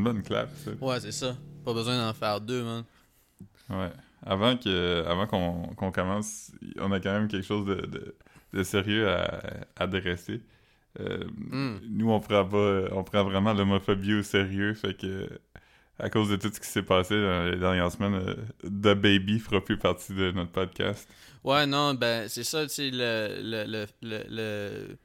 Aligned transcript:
une 0.00 0.04
bonne 0.04 0.22
clap, 0.22 0.50
ça. 0.56 0.70
Ouais, 0.80 0.98
c'est 1.00 1.12
ça. 1.12 1.36
Pas 1.64 1.74
besoin 1.74 1.96
d'en 1.98 2.14
faire 2.14 2.40
deux, 2.40 2.62
man. 2.64 2.84
Ouais. 3.68 3.90
Avant 4.22 4.56
que 4.56 5.04
avant 5.06 5.26
qu'on 5.26 5.92
commence, 5.92 6.52
on 6.78 6.90
a 6.92 7.00
quand 7.00 7.12
même 7.12 7.28
quelque 7.28 7.46
chose 7.46 7.66
de, 7.66 7.74
de, 7.86 8.14
de 8.52 8.62
sérieux 8.62 9.08
à 9.08 9.66
à 9.76 9.82
adresser. 9.84 10.40
Euh, 10.98 11.24
Hmm. 11.50 11.76
Nous, 11.88 12.10
on 12.10 12.18
prend 12.20 12.44
pas, 12.44 12.88
on 12.92 13.04
prend 13.04 13.22
vraiment 13.24 13.52
l'homophobie 13.52 14.14
au 14.14 14.22
sérieux, 14.22 14.74
fait 14.74 14.94
que 14.94 15.28
à 15.98 16.10
cause 16.10 16.30
de 16.30 16.36
tout 16.36 16.50
ce 16.52 16.58
qui 16.58 16.66
s'est 16.66 16.82
passé 16.82 17.14
dans 17.14 17.44
les 17.50 17.56
dernières 17.58 17.92
semaines, 17.92 18.14
euh, 18.14 18.34
The 18.64 18.98
Baby 18.98 19.38
fera 19.38 19.60
plus 19.60 19.78
partie 19.78 20.14
de 20.14 20.32
notre 20.32 20.50
podcast. 20.50 21.08
Ouais, 21.44 21.66
non, 21.66 21.94
ben, 21.94 22.26
c'est 22.28 22.42
ça, 22.44 22.62
tu 22.64 22.70
sais, 22.70 22.90
le, 22.90 23.40
le, 23.42 23.86
le, 24.02 24.98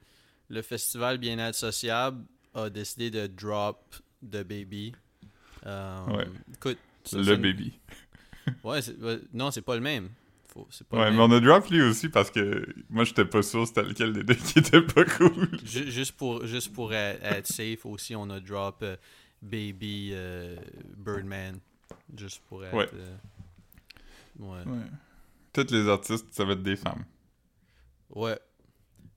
le 0.48 0.62
festival 0.62 1.18
Bien-être 1.18 1.54
sociable 1.54 2.24
a 2.54 2.68
décidé 2.70 3.10
de 3.10 3.26
drop 3.26 3.78
The 4.30 4.42
Baby. 4.44 4.92
Euh, 5.66 6.06
Ouais. 6.06 6.26
Écoute, 6.54 6.78
ça, 7.04 7.18
Le 7.18 7.36
Baby. 7.36 7.78
Ouais, 8.64 8.80
non, 9.32 9.50
c'est 9.50 9.62
pas 9.62 9.74
le 9.74 9.80
même. 9.80 10.10
Faut- 10.48 10.68
pas 10.88 10.98
Ouais, 10.98 11.04
le 11.06 11.10
mais 11.16 11.16
même. 11.16 11.32
on 11.32 11.36
a 11.36 11.40
drop 11.40 11.68
lui 11.68 11.82
aussi 11.82 12.08
parce 12.08 12.30
que 12.30 12.64
moi, 12.88 13.02
j'étais 13.04 13.24
pas 13.24 13.42
sûr 13.42 13.66
c'était 13.66 13.82
lequel 13.82 14.12
des 14.12 14.22
deux 14.22 14.34
qui 14.52 14.58
était 14.60 14.82
pas 14.82 15.04
cool. 15.04 15.48
Ju- 15.64 15.90
juste 15.90 16.12
pour, 16.12 16.46
juste 16.46 16.72
pour 16.72 16.94
être, 16.94 17.46
safe 17.46 17.84
aussi, 17.86 18.14
on 18.14 18.30
a 18.30 18.38
drop 18.40 18.78
euh, 18.82 18.96
Baby 19.42 20.10
euh, 20.12 20.56
Birdman. 20.96 21.58
Juste 22.16 22.40
pour 22.48 22.64
être. 22.64 22.74
Ouais. 22.74 22.88
euh, 22.94 23.16
ouais. 24.38 24.64
Ouais. 24.64 24.86
Tous 25.52 25.70
les 25.72 25.88
artistes, 25.88 26.26
ça 26.30 26.44
va 26.44 26.52
être 26.52 26.62
des 26.62 26.76
femmes. 26.76 27.04
Ouais. 28.14 28.38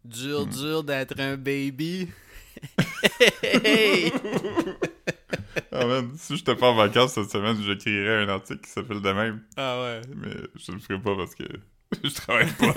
Dur, 0.04 0.48
Hmm. 0.48 0.50
dur 0.50 0.84
d'être 0.84 1.20
un 1.20 1.38
baby. 1.38 2.08
Hey! 3.44 4.12
Ah 5.72 5.86
man, 5.88 6.12
si 6.18 6.38
je 6.38 6.44
pas 6.44 6.70
en 6.70 6.76
vacances 6.76 7.14
cette 7.14 7.32
semaine, 7.32 7.58
j'écrirais 7.62 8.24
un 8.24 8.30
article 8.30 8.62
qui 8.62 8.70
s'appelle 8.70 9.02
de 9.02 9.12
même. 9.12 9.42
ah 9.58 9.82
ouais. 9.82 10.02
Mais 10.16 10.36
je 10.56 10.72
le 10.72 10.80
ferai 10.80 11.00
pas 11.00 11.16
parce 11.16 11.36
que 11.36 11.44
je 12.04 12.14
travaille 12.14 12.52
pas. 12.54 12.68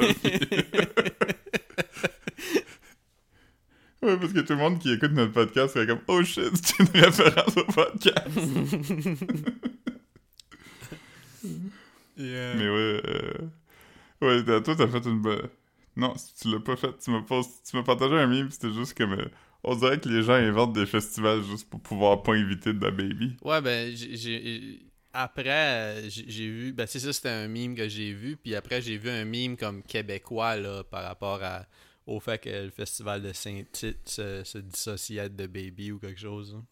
ouais, 4.02 4.16
parce 4.16 4.32
que 4.32 4.40
tout 4.40 4.52
le 4.52 4.58
monde 4.58 4.78
qui 4.78 4.92
écoute 4.92 5.12
notre 5.12 5.32
podcast 5.32 5.74
serait 5.74 5.86
comme 5.86 6.00
Oh 6.08 6.22
shit, 6.22 6.50
c'est 6.54 6.78
une 6.80 6.88
référence 7.02 7.56
au 7.56 7.64
podcast. 7.64 8.28
Yeah. 12.16 12.54
Mais 12.54 12.68
ouais, 12.68 13.02
euh... 13.04 13.38
ouais, 14.20 14.44
toi 14.62 14.76
t'as 14.76 14.86
fait 14.86 15.04
une 15.06 15.20
bonne. 15.20 15.48
Non, 15.96 16.14
tu 16.40 16.48
l'as 16.50 16.60
pas 16.60 16.76
fait, 16.76 16.96
tu 16.98 17.10
m'as 17.10 17.22
pas... 17.22 17.40
tu 17.68 17.76
m'as 17.76 17.82
partagé 17.82 18.14
un 18.14 18.26
meme, 18.26 18.50
c'était 18.50 18.72
juste 18.72 18.96
comme. 18.96 19.12
euh, 19.12 19.26
On 19.64 19.76
dirait 19.76 20.00
que 20.00 20.08
les 20.08 20.22
gens 20.22 20.32
inventent 20.34 20.72
des 20.72 20.86
festivals 20.86 21.42
juste 21.44 21.68
pour 21.70 21.80
pouvoir 21.80 22.22
pas 22.22 22.32
inviter 22.34 22.72
de 22.72 22.84
la 22.84 22.90
baby. 22.90 23.36
Ouais, 23.42 23.60
ben, 23.60 23.94
j'ai-. 23.94 24.80
Après, 25.14 25.50
euh, 25.50 26.08
j'ai 26.08 26.48
vu. 26.48 26.72
Ben, 26.72 26.86
c'est 26.86 26.98
ça, 26.98 27.12
c'était 27.12 27.28
un 27.28 27.46
meme 27.48 27.74
que 27.76 27.88
j'ai 27.88 28.12
vu. 28.12 28.36
Puis 28.36 28.54
après, 28.54 28.80
j'ai 28.82 28.96
vu 28.96 29.08
un 29.10 29.24
meme 29.24 29.56
comme 29.56 29.82
québécois, 29.82 30.56
là, 30.56 30.82
par 30.84 31.04
rapport 31.04 31.42
à, 31.42 31.66
au 32.06 32.18
fait 32.18 32.38
que 32.38 32.48
le 32.48 32.70
festival 32.70 33.22
de 33.22 33.32
Saint-Tite 33.32 34.08
se, 34.08 34.42
se 34.42 34.58
dissociait 34.58 35.28
de 35.28 35.46
Baby 35.46 35.92
ou 35.92 35.98
quelque 35.98 36.20
chose. 36.20 36.56
hein. 36.58 36.64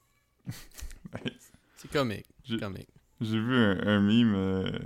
Nice. 1.24 1.52
C'est 1.76 1.90
comique. 1.90 2.26
J'ai- 2.44 2.58
comique. 2.58 2.88
J'ai 3.20 3.38
vu 3.38 3.54
un, 3.54 3.86
un 3.86 4.00
meme, 4.00 4.34
euh, 4.34 4.78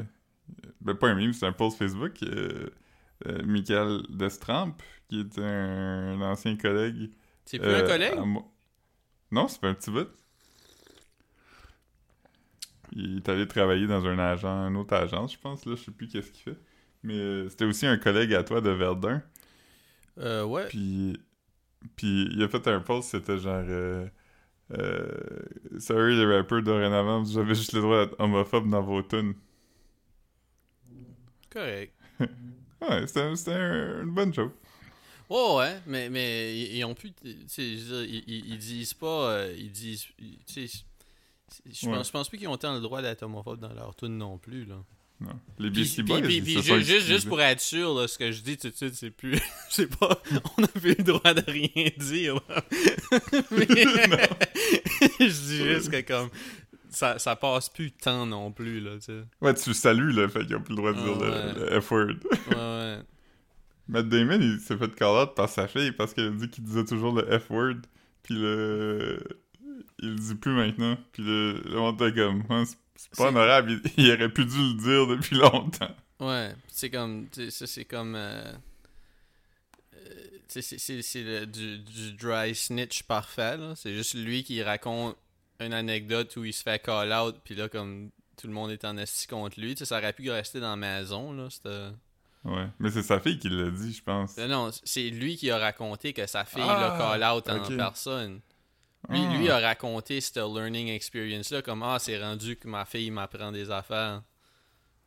ben 0.81 0.95
pas 0.95 1.09
un 1.11 1.15
meme, 1.15 1.33
c'est 1.33 1.47
un 1.47 1.53
post 1.53 1.79
Facebook, 1.79 2.21
euh, 2.25 2.69
euh, 3.27 3.43
Michael 3.45 4.03
Destrampe, 4.11 4.83
qui 5.09 5.21
est 5.21 5.39
un, 5.39 6.21
ancien 6.21 6.57
collègue. 6.57 7.11
C'est 7.47 7.59
plus 7.59 7.73
euh, 7.73 7.75
un 7.75 7.83
collègue? 7.83 8.21
à 8.21 8.25
moi. 8.25 8.45
Non, 9.33 9.49
c'est 9.49 9.61
pas 9.61 9.69
un 9.69 9.75
petit 9.75 9.91
bout. 9.93 10.09
Il 12.93 13.17
est 13.19 13.29
allé 13.29 13.47
travailler 13.47 13.87
dans 13.87 14.07
un 14.07 14.19
agent, 14.19 14.69
une 14.69 14.77
autre 14.77 14.95
agence, 14.95 15.33
je 15.35 15.39
pense, 15.39 15.67
là, 15.67 15.75
je 15.77 15.83
sais 15.85 15.91
plus 15.91 16.09
qu'est-ce 16.09 16.31
qu'il 16.33 16.43
fait. 16.55 16.59
Mais 17.03 17.15
euh, 17.15 17.49
c'était 17.49 17.65
aussi 17.65 17.87
un 17.87 17.99
collègue 17.99 18.33
à 18.35 18.43
toi 18.45 18.61
de 18.61 18.71
Verdun. 18.71 19.23
Euh, 20.19 20.45
ouais. 20.45 20.73
Puis, 20.73 21.19
puis 21.97 22.29
il 22.33 22.43
a 22.43 22.49
fait 22.49 22.67
un 22.69 22.81
post, 22.81 23.11
c'était 23.11 23.39
genre... 23.39 23.65
Euh, 23.69 24.09
euh, 24.73 25.11
Sorry 25.81 26.17
les 26.17 26.27
rappers 26.39 26.63
dorénavant, 26.63 27.23
vous 27.23 27.39
avez 27.39 27.55
juste 27.55 27.73
le 27.75 27.83
droit 27.83 28.07
d'être 28.07 28.21
homophobe 28.21 28.71
dans 28.71 28.83
vos 28.83 29.03
tunes. 29.03 29.35
Correct. 31.51 31.95
Ouais, 32.81 33.07
c'était 33.07 33.21
un- 33.21 33.37
c'était 33.37 33.53
un- 33.55 34.03
une 34.03 34.11
bonne 34.15 34.33
joke. 34.35 34.53
Ouais, 35.35 35.57
ouais, 35.57 35.77
mais, 35.87 36.09
mais 36.11 36.57
ils, 36.57 36.85
ont 36.85 36.95
pu. 36.95 37.13
Ils, 37.25 37.37
ils- 38.27 38.59
disent 38.59 38.95
pas. 38.95 39.31
euh, 39.33 39.55
ils 39.59 39.71
disent. 39.73 40.07
je 40.49 41.87
Ouais. 41.89 41.95
pense, 41.97 42.07
je 42.07 42.13
pense 42.13 42.29
plus 42.29 42.39
qu'ils 42.39 42.49
ont 42.49 42.57
tant 42.57 42.75
le 42.75 42.81
droit 42.81 43.03
d'être 43.03 43.23
homophobes 43.25 43.61
dans 43.61 43.73
leur 43.75 43.95
tune 43.97 44.17
non 44.19 44.39
plus, 44.39 44.65
là. 44.65 44.77
Non. 45.21 45.31
Les 45.59 45.71
Puis, 45.71 45.81
Beastie 45.83 46.03
puis- 46.03 46.13
Boys, 46.13 46.23
puis- 46.23 46.41
puis 46.43 46.55
sont 46.63 46.79
juste, 46.81 47.07
juste 47.07 47.29
pour 47.29 47.41
être 47.41 47.61
sûr, 47.61 47.95
là, 47.95 48.09
ce 48.09 48.19
que 48.19 48.33
je 48.33 48.43
dis 48.43 48.57
tout 48.57 48.69
de 48.69 48.75
suite, 48.75 48.95
c'est 48.95 49.11
plus. 49.11 49.39
c'est 49.71 49.87
pas. 49.99 50.21
On 50.57 50.63
n'a 50.63 50.69
plus 50.69 50.95
le 50.99 51.05
droit 51.05 51.33
de 51.35 51.43
rien 51.51 51.91
dire. 51.99 52.41
Mais- 53.51 53.67
je 55.21 55.25
dis 55.27 55.57
juste 55.65 55.91
que, 55.91 56.01
comme. 56.03 56.31
Ça, 56.91 57.19
ça 57.19 57.35
passe 57.35 57.69
plus 57.71 57.91
tant 57.91 58.25
non 58.25 58.53
plus, 58.53 58.79
là, 58.81 58.93
tu 58.99 59.07
sais. 59.07 59.21
Ouais, 59.41 59.53
tu 59.55 59.71
le 59.71 59.75
salues, 59.75 60.13
là, 60.13 60.29
fait 60.29 60.47
qu'ils 60.47 60.55
ont 60.55 60.61
plus 60.63 60.77
le 60.77 60.77
droit 60.77 60.93
de 60.93 60.99
dire 61.03 61.17
le- 61.19 61.75
le, 61.75 61.81
F-word. 61.81 62.07
Ouais, 62.51 62.55
ouais. 62.57 62.99
Matt 63.89 64.09
Damon, 64.09 64.41
il 64.41 64.61
s'est 64.61 64.77
fait 64.79 64.95
call-out 64.95 65.35
par 65.35 65.49
sa 65.49 65.69
fille 65.69 65.93
parce 65.93 66.15
qu'elle 66.15 66.29
a 66.29 66.31
dit 66.31 66.49
qu'il 66.49 66.65
disait 66.65 66.85
toujours 66.85 67.13
le 67.15 67.39
F-word, 67.39 67.77
puis 68.23 68.35
le... 68.35 69.23
Il 70.01 70.11
le 70.11 70.17
dit 70.17 70.35
plus 70.35 70.53
maintenant, 70.53 70.97
puis 71.13 71.23
le, 71.23 71.61
le 71.65 71.77
monde 71.77 72.01
était 72.01 72.15
comme... 72.21 72.43
Hein, 72.51 72.65
c'est- 72.67 73.15
pas 73.17 73.29
honorable, 73.29 73.73
il, 73.97 74.05
il 74.05 74.11
aurait 74.13 74.29
pu 74.29 74.45
dû 74.45 74.57
le 74.57 74.75
dire 74.75 75.07
depuis 75.07 75.37
longtemps. 75.39 75.95
Ouais, 76.21 76.55
c'est 76.69 76.91
comme, 76.91 77.29
ça 77.51 77.67
c'est 77.67 77.85
comme, 77.85 78.15
euh, 78.15 78.53
euh, 79.97 79.99
c'est- 80.49 81.47
du, 81.47 81.79
du 81.79 82.13
dry 82.13 82.55
snitch 82.55 83.03
parfait, 83.05 83.57
là. 83.57 83.75
C'est 83.77 83.95
juste 83.95 84.15
lui 84.15 84.45
qui 84.45 84.63
raconte 84.63 85.17
une 85.61 85.73
anecdote 85.73 86.35
où 86.37 86.45
il 86.45 86.53
se 86.53 86.63
fait 86.63 86.83
call 86.83 87.13
out, 87.13 87.37
puis 87.45 87.55
là, 87.55 87.69
comme 87.69 88.11
tout 88.37 88.47
le 88.47 88.53
monde 88.53 88.71
est 88.71 88.85
en 88.85 88.97
esti 88.97 89.27
contre 89.27 89.61
lui, 89.61 89.77
ça 89.77 89.99
aurait 89.99 90.13
pu 90.13 90.31
rester 90.31 90.61
dans 90.61 90.71
la 90.71 90.77
maison, 90.77 91.33
là. 91.33 91.49
c'était- 91.51 91.91
Ouais, 92.45 92.67
mais 92.79 92.91
c'est 92.91 93.03
sa 93.03 93.21
fille 93.21 93.39
qui 93.39 93.49
l'a 93.49 93.71
dit, 93.71 93.93
je 93.95 94.03
pense. 94.03 94.37
Mais 94.37 94.47
non, 94.47 94.71
c'est 94.85 95.09
lui 95.09 95.37
qui 95.37 95.51
a 95.51 95.59
raconté 95.59 96.13
que 96.13 96.27
sa 96.27 96.45
fille 96.45 96.63
Ah, 96.67 96.99
l'a 96.99 97.19
call 97.19 97.25
out 97.25 97.49
en 97.49 97.77
personne. 97.77 98.41
Lui, 99.09 99.21
Ah. 99.23 99.37
lui 99.37 99.51
a 99.51 99.59
raconté 99.61 100.21
cette 100.21 100.37
learning 100.37 100.89
experience-là, 100.89 101.63
comme 101.63 101.83
Ah, 101.83 101.99
c'est 101.99 102.21
rendu 102.23 102.57
que 102.57 102.69
ma 102.69 102.85
fille 102.85 103.11
m'apprend 103.11 103.51
des 103.53 103.71
affaires. 103.71 104.23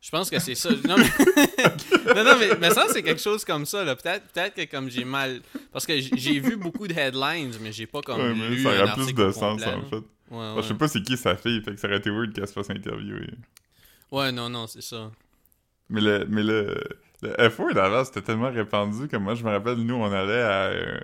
Je 0.00 0.10
pense 0.10 0.30
que 0.30 0.38
c'est 0.38 0.54
ça. 0.54 0.70
Non, 0.86 0.96
mais, 0.96 1.04
non, 2.14 2.24
non, 2.24 2.38
mais, 2.38 2.56
mais 2.60 2.70
ça, 2.70 2.86
c'est 2.92 3.02
quelque 3.02 3.20
chose 3.20 3.44
comme 3.44 3.66
ça. 3.66 3.84
là. 3.84 3.96
Peut-être 3.96 4.24
peut 4.32 4.50
que 4.64 4.70
comme 4.70 4.88
j'ai 4.88 5.04
mal. 5.04 5.40
Parce 5.72 5.86
que 5.86 5.98
j'ai- 6.00 6.38
vu 6.40 6.56
beaucoup 6.56 6.86
de 6.86 6.94
headlines, 6.94 7.52
mais 7.60 7.72
j'ai 7.72 7.86
pas 7.86 8.00
comme 8.02 8.20
Ouais, 8.20 8.34
mais 8.34 8.48
lu 8.48 8.62
ça 8.62 8.70
un 8.70 8.82
aurait 8.84 8.94
plus 8.94 9.12
de 9.12 9.30
sens, 9.32 9.40
complet, 9.62 9.74
en 9.74 9.82
fait. 9.82 9.96
Ouais, 10.30 10.52
ouais. 10.54 10.62
Je 10.62 10.68
sais 10.68 10.74
pas 10.74 10.86
c'est 10.88 11.02
qui 11.02 11.16
sa 11.16 11.36
fille, 11.36 11.60
fait 11.62 11.72
que 11.72 11.80
ça 11.80 11.88
aurait 11.88 11.96
été 11.98 12.10
weird 12.10 12.32
qu'elle 12.32 12.46
se 12.46 12.52
fasse 12.52 12.70
interviewer. 12.70 13.30
Ouais, 14.12 14.30
non, 14.30 14.48
non, 14.48 14.66
c'est 14.68 14.82
ça. 14.82 15.10
Mais 15.88 16.00
le, 16.00 16.26
mais 16.28 16.42
le, 16.44 16.80
le 17.22 17.48
F-word 17.50 17.76
avant, 17.76 18.04
c'était 18.04 18.22
tellement 18.22 18.50
répandu 18.50 19.08
que 19.08 19.16
moi, 19.16 19.34
je 19.34 19.44
me 19.44 19.50
rappelle, 19.50 19.76
nous, 19.78 19.94
on 19.94 20.10
allait 20.12 20.42
à 20.42 20.70
un, 20.70 21.00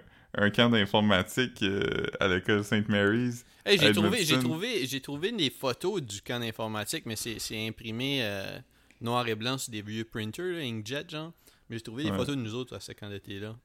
un 0.46 0.50
camp 0.50 0.68
d'informatique 0.70 1.62
euh, 1.62 2.06
à 2.20 2.28
l'école 2.28 2.64
St. 2.64 2.88
Mary's. 2.88 3.44
Hey, 3.66 3.78
j'ai 3.78 3.92
trouvé, 3.92 4.24
j'ai 4.24 4.38
trouvé, 4.38 4.86
j'ai 4.86 5.00
trouvé 5.00 5.32
des 5.32 5.50
photos 5.50 6.02
du 6.02 6.20
camp 6.22 6.40
d'informatique, 6.40 7.04
mais 7.06 7.16
c'est 7.16 7.38
c'est 7.38 7.66
imprimé 7.66 8.18
euh, 8.22 8.58
noir 9.00 9.26
et 9.28 9.34
blanc 9.34 9.58
sur 9.58 9.72
des 9.72 9.82
vieux 9.82 10.04
printers, 10.04 10.44
là, 10.56 10.60
inkjet, 10.62 11.04
genre. 11.08 11.32
Mais 11.70 11.76
j'ai 11.76 11.82
trouvé 11.82 12.04
des 12.04 12.10
Ouais. 12.10 12.16
photos 12.16 12.36
de 12.36 12.40
nous 12.42 12.54
autres 12.54 12.76
à 12.76 12.80
ce 12.80 12.92
camp 12.92 13.08
d'été-là. 13.08 13.56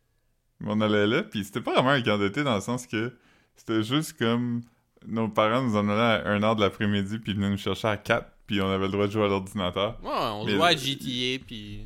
On 0.65 0.79
allait 0.81 1.07
là, 1.07 1.23
puis 1.23 1.43
c'était 1.43 1.61
pas 1.61 1.73
vraiment 1.73 1.89
un 1.91 2.01
camp 2.01 2.17
d'été 2.17 2.43
dans 2.43 2.55
le 2.55 2.61
sens 2.61 2.85
que 2.87 3.13
c'était 3.55 3.83
juste 3.83 4.17
comme 4.17 4.61
nos 5.05 5.27
parents 5.29 5.61
nous 5.61 5.75
en 5.75 5.87
allaient 5.89 6.23
à 6.25 6.29
1 6.29 6.43
heure 6.43 6.55
de 6.55 6.61
l'après-midi, 6.61 7.19
puis 7.19 7.31
ils 7.31 7.35
venaient 7.35 7.49
nous 7.49 7.57
chercher 7.57 7.87
à 7.89 7.97
4, 7.97 8.25
puis 8.47 8.61
on 8.61 8.69
avait 8.69 8.85
le 8.85 8.91
droit 8.91 9.07
de 9.07 9.11
jouer 9.11 9.23
à 9.25 9.27
l'ordinateur. 9.27 9.97
Ouais, 10.03 10.09
on 10.11 10.45
Mais 10.45 10.51
jouait 10.55 10.63
à 10.67 10.75
GTA, 10.75 11.43
puis... 11.45 11.85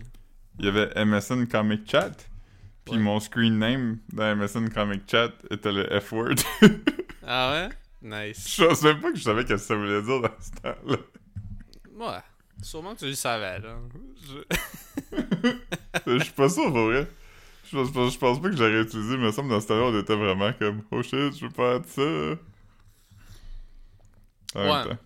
Il 0.60 0.66
y 0.66 0.68
avait 0.68 0.92
MSN 1.06 1.48
Comic 1.48 1.90
Chat, 1.90 2.12
puis 2.86 2.96
Ouais. 2.96 3.02
mon 3.02 3.20
screen 3.20 3.58
name 3.58 3.98
dans 4.12 4.36
MSN 4.36 4.70
Comic 4.70 5.02
Chat 5.10 5.32
était 5.50 5.72
le 5.72 6.00
F-word. 6.00 6.36
Ah 7.26 7.54
ouais? 7.54 7.70
Nice. 8.02 8.58
je 8.58 8.84
même 8.86 9.00
pas 9.00 9.10
que 9.14 9.18
je 9.18 9.24
savais 9.24 9.46
que 9.46 9.56
ça 9.56 9.76
voulait 9.76 10.02
dire 10.02 10.20
dans 10.20 10.30
ce 10.42 10.52
temps-là. 10.62 10.98
Ouais, 11.96 12.20
sûrement 12.62 12.96
que 12.96 13.00
tu 13.00 13.06
le 13.06 13.14
savais, 13.14 13.60
là. 13.60 13.78
Je- 14.28 14.44
Je 16.18 16.24
suis 16.24 16.34
pas 16.34 16.50
sûr, 16.50 16.66
pour 16.66 16.88
vrai. 16.88 17.08
Je 17.72 17.78
pense, 17.78 17.88
je 18.14 18.18
pense- 18.20 18.42
pas 18.42 18.50
que 18.50 18.58
j'aurais 18.58 18.82
utilisé, 18.82 19.16
mais 19.16 19.24
il 19.24 19.28
me 19.28 19.32
semble 19.32 19.48
dans 19.52 19.62
ce 19.62 19.68
temps-là, 19.68 19.84
on 19.86 19.98
était 20.02 20.18
vraiment 20.18 20.52
comme 20.60 20.82
«Oh 20.92 21.02
shit, 21.02 21.34
je 21.38 21.46
veux 21.46 21.52
pas 21.52 21.76
être 21.76 21.88
ça!» 21.88 22.02
En 24.56 24.60
même 24.64 24.70
Ouais. 24.70 24.84
temps. 24.84 24.98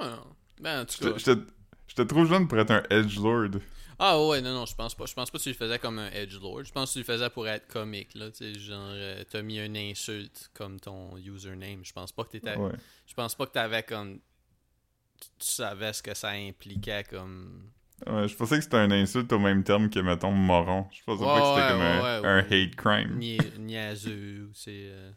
Ouais, 0.00 0.06
non. 0.08 0.26
Ben, 0.60 0.82
en 0.82 0.84
tout 0.84 1.12
cas... 1.12 1.34
J'étais 1.88 2.06
trop 2.06 2.24
jeune 2.26 2.46
pour 2.46 2.58
être 2.58 2.70
un 2.70 2.82
edgelord. 2.90 3.48
Ah 3.98 4.22
ouais, 4.26 4.42
non, 4.42 4.52
non, 4.52 4.66
je 4.66 4.74
pense 4.74 4.94
pas. 4.94 5.06
Je 5.06 5.14
pense 5.14 5.30
pas 5.30 5.38
que 5.38 5.42
tu 5.42 5.48
le 5.48 5.54
faisais 5.54 5.78
comme 5.78 5.98
un 5.98 6.10
edgelord. 6.10 6.64
Je 6.64 6.72
pense 6.72 6.90
que 6.90 6.92
tu 6.94 6.98
le 6.98 7.04
faisais 7.04 7.30
pour 7.30 7.48
être 7.48 7.66
comique, 7.66 8.14
là. 8.14 8.30
Tu 8.30 8.36
sais, 8.52 8.58
genre, 8.58 8.90
euh, 8.92 9.24
t'as 9.30 9.40
mis 9.42 9.58
une 9.58 9.76
insulte 9.76 10.50
comme 10.52 10.78
ton 10.78 11.16
username. 11.16 11.84
Je 11.84 11.92
pense 11.92 12.12
pas 12.12 12.24
que 12.24 12.30
t'étais. 12.30 12.56
Ouais. 12.56 12.72
Je 13.06 13.14
pense 13.14 13.34
pas 13.34 13.46
que 13.46 13.52
t'avais 13.52 13.82
comme. 13.82 14.18
Tu 15.20 15.28
tu 15.38 15.46
savais 15.50 15.92
ce 15.94 16.02
que 16.02 16.12
ça 16.14 16.30
impliquait 16.30 17.04
comme. 17.08 17.70
Ouais, 18.06 18.28
je 18.28 18.36
pensais 18.36 18.58
que 18.58 18.64
c'était 18.64 18.76
un 18.76 18.90
insulte 18.90 19.32
au 19.32 19.38
même 19.38 19.64
terme 19.64 19.88
que, 19.88 19.98
mettons, 20.00 20.30
moron. 20.30 20.86
Je 20.92 21.02
pensais 21.02 21.24
pas 21.24 21.40
que 21.40 21.46
c'était 21.46 21.72
comme 21.72 21.80
un, 22.26 22.38
hate 22.40 22.76
crime. 22.76 23.18
Nia- 23.18 23.58
niaiseux, 23.58 24.48
ou 24.50 24.54
c'est. 24.54 24.88
euh, 24.90 25.10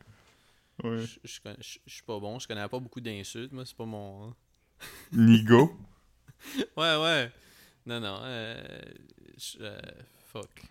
Ouais. 0.86 1.00
Je 1.00 1.20
je- 1.26 1.78
je 1.86 1.94
suis 1.94 2.04
pas 2.04 2.18
bon, 2.20 2.40
je 2.40 2.48
connais 2.48 2.66
pas 2.70 2.80
beaucoup 2.80 3.02
d'insultes, 3.02 3.52
moi, 3.52 3.66
c'est 3.66 3.76
pas 3.76 3.84
mon. 3.84 4.30
hein. 4.30 4.36
Nigo. 5.12 5.78
Ouais, 6.78 6.96
ouais. 6.96 7.32
Non, 7.90 8.00
non, 8.00 8.20
euh. 8.22 8.56
euh, 9.62 9.82
fuck. 10.28 10.62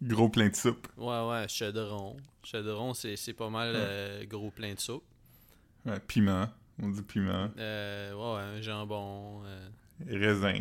Gros 0.00 0.28
plein 0.28 0.48
de 0.48 0.54
soupe. 0.54 0.86
Ouais, 0.96 1.26
ouais, 1.28 1.48
chaudron. 1.48 2.16
Chaudron, 2.44 2.94
c'est 2.94 3.32
pas 3.32 3.50
mal 3.50 3.72
euh, 3.74 4.24
gros 4.26 4.52
plein 4.52 4.72
de 4.74 4.78
soupe. 4.78 5.02
Ouais, 5.84 5.98
piment. 5.98 6.46
On 6.80 6.88
dit 6.90 7.02
piment. 7.02 7.50
Ouais, 7.56 8.12
ouais, 8.14 8.40
un 8.42 8.60
jambon, 8.60 9.42
Raisin. 10.08 10.60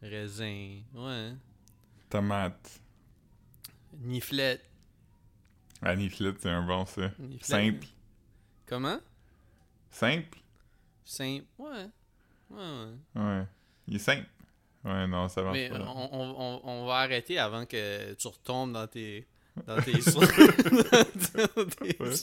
raisin, 0.00 0.80
ouais. 0.94 1.32
Tomate. 2.08 2.80
Niflette. 4.00 4.64
Ah, 5.82 5.94
niflette, 5.94 6.40
c'est 6.40 6.48
un 6.48 6.62
bon, 6.66 6.86
ça. 6.86 7.10
Niflette. 7.18 7.44
Simple. 7.44 7.86
Comment? 8.64 8.98
Simple? 9.90 10.38
Simple. 11.04 11.44
Ouais. 11.58 11.86
Ouais, 12.48 12.56
ouais. 12.56 13.20
Ouais. 13.22 13.44
Il 13.88 13.96
est 13.96 13.98
simple. 13.98 14.26
Ouais, 14.84 15.06
non, 15.06 15.28
ça 15.28 15.42
marche 15.42 15.56
Mais 15.56 15.68
pas. 15.70 15.78
on, 15.80 16.60
on, 16.64 16.86
va 16.86 16.94
arrêter 16.96 17.38
avant 17.38 17.64
que 17.66 18.14
tu 18.14 18.26
retombes 18.26 18.72
dans 18.72 18.86
tes. 18.86 19.26
Dans 19.66 19.80
tes 19.82 19.92
dans 21.56 21.66
tes 21.70 21.96
Ouais. 22.00 22.14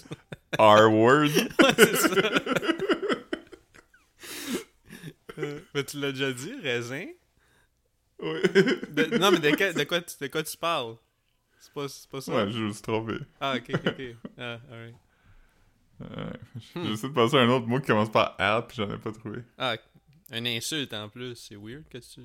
R-word. 0.58 1.28
Ouais, 1.60 1.74
c'est 1.78 1.96
ça. 1.96 2.16
Euh, 5.38 5.60
mais 5.74 5.84
tu 5.84 6.00
l'as 6.00 6.12
déjà 6.12 6.32
dit, 6.34 6.54
raisin? 6.62 7.06
De- 8.22 9.18
non, 9.18 9.32
mais 9.32 9.40
de, 9.40 9.56
quoi- 9.56 9.74
de, 9.74 9.84
quoi, 9.86 10.02
tu- 10.02 10.16
de 10.20 10.28
quoi 10.28 10.44
tu 10.44 10.58
parles? 10.58 10.96
C'est 11.60 11.74
pas, 11.74 11.88
c'est 11.88 12.10
pas 12.10 12.22
ça? 12.22 12.34
Ouais, 12.34 12.52
je 12.52 12.58
me 12.60 12.72
suis 12.74 12.82
trompé. 12.82 13.14
Ah, 13.40 13.56
ok, 13.58 13.70
ok, 13.74 13.82
ok. 13.88 14.16
Ah, 14.38 14.58
alright. 14.72 14.96
Ouais. 16.00 16.08
Hmm. 16.76 16.86
J'essaie 16.88 17.08
de 17.10 17.14
passer 17.14 17.36
à 17.38 17.40
un 17.42 17.50
autre 17.50 17.68
mot 17.68 17.80
qui 17.80 17.88
commence 17.88 18.12
par 18.12 18.36
R, 18.40 18.66
puis 18.68 18.78
j'en 18.78 18.90
ai 18.90 18.98
pas 18.98 19.12
trouvé. 19.12 19.40
Ah, 19.58 19.76
une 20.32 20.48
insulte 20.48 20.94
en 20.94 21.10
plus, 21.10 21.36
c'est 21.36 21.56
weird 21.56 21.84
que 21.90 21.98
tu, 21.98 22.22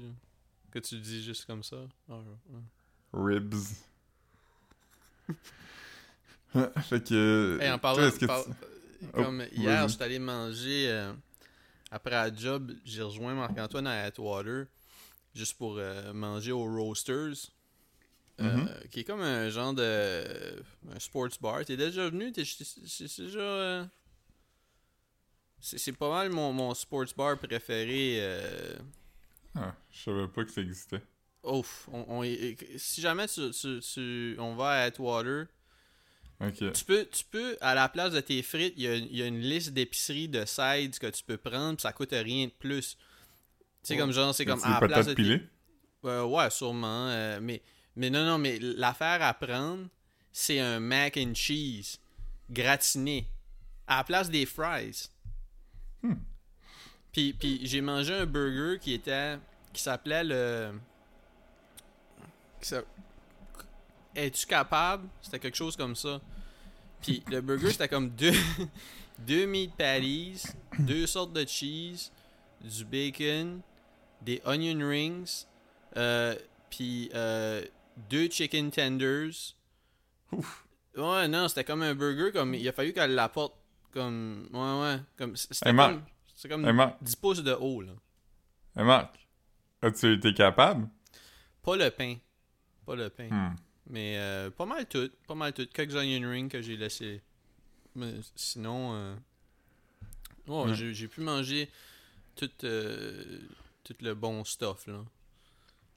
que 0.71 0.79
tu 0.79 0.99
dis 0.99 1.23
juste 1.23 1.45
comme 1.47 1.62
ça. 1.62 1.77
Ah. 2.11 2.15
Ribs. 3.12 3.75
fait 6.89 7.03
que. 7.09 7.59
Hey, 7.61 7.69
en 7.71 7.79
toi, 7.79 7.95
parlant, 7.95 8.11
que 8.11 8.27
par- 8.27 8.45
tu- 8.45 9.06
comme 9.12 9.43
Oh, 9.45 9.55
hier, 9.55 9.89
je 9.89 9.95
suis 9.95 10.03
allé 10.03 10.19
manger 10.19 10.89
euh, 10.89 11.12
après 11.91 12.11
la 12.11 12.35
job, 12.35 12.73
j'ai 12.85 13.03
rejoint 13.03 13.35
Marc-Antoine 13.35 13.87
à 13.87 14.03
Atwater 14.05 14.67
juste 15.35 15.55
pour 15.59 15.77
euh, 15.79 16.12
manger 16.12 16.53
au 16.53 16.65
Roasters. 16.65 17.51
euh, 18.41 18.56
Mhm. 18.56 18.69
qui 18.91 19.01
est 19.01 19.05
comme 19.05 19.21
un 19.21 19.49
genre 19.49 19.75
de 19.75 20.25
un 20.93 20.99
sports 20.99 21.29
bar. 21.41 21.65
T'es 21.65 21.77
déjà 21.77 22.09
venu? 22.09 22.33
T'es 22.33 22.43
déjà 22.43 23.39
euh, 23.41 23.85
c'est 25.77 25.93
pas 25.93 26.11
mal 26.11 26.31
mon, 26.31 26.53
mon 26.53 26.75
sports 26.75 27.07
bar 27.17 27.39
préféré. 27.39 28.17
euh, 28.21 28.77
Ah, 29.55 29.75
je 29.91 30.03
savais 30.03 30.29
pas 30.29 30.45
que 30.45 30.51
ça 30.51 30.61
existait. 30.61 31.01
Ouf, 31.43 31.89
on, 31.93 32.05
on- 32.09 32.23
si 32.77 33.01
jamais 33.01 33.27
tu, 33.29 33.51
tu- 33.51 33.81
tu- 33.81 34.37
on 34.39 34.55
va 34.57 34.71
à 34.71 34.83
Atwater. 34.85 35.47
Tu 36.75 36.85
peux, 36.85 37.07
tu 37.11 37.25
peux, 37.31 37.57
à 37.61 37.75
la 37.75 37.89
place 37.89 38.13
de 38.13 38.21
tes 38.21 38.43
frites, 38.43 38.75
il 38.77 38.83
y 38.83 39.17
y 39.19 39.23
a 39.23 39.27
une 39.27 39.41
liste 39.41 39.71
d'épiceries 39.71 40.29
de 40.29 40.45
sides 40.45 40.99
que 40.99 41.07
tu 41.07 41.23
peux 41.25 41.39
prendre, 41.39 41.77
puis 41.77 41.83
ça 41.83 41.93
coûte 41.93 42.11
rien 42.13 42.47
de 42.47 42.51
plus. 42.53 42.99
C'est 43.83 43.95
Ouais. 43.95 44.01
comme 44.01 44.13
genre, 44.13 44.35
c'est 44.35 44.45
comme 44.45 44.63
à 44.63 44.81
la 44.81 44.87
place 44.89 45.07
de 45.07 45.13
tes- 45.15 45.23
pilées? 45.23 45.43
Euh, 46.05 46.25
ouais, 46.25 46.51
sûrement. 46.51 47.09
euh, 47.09 47.39
mais, 47.41 47.63
mais 47.97 48.11
non, 48.11 48.25
non, 48.27 48.37
mais 48.39 48.59
l'affaire 48.59 49.23
à 49.23 49.33
prendre, 49.33 49.87
c'est 50.33 50.59
un 50.61 50.81
mac 50.81 51.17
and 51.17 51.35
cheese 51.35 51.99
gratiné 52.51 53.27
à 53.87 53.99
la 53.99 54.05
place 54.05 54.29
des 54.29 54.45
fries. 54.45 55.09
Hmm. 56.05 56.17
Puis, 57.12 57.33
puis 57.33 57.61
j'ai 57.62 57.81
mangé 57.81 58.12
un 58.12 58.27
burger 58.27 58.79
qui 58.79 58.93
était, 58.93 59.39
qui 59.73 59.83
s'appelait 59.83 60.23
le. 60.23 60.73
Es-tu 64.15 64.47
capable? 64.47 65.09
C'était 65.23 65.39
quelque 65.39 65.56
chose 65.56 65.77
comme 65.77 65.97
ça. 65.97 66.21
Puis 67.01 67.23
le 67.31 67.41
burger, 67.41 67.71
c'était 67.71 67.89
comme 67.89 68.11
deux, 68.11 68.33
deux 69.19 69.47
meat 69.47 69.75
patties, 69.77 70.43
deux 70.79 71.06
sortes 71.06 71.33
de 71.33 71.47
cheese, 71.47 72.11
du 72.61 72.85
bacon, 72.85 73.61
des 74.21 74.43
onion 74.45 74.87
rings, 74.87 75.47
euh, 75.97 76.35
puis 76.69 77.11
euh, 77.15 77.65
deux 78.11 78.29
chicken 78.29 78.71
tenders. 78.71 79.55
Ouf. 80.33 80.67
Ouais, 80.97 81.29
non, 81.29 81.49
c'était 81.49 81.65
comme 81.65 81.83
un 81.83 81.95
burger, 81.95 82.31
comme 82.33 82.55
il 82.55 82.69
a 82.69 82.73
fallu 82.73 82.93
qu'elle 82.93 83.15
l'apporte 83.15 83.55
comme. 83.94 84.49
Ouais, 84.52 84.81
ouais. 84.82 85.00
Comme, 85.17 85.37
c'était 85.37 85.70
Hey, 85.70 85.76
comme. 85.76 86.02
C'est 86.37 86.49
comme 86.49 86.67
Hey, 86.67 86.73
Marc. 86.75 87.02
10 87.02 87.17
pouces 87.17 87.43
de 87.43 87.52
haut, 87.52 87.81
là. 87.82 87.93
Hey, 88.76 88.85
Marc. 88.85 89.17
As-tu 89.81 90.12
été 90.14 90.35
capable? 90.35 90.88
Pas 91.62 91.76
le 91.76 91.88
pain. 91.91 92.17
Pas 92.85 92.96
le 92.96 93.08
pain. 93.08 93.29
Hmm. 93.31 93.56
Mais 93.88 94.17
euh, 94.19 94.50
pas 94.50 94.67
mal 94.67 94.87
tout. 94.87 95.11
Pas 95.26 95.35
mal 95.35 95.52
tout. 95.52 95.67
Quelques 95.73 95.94
onion 95.94 96.29
rings 96.31 96.49
que 96.49 96.61
j'ai 96.61 96.76
laissé. 96.76 97.23
Mais 97.94 98.12
sinon. 98.35 98.94
euh, 98.94 99.14
Ouais. 100.46 100.75
j'ai- 100.75 101.08
pu 101.08 101.23
manger 101.23 101.70
tout, 102.37 102.50
euh, 102.64 103.38
tout 103.82 103.94
le 104.02 104.14
bon 104.14 104.44
stuff, 104.44 104.87
là. 104.87 105.02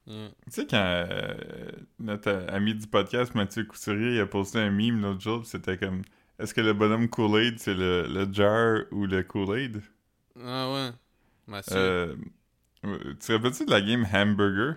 Tu 0.06 0.14
sais, 0.52 0.66
quand 0.66 0.78
euh, 0.78 1.70
notre 2.00 2.32
ami 2.50 2.74
du 2.74 2.88
podcast, 2.88 3.36
Mathieu 3.36 3.66
Couturier, 3.66 4.16
il 4.16 4.20
a 4.22 4.26
posté 4.26 4.60
un 4.60 4.72
meme 4.72 5.02
l'autre 5.02 5.20
jour, 5.20 5.46
c'était 5.46 5.78
comme 5.78 6.02
Est-ce 6.40 6.54
que 6.54 6.62
le 6.62 6.74
bonhomme 6.74 7.10
Kool-Aid, 7.10 7.58
c'est 7.60 7.74
le, 7.74 8.08
le 8.08 8.32
jar 8.32 8.82
ou 8.92 9.06
le 9.06 9.24
Kool-Aid? 9.24 9.82
Ah 10.44 10.72
ouais. 10.72 10.90
Mathieu. 11.48 11.76
Euh, 11.76 12.16
Tu 12.84 13.16
te 13.18 13.32
rappelles-tu 13.34 13.66
de 13.66 13.72
la 13.72 13.82
game 13.82 14.06
Hamburger? 14.14 14.76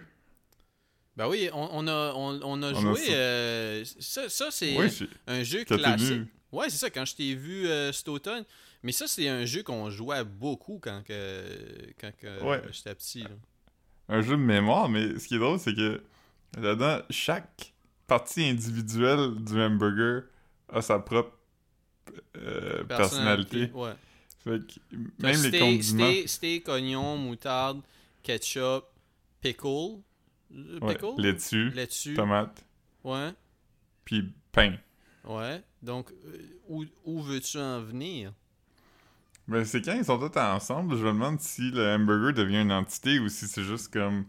Ben 1.16 1.28
oui, 1.28 1.50
on, 1.52 1.68
on 1.73 1.87
a, 1.88 2.12
on, 2.14 2.40
on 2.42 2.62
a 2.62 2.73
joué. 2.73 2.96
ça. 2.96 3.12
euh, 3.12 3.84
ça, 3.99 4.28
ça 4.28 4.50
c'est 4.50 4.76
Oui, 4.78 4.87
un 5.26 5.42
jeu 5.42 5.64
quand 5.68 5.76
classique. 5.76 6.23
Ouais, 6.50 6.70
c'est 6.70 6.78
ça, 6.78 6.88
quand 6.90 7.04
je 7.04 7.14
t'ai 7.14 7.34
vu 7.34 7.66
euh, 7.66 7.92
cet 7.92 8.08
automne. 8.08 8.44
Mais 8.82 8.92
ça, 8.92 9.06
c'est 9.06 9.28
un 9.28 9.44
jeu 9.44 9.62
qu'on 9.62 9.90
jouait 9.90 10.25
beaucoup 10.25 10.80
quand, 10.82 11.02
que, 11.04 11.44
quand 12.00 12.11
que 12.16 12.42
Ouais. 12.42 12.62
j'étais 12.73 12.94
petit. 12.94 13.23
là. 13.23 13.28
un 14.08 14.23
jeu 14.23 14.32
de 14.37 14.42
mémoire, 14.42 14.88
mais 14.88 15.18
ce 15.18 15.28
qui 15.28 15.34
est 15.34 15.38
drôle, 15.38 15.58
c'est 15.58 15.75
que 15.75 16.00
là-dedans, 16.58 17.00
chaque 17.11 17.75
partie 18.06 18.44
individuelle 18.44 19.34
du 19.44 19.61
hamburger 19.61 20.23
a 20.73 20.80
sa 20.80 20.99
propre 20.99 21.37
euh, 22.37 22.85
personnalité. 22.85 23.71
Ouais. 23.73 23.92
Fait 24.45 24.59
que 24.66 24.80
T'as 25.21 25.33
même 25.33 25.42
les 25.42 25.59
condiments. 25.59 26.12
steak, 26.26 26.69
oignon, 26.69 27.16
moutarde, 27.16 27.83
ketchup, 28.23 28.85
pickle. 29.40 29.99
euh, 30.54 30.78
Ouais, 30.80 30.95
Pickle? 30.95 31.21
laitue, 31.21 31.71
Laitue. 31.71 32.14
tomate, 32.14 32.64
Ouais. 33.04 33.30
puis 34.04 34.33
pain. 34.52 34.76
Ouais. 35.25 35.62
Donc, 35.83 36.11
euh, 36.26 36.38
où, 36.69 36.85
où 37.04 37.23
veux-tu 37.23 37.59
en 37.59 37.80
venir? 37.83 38.33
Ben, 39.47 39.64
c'est 39.64 39.83
quand 39.83 39.95
ils 39.95 40.04
sont 40.04 40.19
tous 40.19 40.38
ensemble, 40.38 40.97
je 40.97 41.02
me 41.04 41.12
demande 41.12 41.40
si 41.40 41.71
le 41.71 41.95
hamburger 41.95 42.33
devient 42.33 42.62
une 42.62 42.73
entité 42.73 43.19
ou 43.19 43.28
si 43.28 43.47
c'est 43.49 43.64
juste 43.64 43.92
comme. 43.92 44.25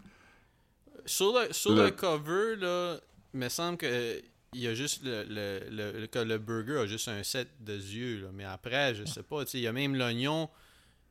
Sur 1.05 1.33
le, 1.39 1.51
sur 1.53 1.73
Le- 1.73 1.85
le 1.85 1.91
cover, 1.91 2.55
là, 2.57 2.97
il 3.33 3.39
me 3.39 3.49
semble 3.49 3.77
que 3.77 4.21
il 4.53 4.61
y 4.61 4.67
a 4.67 4.73
juste 4.73 5.03
le, 5.03 5.23
le, 5.29 5.99
le- 6.01 6.07
que 6.07 6.19
le 6.19 6.37
burger 6.37 6.79
a 6.79 6.85
juste 6.85 7.07
un 7.07 7.23
set 7.23 7.47
de 7.61 7.73
yeux. 7.73 8.21
Là. 8.23 8.29
Mais 8.33 8.43
après, 8.43 8.93
je 8.95 9.05
sais 9.05 9.23
pas. 9.23 9.45
tu 9.45 9.57
Il 9.57 9.63
y 9.63 9.67
a 9.67 9.71
même 9.73 9.95
l'oignon. 9.95 10.49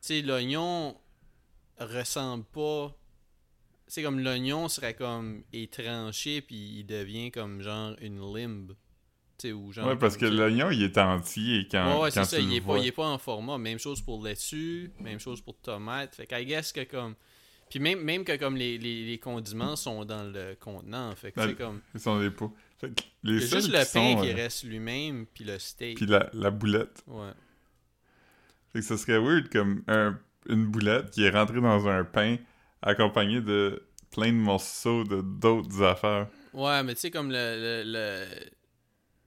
Tu 0.05 0.21
l'oignon 0.21 0.95
ressemble 1.79 2.43
pas. 2.45 2.95
C'est 3.87 4.03
comme 4.03 4.19
l'oignon 4.19 4.69
serait 4.69 4.93
comme 4.93 5.43
étranché 5.51 6.41
puis 6.41 6.55
il 6.79 6.85
devient 6.85 7.31
comme 7.31 7.61
genre 7.61 7.95
une 8.01 8.19
limbe. 8.33 8.73
Tu 9.39 9.51
ou 9.53 9.71
genre. 9.71 9.87
Ouais, 9.87 9.95
parce 9.97 10.17
que 10.17 10.27
tu 10.27 10.35
l'oignon, 10.35 10.69
il 10.69 10.83
est 10.83 10.97
entier 10.99 11.67
quand, 11.69 11.95
Ouais, 11.95 12.01
ouais, 12.03 12.11
quand 12.11 12.23
c'est 12.25 12.35
ça. 12.35 12.37
tu 12.37 12.43
Il 12.43 12.49
le 12.49 12.55
est, 12.57 12.61
pas, 12.61 12.77
il 12.77 12.85
est 12.87 12.91
pas 12.91 13.07
en 13.07 13.17
format. 13.17 13.57
Même 13.57 13.79
chose 13.79 14.01
pour 14.01 14.23
laitue, 14.23 14.91
même 14.99 15.19
chose 15.19 15.41
pour 15.41 15.57
tomate. 15.59 16.15
Fait 16.15 16.27
qu'I 16.27 16.45
guess 16.45 16.71
que 16.71 16.83
comme. 16.83 17.15
Puis 17.71 17.79
même, 17.79 18.01
même 18.03 18.23
que 18.23 18.35
comme 18.37 18.55
les, 18.55 18.77
les, 18.77 19.05
les 19.05 19.17
condiments 19.17 19.75
sont 19.75 20.05
dans 20.05 20.23
le 20.23 20.55
contenant. 20.59 21.15
Fait 21.15 21.31
que 21.31 21.39
le- 21.41 21.53
comme. 21.53 21.81
Ils 21.95 21.99
sont 22.01 22.19
des 22.19 22.29
pots. 22.29 22.53
Fait 22.81 22.89
que 22.89 23.01
les 23.23 23.33
Il 23.35 23.41
y 23.41 23.43
a 23.43 23.47
seuls 23.47 23.61
juste 23.61 23.71
qui 23.71 23.77
le 23.77 23.77
pain 23.77 24.15
sont, 24.17 24.21
qui 24.23 24.31
euh, 24.31 24.35
reste 24.35 24.63
lui-même, 24.63 25.25
puis 25.33 25.43
le 25.45 25.57
steak. 25.59 25.97
Puis 25.97 26.05
la, 26.07 26.29
la 26.33 26.49
boulette. 26.51 27.03
Ouais. 27.07 27.29
Fait 28.73 28.79
que 28.79 28.85
ce 28.85 28.97
serait 28.97 29.19
weird 29.19 29.49
comme 29.49 29.83
un- 29.87 30.17
une 30.49 30.65
boulette 30.65 31.11
qui 31.11 31.23
est 31.23 31.29
rentrée 31.29 31.61
dans 31.61 31.87
un 31.87 32.03
pain 32.03 32.37
accompagné 32.81 33.41
de 33.41 33.83
plein 34.11 34.29
de 34.31 34.37
morceaux 34.37 35.03
de 35.03 35.21
d'autres 35.21 35.81
affaires. 35.83 36.27
Ouais, 36.53 36.81
mais 36.83 36.95
tu 36.95 37.01
sais, 37.01 37.11
comme 37.11 37.29
le, 37.31 37.83
le, 37.83 37.83
le- 37.85 38.49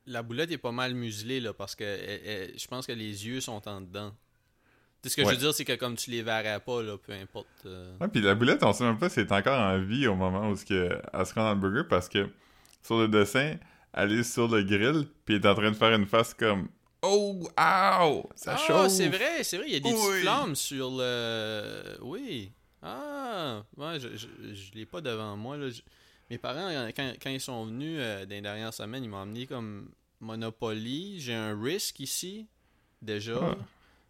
La 0.06 0.23
boulette 0.23 0.50
est 0.50 0.58
pas 0.58 0.73
mal 0.73 0.92
muselée, 0.94 1.40
là, 1.40 1.54
parce 1.54 1.75
que 1.75 1.84
elle- 1.84 2.20
elle- 2.26 2.58
je 2.58 2.66
pense 2.66 2.87
que 2.87 2.92
les 2.92 3.26
yeux 3.26 3.40
sont 3.40 3.66
en 3.68 3.80
dedans. 3.80 4.14
Ce 5.06 5.14
que 5.14 5.23
je 5.23 5.26
Ouais. 5.26 5.32
veux 5.34 5.38
dire, 5.38 5.54
c'est 5.54 5.64
que 5.66 5.75
comme 5.76 5.96
tu 5.96 6.11
les 6.11 6.23
verrais 6.23 6.61
pas, 6.61 6.82
là, 6.82 6.96
peu 6.99 7.12
importe. 7.12 7.46
euh, 7.66 7.94
Ah, 8.00 8.08
puis 8.08 8.20
la 8.23 8.34
boulette, 8.34 8.62
on 8.62 8.73
sait 8.73 8.84
même 8.84 8.99
pas 8.99 9.08
si 9.11 9.20
elle 9.20 9.26
est 9.26 9.32
encore 9.32 9.58
en 9.61 9.78
vie 9.78 10.06
au 10.06 10.14
moment 10.14 10.50
où 10.50 10.54
elle 10.54 10.56
se 11.26 11.34
rend 11.34 11.44
dans 11.44 11.54
le 11.54 11.61
burger 11.61 11.87
parce 11.88 12.08
que 12.08 12.26
sur 12.85 12.99
le 13.00 13.09
dessin, 13.09 13.57
elle 13.93 14.12
est 14.12 14.23
sur 14.25 14.49
le 14.49 14.62
grill, 14.62 15.09
puis 15.25 15.37
elle 15.37 15.43
est 15.43 15.47
en 15.49 15.55
train 15.55 15.71
de 15.71 15.76
faire 15.76 15.93
une 15.95 16.07
face 16.07 16.35
comme 16.35 16.69
Oh, 17.03 17.38
ow, 17.43 18.31
ça 18.35 18.55
Ah, 18.55 18.57
chauffe. 18.57 18.88
c'est 18.88 19.09
vrai, 19.09 19.45
c'est 19.45 19.59
vrai, 19.59 19.67
il 19.69 19.73
y 19.75 19.76
a 19.76 19.81
des 19.81 19.91
petites 19.91 20.09
Oui. 20.11 20.21
flammes 20.23 20.55
sur 20.57 20.91
le. 20.91 21.99
Oui. 22.00 22.50
Ah, 22.83 23.62
ouais, 23.76 23.99
je, 24.00 24.09
je, 24.17 24.26
je 24.55 24.73
l'ai 24.75 24.87
pas 24.87 25.00
devant 25.00 25.37
moi. 25.37 25.57
Là. 25.57 25.69
Je- 25.71 25.83
Mes 26.31 26.38
parents, 26.38 26.69
euh, 26.71 26.91
quand, 26.97 27.12
quand 27.23 27.29
ils 27.31 27.41
sont 27.41 27.67
venus 27.67 27.99
euh, 28.00 28.25
dans 28.25 28.31
les 28.35 28.41
dernières 28.41 28.73
semaines, 28.73 29.05
ils 29.05 29.11
m'ont 29.11 29.21
amené 29.21 29.47
comme 29.47 29.91
Monopoly. 30.21 31.21
J'ai 31.21 31.35
un 31.35 31.59
Risk 31.61 32.00
ici, 32.00 32.47
déjà. 33.03 33.38
Ah. 33.43 33.57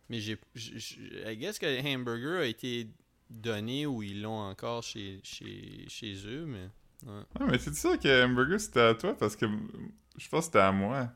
Mais 0.09 0.21
j'ai. 0.21 0.37
je- 0.54 0.78
je- 0.78 1.31
I 1.33 1.37
guess 1.37 1.59
que 1.59 1.66
le 1.66 1.81
hamburger 1.85 2.40
a 2.43 2.47
été 2.47 2.87
donné 3.31 3.87
ou 3.87 4.02
ils 4.04 4.23
l'ont 4.23 4.38
encore 4.40 4.83
chez, 4.85 5.19
chez, 5.25 5.85
chez 5.88 6.14
eux, 6.26 6.45
mais. 6.47 6.69
Ouais. 7.06 7.23
Ah, 7.40 7.44
mais 7.49 7.58
c'est 7.58 7.75
sûr 7.75 7.99
que 7.99 8.25
Hamburger 8.25 8.61
c'était 8.61 8.80
à 8.80 8.94
toi 8.94 9.16
parce 9.16 9.37
que 9.37 9.46
je 10.16 10.28
pense 10.28 10.40
que 10.40 10.44
c'était 10.46 10.58
à 10.61 10.73
moi. 10.73 11.11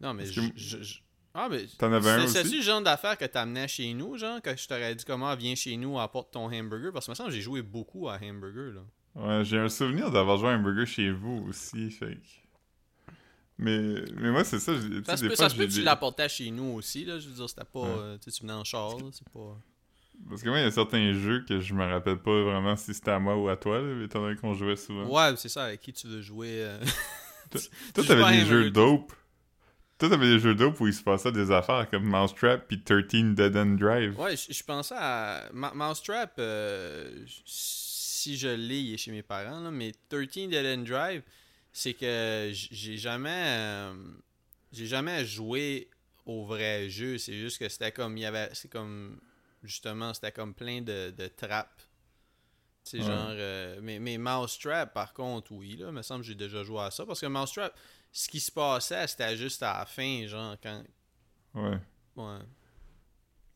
Non, 0.00 0.14
mais 0.14 0.26
je, 0.26 0.40
que- 0.40 0.46
je- 0.56 0.82
je- 0.82 0.98
Ah, 1.36 1.48
mais. 1.50 1.66
T'en 1.78 1.92
avais 1.92 2.10
un 2.10 2.18
C'est- 2.18 2.24
aussi? 2.24 2.32
C'est-tu 2.34 2.56
le 2.58 2.62
genre 2.62 2.82
d'affaire 2.82 3.18
que 3.18 3.24
t'amenais 3.24 3.66
chez 3.66 3.92
nous, 3.94 4.16
genre, 4.16 4.40
que 4.40 4.56
je 4.56 4.68
t'aurais 4.68 4.94
dit 4.94 5.04
comment 5.04 5.34
viens 5.34 5.54
chez 5.56 5.76
nous, 5.76 5.98
apporte 5.98 6.32
ton 6.32 6.44
hamburger? 6.46 6.92
Parce 6.92 7.06
que 7.06 7.10
me 7.10 7.14
semble 7.16 7.30
que 7.30 7.34
j'ai 7.34 7.40
joué 7.42 7.60
beaucoup 7.62 8.08
à 8.08 8.18
hamburger, 8.22 8.72
là. 8.74 8.82
Ouais, 9.16 9.44
j'ai 9.44 9.58
un 9.58 9.68
souvenir 9.68 10.10
d'avoir 10.10 10.38
joué 10.38 10.48
à 10.50 10.52
Hamburger 10.52 10.86
chez 10.86 11.10
vous 11.12 11.46
aussi, 11.48 11.90
fait 11.92 12.18
Mais, 13.58 14.02
mais 14.16 14.30
moi, 14.32 14.42
c'est 14.44 14.58
ça. 14.58 14.72
Ça 14.74 15.16
se 15.16 15.22
peut, 15.22 15.28
fois, 15.28 15.36
ça 15.36 15.48
se 15.48 15.54
peut 15.54 15.62
j'ai 15.62 15.68
que 15.68 15.72
tu 15.74 15.82
l'apportais 15.82 16.28
chez 16.28 16.50
nous 16.50 16.64
aussi, 16.74 17.04
là. 17.04 17.18
Je 17.20 17.28
veux 17.28 17.34
dire, 17.34 17.48
c'était 17.48 17.64
pas. 17.64 17.80
Ouais. 17.80 17.88
euh, 17.88 18.18
tu 18.18 18.30
sais, 18.30 18.36
tu 18.38 18.42
venais 18.42 18.52
en 18.54 18.64
char, 18.64 18.98
là, 18.98 19.04
c'est 19.12 19.28
pas. 19.28 19.56
Parce 20.28 20.42
que 20.42 20.48
moi, 20.48 20.58
il 20.58 20.62
y 20.64 20.66
a 20.66 20.70
certains 20.70 21.12
jeux 21.12 21.44
que 21.46 21.60
je 21.60 21.74
me 21.74 21.84
rappelle 21.84 22.18
pas 22.18 22.42
vraiment 22.42 22.76
si 22.76 22.94
c'était 22.94 23.10
à 23.10 23.18
moi 23.18 23.36
ou 23.36 23.48
à 23.48 23.56
toi, 23.56 23.80
là, 23.80 24.04
étant 24.04 24.20
donné 24.22 24.36
qu'on 24.36 24.54
jouait 24.54 24.76
souvent. 24.76 25.06
Ouais, 25.06 25.36
c'est 25.36 25.48
ça, 25.50 25.64
avec 25.64 25.80
qui 25.80 25.92
tu 25.92 26.06
veux 26.06 26.22
jouer. 26.22 26.48
euh, 26.62 26.78
Toi, 27.50 27.60
tu 27.94 28.00
joues 28.02 28.06
t'avais 28.08 28.38
des 28.38 28.46
jeux 28.46 28.72
toi. 28.72 28.84
dope. 28.84 29.12
Toi, 29.98 30.08
t'avais 30.10 30.26
des 30.26 30.38
jeux 30.38 30.54
dope 30.54 30.80
où 30.80 30.86
il 30.88 30.94
se 30.94 31.02
passait 31.02 31.30
des 31.30 31.50
affaires 31.50 31.88
comme 31.90 32.04
Mousetrap 32.04 32.66
puis 32.66 32.82
13 32.82 33.34
Dead 33.34 33.56
End 33.56 33.76
Drive. 33.78 34.18
Ouais, 34.18 34.34
je, 34.36 34.62
pensais 34.64 34.94
à. 34.98 35.48
Mousetrap, 35.52 36.34
euh, 36.38 37.24
si 37.44 38.36
je 38.36 38.48
l'ai, 38.48 38.80
il 38.80 38.94
est 38.94 38.98
chez 38.98 39.12
mes 39.12 39.22
parents, 39.22 39.60
là, 39.60 39.70
mais 39.70 39.92
13 40.08 40.26
Dead 40.48 40.66
End 40.78 40.82
Drive, 40.82 41.22
c'est 41.72 41.92
que 41.94 42.50
j'ai 42.52 42.96
jamais. 42.96 43.30
euh, 43.30 43.94
j'ai 44.72 44.86
jamais 44.86 45.24
joué 45.24 45.88
au 46.26 46.44
vrai 46.44 46.88
jeu. 46.88 47.18
C'est 47.18 47.34
juste 47.34 47.58
que 47.58 47.68
c'était 47.68 47.92
comme. 47.92 48.16
Il 48.16 48.22
y 48.22 48.26
avait. 48.26 48.48
C'est 48.52 48.70
comme. 48.70 49.20
Justement, 49.64 50.14
c'était 50.14 50.32
comme 50.32 50.54
plein 50.54 50.82
de, 50.82 51.10
de 51.10 51.26
trappes. 51.28 51.82
C'est 52.84 52.98
Ouais. 52.98 53.04
genre. 53.04 53.30
euh, 53.30 53.80
mais, 53.82 53.98
mais 53.98 54.18
Mousetrap, 54.18 54.92
par 54.92 55.14
contre, 55.14 55.52
oui, 55.52 55.76
là. 55.76 55.86
Il 55.88 55.92
me 55.94 56.02
semble 56.02 56.20
que 56.20 56.26
j'ai 56.28 56.34
déjà 56.34 56.62
joué 56.62 56.80
à 56.82 56.90
ça. 56.90 57.06
Parce 57.06 57.20
que 57.20 57.26
Mousetrap, 57.26 57.74
ce 58.12 58.28
qui 58.28 58.40
se 58.40 58.52
passait, 58.52 59.06
c'était 59.06 59.36
juste 59.36 59.62
à 59.62 59.78
la 59.78 59.86
fin, 59.86 60.26
genre, 60.26 60.56
quand. 60.62 60.84
Ouais. 61.54 61.80
Ouais. 62.16 62.38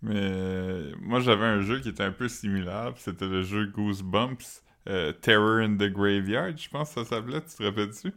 Mais 0.02 0.14
euh, 0.16 0.94
moi, 1.00 1.20
j'avais 1.20 1.44
un 1.46 1.60
jeu 1.60 1.80
qui 1.80 1.88
était 1.88 2.04
un 2.04 2.12
peu 2.12 2.28
similaire, 2.28 2.94
c'était 2.98 3.26
le 3.26 3.42
jeu 3.42 3.66
Goosebumps, 3.66 4.62
euh, 4.88 5.12
Terror 5.12 5.58
in 5.58 5.74
the 5.76 5.90
Graveyard, 5.90 6.56
je 6.56 6.68
pense 6.68 6.94
que 6.94 7.02
ça 7.02 7.10
s'appelait, 7.10 7.42
tu 7.44 7.56
te 7.56 7.62
rappelles-tu? 7.64 8.12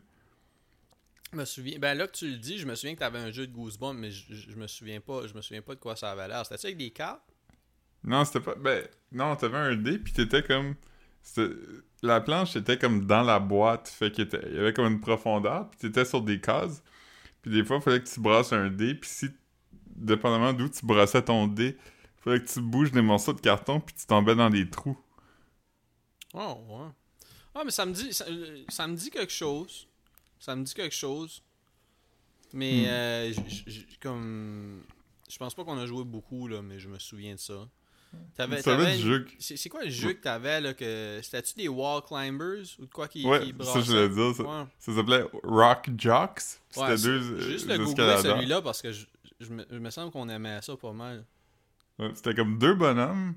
Je 1.32 1.38
me 1.38 1.46
souviens. 1.46 1.80
Ben 1.80 1.94
là 1.98 2.08
que 2.08 2.12
tu 2.18 2.30
le 2.30 2.38
dis, 2.38 2.58
je 2.58 2.68
me 2.68 2.76
souviens 2.76 2.94
que 2.94 3.00
t'avais 3.00 3.20
un 3.20 3.32
jeu 3.32 3.48
de 3.48 3.54
Goosebumps, 3.54 3.94
mais 3.98 4.12
je, 4.12 4.34
je, 4.34 4.52
je 4.52 4.56
me 4.58 4.68
souviens 4.68 5.00
pas. 5.00 5.28
Je 5.28 5.34
me 5.34 5.42
souviens 5.42 5.62
pas 5.62 5.76
de 5.76 5.80
quoi 5.80 5.96
ça 5.96 6.12
avait 6.12 6.28
l'air. 6.28 6.46
C'était-tu 6.46 6.66
avec 6.68 6.78
des 6.78 6.92
cartes? 6.92 7.24
Non, 8.04 8.26
c'était 8.26 8.40
pas... 8.42 8.56
Ben, 8.56 8.88
non, 9.12 9.36
t'avais 9.36 9.58
un 9.58 9.76
dé, 9.76 9.98
puis 10.00 10.14
t'étais 10.14 10.44
comme... 10.44 10.76
La 12.02 12.20
planche 12.20 12.56
était 12.56 12.78
comme 12.80 13.06
dans 13.06 13.22
la 13.22 13.40
boîte, 13.40 13.88
fait 13.90 14.12
qu'il 14.12 14.24
était- 14.24 14.42
il 14.50 14.56
y 14.56 14.60
avait 14.60 14.74
comme 14.74 14.88
une 14.92 15.00
profondeur, 15.00 15.70
puis 15.70 15.80
t'étais 15.80 16.04
sur 16.06 16.22
des 16.24 16.42
cases, 16.42 16.84
puis 17.44 17.52
des 17.52 17.64
fois, 17.64 17.78
il 17.78 17.82
fallait 17.84 18.02
que 18.02 18.10
tu 18.10 18.20
brasses 18.20 18.54
un 18.54 18.70
dé, 18.72 18.96
puis 18.96 19.10
si, 19.10 19.28
dépendamment 19.96 20.52
d'où 20.54 20.68
tu 20.70 20.84
brassais 20.86 21.22
ton 21.22 21.46
dé, 21.48 21.78
il 21.78 22.22
fallait 22.24 22.40
que 22.44 22.52
tu 22.52 22.60
bouges 22.62 22.92
des 22.92 23.04
morceaux 23.04 23.34
de 23.34 23.42
carton, 23.42 23.80
puis 23.80 23.94
tu 23.96 24.08
tombais 24.08 24.34
dans 24.36 24.50
des 24.50 24.68
trous. 24.68 24.98
Oh, 26.34 26.58
ouais. 26.70 26.90
Ah, 27.54 27.64
mais 27.66 27.72
ça 27.72 27.86
me 27.86 27.94
dit. 27.94 28.14
Ça, 28.14 28.26
euh, 28.30 28.64
ça 28.70 28.88
me 28.88 28.96
dit 28.96 29.10
quelque 29.10 29.34
chose. 29.34 29.88
Ça 30.40 30.56
me 30.56 30.64
dit 30.64 30.74
quelque 30.74 30.96
chose. 30.96 31.44
Mais 32.54 32.84
Hmm. 32.84 32.90
euh, 32.90 33.34
j- 33.48 33.64
j- 33.68 33.88
comme. 34.02 34.82
Je 35.30 35.38
pense 35.38 35.54
pas 35.54 35.64
qu'on 35.66 35.78
a 35.78 35.86
joué 35.86 36.04
beaucoup, 36.06 36.48
là, 36.48 36.62
mais 36.62 36.80
je 36.80 36.88
me 36.90 36.98
souviens 37.00 37.36
de 37.36 37.40
ça. 37.40 37.68
T'avais, 38.36 38.62
t'avais 38.62 39.00
une-. 39.00 39.26
C'est, 39.40 39.56
c'est 39.58 39.70
quoi 39.70 39.84
le 39.86 39.90
jeu 39.90 40.14
que 40.14 40.22
t'avais 40.22 40.60
là 40.62 40.74
que. 40.74 41.20
C'était-tu 41.22 41.56
des 41.56 41.68
wall 41.68 42.02
climbers 42.08 42.64
ou 42.80 42.86
de 42.86 42.92
quoi 42.92 43.08
qui, 43.08 43.26
Ouais, 43.26 43.40
qui 43.42 43.54
ça, 43.64 43.80
je 43.80 43.92
voulais 43.92 44.10
dire, 44.10 44.36
ça- 44.36 44.44
Ouais. 44.44 44.66
Ça 44.80 44.94
s'appelait 44.96 45.24
Rock 45.44 45.90
Jocks. 45.98 46.40
C'était 46.70 46.82
Ouais, 46.86 46.96
deux 46.98 47.32
euh, 47.34 47.40
Juste 47.40 47.68
le 47.68 47.78
googler 47.78 47.90
escaladeurs. 47.92 48.36
celui-là 48.38 48.62
parce 48.62 48.82
que 48.82 48.92
je, 48.92 49.06
je 49.40 49.50
me, 49.54 49.66
je 49.70 49.78
me 49.78 49.90
semble 49.90 50.12
qu'on 50.12 50.28
aimait 50.30 50.60
ça 50.62 50.76
pas 50.76 50.92
mal. 50.94 51.26
Ouais, 52.00 52.12
C'était 52.16 52.34
comme 52.34 52.58
deux 52.58 52.74
bonhommes 52.74 53.36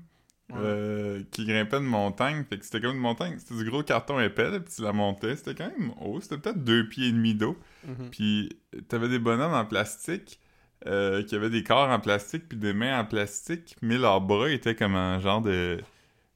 euh, 0.53 1.23
qui 1.31 1.45
grimpaient 1.45 1.77
une 1.77 1.83
montagne. 1.85 2.43
Fait 2.49 2.57
que 2.57 2.65
c'était 2.65 2.81
comme 2.81 2.95
une 2.95 3.01
montagne. 3.01 3.37
C'était 3.39 3.55
du 3.63 3.69
gros 3.69 3.83
carton 3.83 4.19
épais, 4.19 4.49
là, 4.51 4.59
puis 4.59 4.73
tu 4.75 4.81
la 4.81 4.91
montais. 4.93 5.35
C'était 5.35 5.55
quand 5.55 5.69
même 5.77 5.91
haut. 6.01 6.19
C'était 6.21 6.37
peut-être 6.37 6.63
deux 6.63 6.87
pieds 6.89 7.07
et 7.07 7.11
demi 7.11 7.33
d'eau. 7.33 7.57
Mhm. 7.85 8.09
Puis 8.11 8.49
t'avais 8.87 9.09
des 9.09 9.19
bonhommes 9.19 9.53
en 9.53 9.65
plastique 9.65 10.39
euh, 10.87 11.23
qui 11.23 11.35
avaient 11.35 11.49
des 11.49 11.63
corps 11.63 11.89
en 11.89 11.99
plastique 11.99 12.47
puis 12.47 12.57
des 12.57 12.73
mains 12.73 12.99
en 12.99 13.05
plastique, 13.05 13.75
mais 13.81 13.97
leurs 13.97 14.21
bras 14.21 14.49
étaient 14.49 14.75
comme 14.75 14.95
un 14.95 15.19
genre 15.19 15.41
de... 15.41 15.81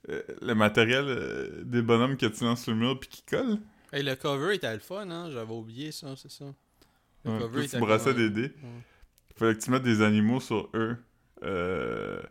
euh, 0.10 0.22
le 0.42 0.54
matériel 0.56 1.06
euh, 1.08 1.64
des 1.64 1.82
bonhommes 1.82 2.18
que 2.18 2.26
tu 2.26 2.44
lances 2.44 2.64
sur 2.64 2.72
le 2.74 2.80
mur 2.80 3.00
puis 3.00 3.10
qui 3.10 3.22
collent. 3.24 3.60
Hey, 3.92 4.04
le 4.04 4.16
cover 4.16 4.56
était 4.56 4.74
le 4.74 4.80
fun, 4.80 5.10
hein? 5.10 5.30
J'avais 5.32 5.54
oublié 5.54 5.92
ça, 5.92 6.16
c'est 6.16 6.32
ça. 6.32 6.46
Le 7.26 7.32
Ouais, 7.32 7.40
cover 7.40 7.58
puis 7.58 7.66
était 7.66 7.78
tu 7.78 7.84
brassais 7.84 8.14
des 8.14 8.30
dés. 8.30 8.42
Ouais. 8.64 8.70
Fallait 9.36 9.56
que 9.56 9.62
tu 9.62 9.72
mettes 9.72 9.84
des 9.84 10.02
animaux 10.02 10.40
sur 10.40 10.70
eux. 10.74 10.98
Euh, 11.44 12.22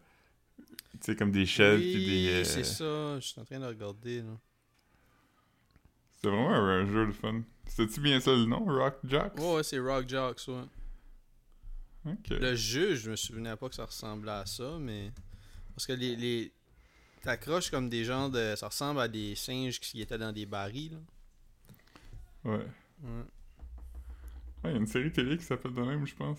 tu 0.93 0.99
sais, 1.01 1.17
comme 1.17 1.31
des 1.33 1.47
chèvres 1.47 1.81
puis 1.81 1.95
Oui, 1.95 2.07
des... 2.27 2.33
euh, 2.41 2.45
c'est 2.45 2.65
ça. 2.65 3.19
Je 3.21 3.27
suis 3.27 3.41
en 3.41 3.45
train 3.45 3.59
de 3.61 3.67
regarder, 3.67 4.19
là. 4.19 4.37
C'était 6.15 6.29
vraiment 6.29 6.51
un, 6.53 6.81
un 6.81 6.87
jeu 6.87 7.07
de 7.07 7.13
fun. 7.13 7.43
C'était-tu 7.67 8.01
bien 8.01 8.19
ça 8.19 8.33
le 8.33 8.45
nom, 8.45 8.65
Rock 8.65 8.97
Jocks? 9.05 9.39
Ouais, 9.39 9.55
ouais, 9.57 9.63
c'est 9.63 9.79
Rock 9.79 10.09
Jocks, 10.09 10.43
ouais. 10.49 10.65
Le 12.05 12.55
jeu, 12.55 12.95
je 12.95 13.11
me 13.11 13.17
souvenais 13.17 13.57
pas 13.57 13.69
que 13.69 13.75
ça 13.75 13.85
ressemblait 13.85 14.31
à 14.31 14.47
ça, 14.47 14.79
mais... 14.79 15.13
Parce 15.75 15.87
que 15.87 15.93
les... 15.93 16.17
les... 16.17 16.53
T'accroches 17.23 17.71
comme 17.71 17.89
des 17.89 18.05
gens 18.05 18.29
de... 18.29 18.55
Ça 18.57 18.69
ressemble 18.69 19.01
à 19.01 19.09
des 19.09 19.35
singes 19.35 19.81
qui 19.81 20.01
étaient 20.01 20.19
dans 20.19 20.33
des 20.33 20.47
barils, 20.47 20.93
là. 20.93 20.99
Ouais. 22.45 22.67
Ouais. 23.03 23.25
Ouais, 24.65 24.71
il 24.71 24.73
y 24.73 24.75
a 24.75 24.77
une 24.79 24.87
série 24.87 25.13
télé 25.13 25.37
qui 25.37 25.45
s'appelle 25.45 25.75
de 25.75 25.83
même, 25.83 26.07
je 26.07 26.15
pense. 26.15 26.39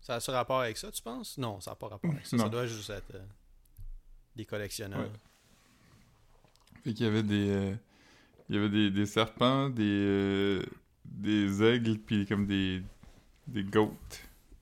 Ça 0.00 0.14
a-tu 0.14 0.30
rapport 0.30 0.60
avec 0.60 0.76
ça, 0.76 0.90
tu 0.90 1.02
penses? 1.02 1.36
Non, 1.36 1.60
ça 1.60 1.72
n'a 1.72 1.74
pas 1.76 1.88
rapport 1.88 2.10
avec 2.10 2.24
ça. 2.26 2.36
Non. 2.36 2.44
Ça 2.44 2.48
doit 2.48 2.66
juste 2.66 2.90
être... 2.90 3.14
euh, 3.14 3.24
des 4.36 4.44
collectionneurs. 4.44 5.00
Ouais. 5.00 5.10
Fait 6.84 6.94
qu'il 6.94 7.06
y 7.06 7.08
avait 7.08 7.22
des... 7.22 7.50
euh, 7.50 7.74
il 8.48 8.54
y 8.54 8.58
avait 8.58 8.70
des, 8.70 8.90
des 8.90 9.06
serpents, 9.06 9.68
des... 9.68 9.82
euh, 9.82 10.62
des 11.04 11.62
aigles, 11.62 11.98
puis 11.98 12.24
comme 12.26 12.46
des... 12.46 12.82
des 13.46 13.64
goats. 13.64 13.90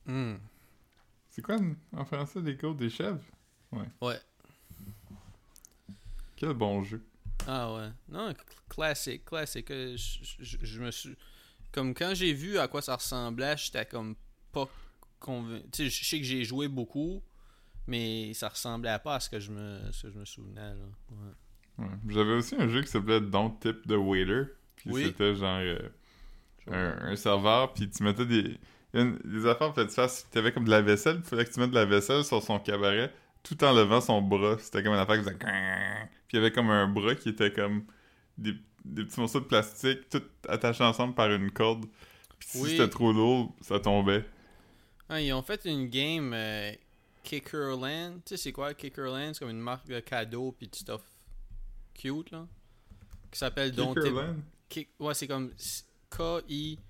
Hmm. 0.06 0.34
C'est 1.30 1.42
quoi 1.42 1.56
en- 1.96 2.04
français, 2.04 2.42
des 2.42 2.54
goats? 2.56 2.74
Des 2.74 2.90
chèvres? 2.90 3.20
Ouais. 3.72 4.16
Quel 6.36 6.52
bon 6.54 6.82
jeu. 6.82 7.02
Ah 7.46 7.72
ouais. 7.74 7.88
Non, 8.08 8.30
cl- 8.30 8.36
classique, 8.68 9.24
classique. 9.24 9.70
Euh, 9.70 9.96
Je, 9.96 10.18
je- 10.44 10.56
je 10.60 10.82
me 10.82 10.90
suis. 10.90 11.16
Comme 11.72 11.94
quand 11.94 12.12
j'ai 12.14 12.32
vu 12.32 12.58
à 12.58 12.68
quoi 12.68 12.82
ça 12.82 12.96
ressemblait, 12.96 13.56
j'étais 13.56 13.86
comme 13.86 14.14
pas 14.52 14.68
convaincu. 15.18 15.64
Tu 15.72 15.84
sais, 15.84 15.90
je 15.90 16.04
sais 16.04 16.18
que 16.18 16.24
j'ai 16.24 16.44
joué 16.44 16.68
beaucoup, 16.68 17.22
mais 17.86 18.34
ça 18.34 18.48
ressemblait 18.48 18.98
pas 19.02 19.16
à 19.16 19.20
ce 19.20 19.30
que 19.30 19.40
je 19.40 19.50
me, 19.50 19.80
ce 19.92 20.02
que 20.06 20.12
je 20.12 20.18
me 20.18 20.24
souvenais. 20.24 20.74
Là. 20.74 20.84
Ouais. 21.10 21.84
Ouais. 21.86 21.94
J'avais 22.08 22.32
aussi 22.34 22.54
un 22.56 22.68
jeu 22.68 22.82
qui 22.82 22.88
s'appelait 22.88 23.20
Don't 23.20 23.58
Tip 23.60 23.86
the 23.86 23.92
Waiter. 23.92 24.44
Puis 24.76 24.90
Oui. 24.90 25.04
c'était 25.06 25.34
genre... 25.34 25.60
euh, 25.60 25.88
un, 26.70 26.96
un 27.12 27.16
serveur, 27.16 27.72
puis 27.72 27.88
tu 27.90 28.02
mettais 28.02 28.26
des, 28.26 28.58
une- 28.94 29.18
des 29.24 29.46
affaires, 29.46 29.74
fallait 29.74 29.88
que 29.88 29.92
tu 29.92 30.30
t'avais 30.30 30.52
comme 30.52 30.64
de 30.64 30.70
la 30.70 30.82
vaisselle, 30.82 31.16
il 31.18 31.22
fallait 31.24 31.44
que 31.44 31.52
tu 31.52 31.60
mettes 31.60 31.70
de 31.70 31.74
la 31.74 31.84
vaisselle 31.84 32.24
sur 32.24 32.42
son 32.42 32.58
cabaret, 32.58 33.12
tout 33.42 33.62
en 33.64 33.72
levant 33.72 34.00
son 34.00 34.22
bras. 34.22 34.56
C'était 34.58 34.82
comme 34.82 34.92
une 34.92 34.98
affaire 35.00 35.16
qui 35.18 35.24
faisait 35.24 35.36
Puis 35.38 35.48
il 36.32 36.36
y 36.36 36.38
avait 36.38 36.52
comme 36.52 36.70
un 36.70 36.86
bras 36.88 37.14
qui 37.14 37.30
était 37.30 37.52
comme 37.52 37.84
des, 38.38 38.54
des 38.84 39.04
petits 39.04 39.18
morceaux 39.20 39.40
de 39.40 39.44
plastique, 39.46 40.08
tout 40.08 40.22
attachés 40.48 40.84
ensemble 40.84 41.14
par 41.14 41.30
une 41.30 41.50
corde. 41.50 41.86
Puis 42.38 42.48
si 42.50 42.58
Oui. 42.62 42.70
c'était 42.70 42.88
trop 42.88 43.12
lourd, 43.12 43.54
ça 43.60 43.78
tombait. 43.80 44.24
Ah, 45.08 45.20
ils 45.20 45.32
ont 45.32 45.42
fait 45.42 45.64
une 45.64 45.88
game 45.88 46.32
euh, 46.34 46.72
Kickerland. 47.22 48.14
Tu 48.24 48.30
sais, 48.30 48.36
c'est 48.36 48.52
quoi 48.52 48.74
Kickerland? 48.74 49.32
C'est 49.34 49.40
comme 49.40 49.50
une 49.50 49.60
marque 49.60 49.86
de 49.86 50.00
cadeaux 50.00 50.52
puis 50.52 50.68
de 50.68 50.74
stuff 50.74 51.02
cute, 51.94 52.30
là. 52.30 52.46
Qui 53.30 53.38
s'appelle 53.38 53.72
Don't. 53.72 53.94
Kickerland? 53.94 54.36
Kick- 54.68 54.88
Ouais, 54.98 55.14
c'est 55.14 55.26
comme 55.26 55.50
K-I-K-K-E-L-A-N-D. 56.16 56.82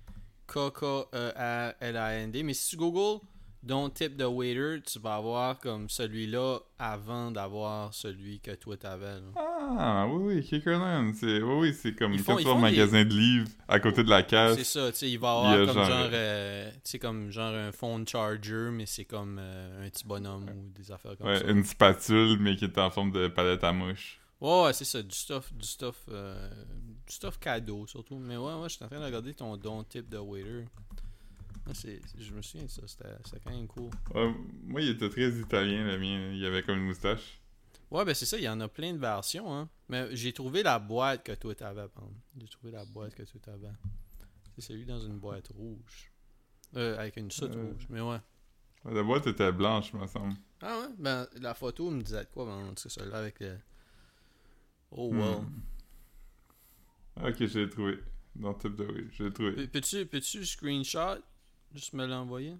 Mais 2.43 2.53
si 2.53 2.69
tu 2.71 2.77
googles 2.77 3.21
Don't 3.61 3.89
Tip 3.93 4.17
the 4.17 4.23
Waiter, 4.25 4.81
tu 4.85 4.99
vas 4.99 5.15
avoir 5.15 5.57
comme 5.57 5.87
celui-là 5.89 6.59
avant 6.77 7.31
d'avoir 7.31 7.93
celui 7.93 8.41
que 8.41 8.51
toi 8.55 8.75
t'avais. 8.75 9.21
là. 9.21 9.31
Ah, 9.77 10.05
oui, 10.09 10.35
oui, 10.35 10.43
Kickerland. 10.43 11.13
C'est, 11.15 11.41
oui, 11.41 11.55
oui, 11.59 11.73
c'est 11.73 11.95
comme 11.95 12.17
font- 12.19 12.35
des- 12.35 12.55
magasin 12.55 13.05
de 13.05 13.13
livres 13.13 13.47
à 13.69 13.79
côté 13.79 14.03
de 14.03 14.09
la 14.09 14.17
C'est 14.19 14.25
caisse. 14.27 14.67
ça, 14.69 14.91
tu 14.91 14.97
sais, 14.97 15.09
il 15.09 15.17
va 15.17 15.31
avoir 15.31 15.55
comme 15.65 15.75
genre- 15.75 15.85
genre, 15.85 16.09
euh, 16.11 16.71
comme 16.99 17.31
genre 17.31 17.53
un 17.55 17.71
phone 17.71 18.05
charger, 18.05 18.67
mais 18.73 18.85
c'est 18.85 19.05
comme 19.05 19.37
euh, 19.39 19.85
un 19.85 19.89
petit 19.89 20.05
bonhomme 20.05 20.49
ou 20.49 20.69
des 20.77 20.91
affaires 20.91 21.15
comme 21.17 21.27
Ouais, 21.27 21.39
ça. 21.39 21.45
une 21.47 21.63
spatule, 21.63 22.39
mais 22.41 22.57
qui 22.57 22.65
est 22.65 22.77
en 22.77 22.89
forme 22.91 23.11
de 23.11 23.29
palette 23.29 23.63
à 23.63 23.71
mouche. 23.71 24.19
Ouais, 24.43 24.63
ouais, 24.65 24.73
c'est 24.73 24.83
ça, 24.85 25.01
du 25.01 25.15
stuff, 25.15 25.53
du 25.53 25.65
stuff, 25.65 26.03
euh, 26.09 26.49
du 27.07 27.13
stuff 27.13 27.39
cadeau 27.39 27.87
surtout. 27.87 28.17
Mais 28.17 28.35
ouais, 28.37 28.53
ouais, 28.55 28.67
je 28.69 28.75
suis 28.75 28.83
en 28.83 28.87
train 28.89 28.99
de 28.99 29.05
regarder 29.05 29.33
ton 29.33 29.55
don 29.57 29.83
tip 29.85 30.09
de 30.09 30.17
waiter. 30.17 30.65
C'est, 31.73 32.01
je 32.19 32.33
me 32.33 32.41
souviens 32.41 32.65
de 32.65 32.69
ça, 32.69 32.81
c'était, 32.85 33.39
quand 33.41 33.51
même 33.51 33.67
cool. 33.67 33.89
Ouais, 34.13 34.35
moi, 34.65 34.81
il 34.81 34.89
était 34.89 35.09
très 35.09 35.29
italien, 35.29 35.85
le 35.87 35.97
mien. 35.97 36.33
Il 36.33 36.45
avait 36.45 36.61
comme 36.61 36.77
une 36.77 36.87
moustache. 36.87 37.39
Ouais, 37.89 38.03
ben 38.03 38.13
c'est 38.13 38.25
ça, 38.25 38.37
il 38.37 38.43
y 38.43 38.49
en 38.49 38.59
a 38.59 38.67
plein 38.67 38.91
de 38.91 38.97
versions, 38.97 39.53
hein. 39.55 39.69
Mais 39.87 40.13
j'ai 40.15 40.33
trouvé 40.33 40.61
la 40.61 40.77
boîte 40.79 41.23
que 41.23 41.31
toi 41.31 41.55
t'avais. 41.55 41.85
J'ai 42.37 42.47
trouvé 42.47 42.71
la 42.71 42.83
boîte 42.85 43.15
que 43.15 43.23
toi 43.23 43.39
t'avais. 43.41 43.71
C'est 44.55 44.61
celui 44.61 44.85
dans 44.85 44.99
une 44.99 45.19
boîte 45.19 45.47
rouge. 45.55 46.11
Euh, 46.75 46.97
avec 46.97 47.15
une 47.17 47.29
soute 47.31 47.55
Euh. 47.55 47.63
rouge, 47.71 47.85
mais 47.89 48.01
ouais. 48.01 48.17
Ouais, 48.83 48.93
La 48.93 49.03
boîte 49.03 49.27
était 49.27 49.51
blanche, 49.51 49.93
me 49.93 50.05
semble. 50.07 50.33
Ah 50.61 50.79
ouais? 50.79 50.87
Ben, 50.97 51.27
la 51.39 51.53
photo 51.53 51.89
me 51.91 52.01
disait 52.01 52.25
de 52.25 52.29
quoi? 52.29 52.45
Ben, 52.45 52.73
c'est 52.75 52.89
celle-là 52.89 53.19
avec 53.19 53.39
le... 53.39 53.57
Oh, 54.95 55.11
Hmm. 55.11 55.19
well. 55.19 55.41
Ok, 57.31 57.45
je 57.45 57.59
l'ai 57.59 57.69
trouvé. 57.69 57.99
Dans 58.35 58.53
type 58.53 58.75
de 58.75 58.85
oui, 58.85 59.07
je 59.11 59.23
l'ai 59.25 59.31
trouvé. 59.33 59.51
Pe- 59.51 59.67
Peux-tu, 59.67 60.05
peux-tu 60.05 60.45
screenshot? 60.45 61.17
Juste 61.73 61.93
me 61.93 62.05
l'envoyer? 62.05 62.55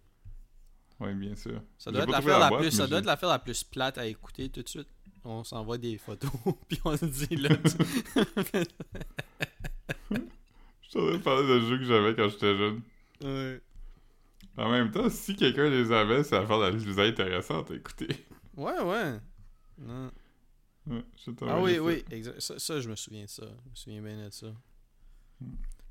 Oui, 0.99 1.13
bien 1.15 1.35
sûr. 1.35 1.61
Ça 1.77 1.91
doit, 1.91 2.03
être 2.03 2.11
l'affaire 2.11 2.39
la 2.39 2.51
plus, 2.51 2.71
ça 2.71 2.87
doit 2.87 2.99
être 2.99 3.05
l'affaire 3.05 3.29
la 3.29 3.39
plus 3.39 3.63
plate 3.63 3.97
à 3.97 4.05
écouter 4.05 4.49
tout 4.49 4.61
de 4.61 4.69
suite. 4.69 4.87
On 5.23 5.43
s'envoie 5.43 5.77
des 5.77 5.97
photos, 5.97 6.31
puis 6.67 6.79
on 6.85 6.95
se 6.97 7.05
dit 7.05 7.35
là. 7.37 7.49
tu- 7.55 7.77
Je 10.11 10.89
suis 10.89 10.99
en 10.99 11.05
train 11.07 11.17
de 11.17 11.23
parler 11.23 11.47
de 11.47 11.59
jeux 11.61 11.77
que 11.79 11.83
j'avais 11.85 12.15
quand 12.15 12.29
j'étais 12.29 12.55
jeune. 12.57 12.81
ouais. 13.23 13.61
En 14.55 14.69
même 14.69 14.91
temps, 14.91 15.09
si 15.09 15.35
quelqu'un 15.35 15.67
les 15.69 15.91
avait, 15.91 16.23
c'est 16.23 16.39
l'affaire 16.39 16.59
la 16.59 16.71
plus 16.71 16.99
intéressante 16.99 17.71
à 17.71 17.75
écouter. 17.75 18.07
ouais, 18.55 18.79
ouais. 18.81 19.19
Non. 19.79 20.11
Ouais, 20.87 21.03
Ah 21.47 21.61
oui, 21.61 21.79
oui, 21.79 22.03
exact. 22.11 22.39
Ça, 22.41 22.59
ça, 22.59 22.79
je 22.81 22.89
me 22.89 22.95
souviens 22.95 23.23
de 23.23 23.29
ça. 23.29 23.43
Je 23.45 23.69
me 23.69 23.75
souviens 23.75 24.01
bien 24.01 24.25
de 24.25 24.29
ça. 24.31 24.47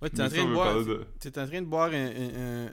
Ouais, 0.00 0.10
t'es 0.10 0.22
en 0.22 0.28
train 0.28 0.44
de 0.48 0.52
boire. 0.52 0.68
parler 0.74 0.84
de- 0.84 1.06
T'es 1.20 1.38
en 1.38 1.46
train 1.46 1.62
de 1.62 1.66
boire 1.66 1.90
un, 1.92 2.10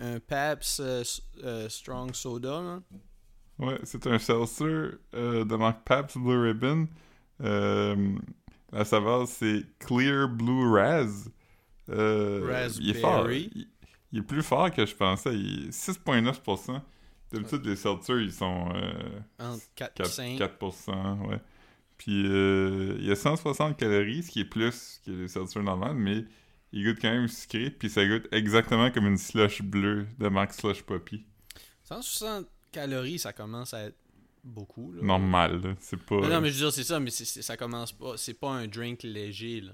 un, 0.01 0.15
un, 0.15 0.19
Pabst 0.19 0.79
euh, 0.79 1.03
euh, 1.43 1.69
Strong 1.69 2.13
Soda, 2.15 2.61
là. 2.61 2.81
Ouais, 3.59 3.77
c'est 3.83 4.05
un 4.07 4.17
seltzer 4.17 4.97
euh, 5.13 5.45
de 5.45 5.55
marque 5.55 5.83
Pabst 5.85 6.17
Blue 6.17 6.41
Ribbon. 6.41 6.87
Euh, 7.41 8.15
la 8.71 8.85
saveur, 8.85 9.27
c'est 9.27 9.63
Clear 9.79 10.27
Blue 10.29 10.71
Raz. 10.73 11.29
Euh, 11.89 12.69
il 12.79 12.89
est 12.91 12.93
fort. 12.95 13.13
Raspberry. 13.23 13.49
Il, 13.55 13.67
il 14.11 14.19
est 14.19 14.23
plus 14.23 14.43
fort 14.43 14.71
que 14.71 14.85
je 14.85 14.95
pensais. 14.95 15.35
Il 15.37 15.67
est 15.67 15.71
6,9%. 15.71 16.81
D'habitude, 17.31 17.65
les 17.65 17.75
seltzers, 17.75 18.19
ils 18.21 18.31
sont 18.33 18.69
euh, 18.73 19.19
Entre 19.39 19.63
4 19.75 19.91
et 19.91 20.03
4, 20.03 20.09
5. 20.09 20.39
4%. 20.39 21.27
Ouais. 21.27 21.39
Puis, 21.99 22.25
euh, 22.25 22.95
il 22.97 23.05
y 23.05 23.11
a 23.11 23.15
160 23.15 23.77
calories, 23.77 24.23
ce 24.23 24.31
qui 24.31 24.39
est 24.39 24.45
plus 24.45 24.99
que 25.05 25.11
les 25.11 25.27
seltzers 25.27 25.61
normales, 25.61 25.93
mais 25.95 26.25
il 26.71 26.83
goûte 26.85 26.97
quand 27.01 27.11
même 27.11 27.27
sucré. 27.27 27.69
Puis, 27.69 27.89
ça 27.91 28.07
goûte 28.07 28.27
exactement 28.31 28.89
comme 28.89 29.05
une 29.05 29.17
slush 29.17 29.61
bleue 29.61 30.07
de 30.17 30.27
marque 30.29 30.53
Slush 30.53 30.81
Poppy. 30.81 31.23
160 31.83 32.47
calories, 32.71 33.19
ça 33.19 33.33
commence 33.33 33.73
à 33.73 33.81
être 33.83 33.97
beaucoup. 34.43 34.93
Là. 34.93 35.01
Normal, 35.03 35.61
là. 35.61 35.75
C'est 35.79 35.99
pas. 36.01 36.15
Non, 36.21 36.29
non, 36.29 36.41
mais 36.41 36.49
je 36.49 36.53
veux 36.55 36.59
dire, 36.65 36.73
c'est 36.73 36.83
ça, 36.83 36.99
mais 36.99 37.09
c'est- 37.11 37.25
c'est- 37.25 37.41
ça 37.41 37.57
commence 37.57 37.91
pas. 37.91 38.15
C'est 38.15 38.33
pas 38.33 38.51
un 38.51 38.67
drink 38.67 39.03
léger, 39.03 39.61
là. 39.61 39.73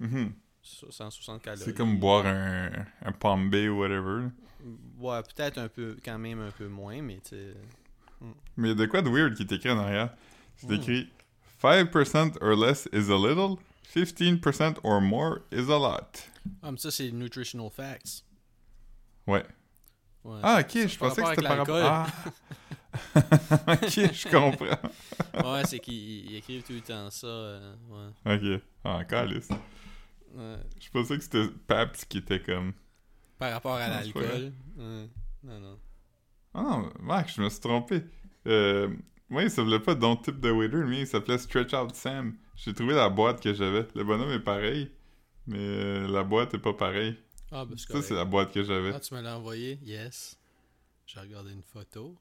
Mhm. 0.00 0.32
Ça, 0.62 0.86
160 0.90 1.42
calories. 1.42 1.62
C'est 1.64 1.76
comme 1.76 1.98
boire 1.98 2.24
un, 2.26 2.70
un 3.04 3.46
Bay 3.48 3.68
ou 3.68 3.80
whatever. 3.80 4.28
Ouais, 4.98 5.20
peut-être 5.22 5.58
un 5.58 5.68
peu, 5.68 5.96
quand 6.04 6.18
même 6.18 6.40
un 6.40 6.50
peu 6.50 6.68
moins, 6.68 7.00
mais 7.02 7.16
tu 7.22 7.30
sais. 7.30 7.54
Mais 8.56 8.68
il 8.68 8.70
y 8.70 8.72
a 8.72 8.74
de 8.74 8.86
quoi 8.86 9.02
de 9.02 9.08
weird 9.08 9.34
qui 9.34 9.42
est 9.42 9.52
écrit 9.52 9.70
en 9.70 9.78
arrière. 9.78 10.14
C'est 10.56 10.68
Mm. 10.70 10.72
écrit 10.74 11.08
5% 11.62 12.36
or 12.40 12.54
less 12.56 12.86
is 12.92 13.08
a 13.08 13.16
little, 13.16 13.58
15% 13.94 14.78
or 14.82 15.00
more 15.00 15.42
is 15.50 15.68
a 15.68 15.78
lot. 15.78 16.22
Ah, 16.62 16.70
mais 16.70 16.78
ça, 16.80 16.90
c'est 16.90 17.10
nutritional 17.12 17.70
facts. 17.70 18.22
Ouais. 19.26 19.44
Ouais, 20.24 20.40
Ah, 20.42 20.60
ok, 20.60 20.86
je 20.88 20.98
pensais 20.98 21.22
que 21.22 21.28
c'était 21.30 21.42
par 21.42 21.58
rapport. 21.58 21.76
Ah. 21.82 22.06
ok, 23.72 24.12
je 24.12 24.28
comprends. 24.28 24.90
ouais, 25.52 25.62
c'est 25.66 25.78
qu'ils 25.78 26.26
ils 26.30 26.36
écrivent 26.36 26.62
tout 26.62 26.72
le 26.72 26.80
temps 26.80 27.10
ça. 27.10 27.26
euh, 27.26 27.74
ouais. 27.88 28.34
Ok. 28.56 28.62
Ah, 28.84 29.04
calice. 29.04 29.48
Ouais. 30.34 30.56
Je 30.80 30.90
pensais 30.90 31.16
que 31.16 31.22
c'était 31.24 31.48
Paps 31.66 32.04
qui 32.06 32.18
était 32.18 32.40
comme. 32.42 32.72
Par 33.38 33.52
rapport 33.52 33.76
à 33.76 33.80
pas 33.86 33.88
l'alcool. 33.88 34.52
Ouais. 34.76 35.08
Non, 35.44 35.60
non. 35.60 35.78
Ah 36.54 36.62
non, 36.62 36.92
Marc, 37.00 37.30
je 37.34 37.42
me 37.42 37.48
suis 37.48 37.60
trompé. 37.60 38.02
Euh, 38.46 38.88
moi, 39.30 39.42
il 39.42 39.50
s'appelait 39.50 39.80
pas 39.80 39.94
Don't 39.94 40.20
Tip 40.22 40.40
the 40.40 40.46
Waiter, 40.46 40.84
mais 40.86 41.00
il 41.00 41.06
s'appelait 41.06 41.38
Stretch 41.38 41.72
Out 41.74 41.94
Sam. 41.94 42.36
J'ai 42.56 42.72
trouvé 42.74 42.94
la 42.94 43.08
boîte 43.08 43.40
que 43.42 43.52
j'avais. 43.54 43.86
Le 43.94 44.04
bonhomme 44.04 44.30
est 44.30 44.40
pareil, 44.40 44.90
mais 45.46 45.58
euh, 45.58 46.08
la 46.08 46.22
boîte 46.24 46.54
est 46.54 46.58
pas 46.58 46.72
pareille. 46.74 47.16
Ah, 47.50 47.64
ben, 47.64 47.76
Ça, 47.78 48.02
c'est 48.02 48.14
la 48.14 48.24
boîte 48.24 48.52
que 48.52 48.62
j'avais. 48.62 48.92
Ah, 48.94 49.00
tu 49.00 49.14
me 49.14 49.20
l'as 49.20 49.36
envoyé? 49.38 49.78
Yes. 49.82 50.38
J'ai 51.06 51.20
regardé 51.20 51.52
une 51.52 51.62
photo. 51.62 52.16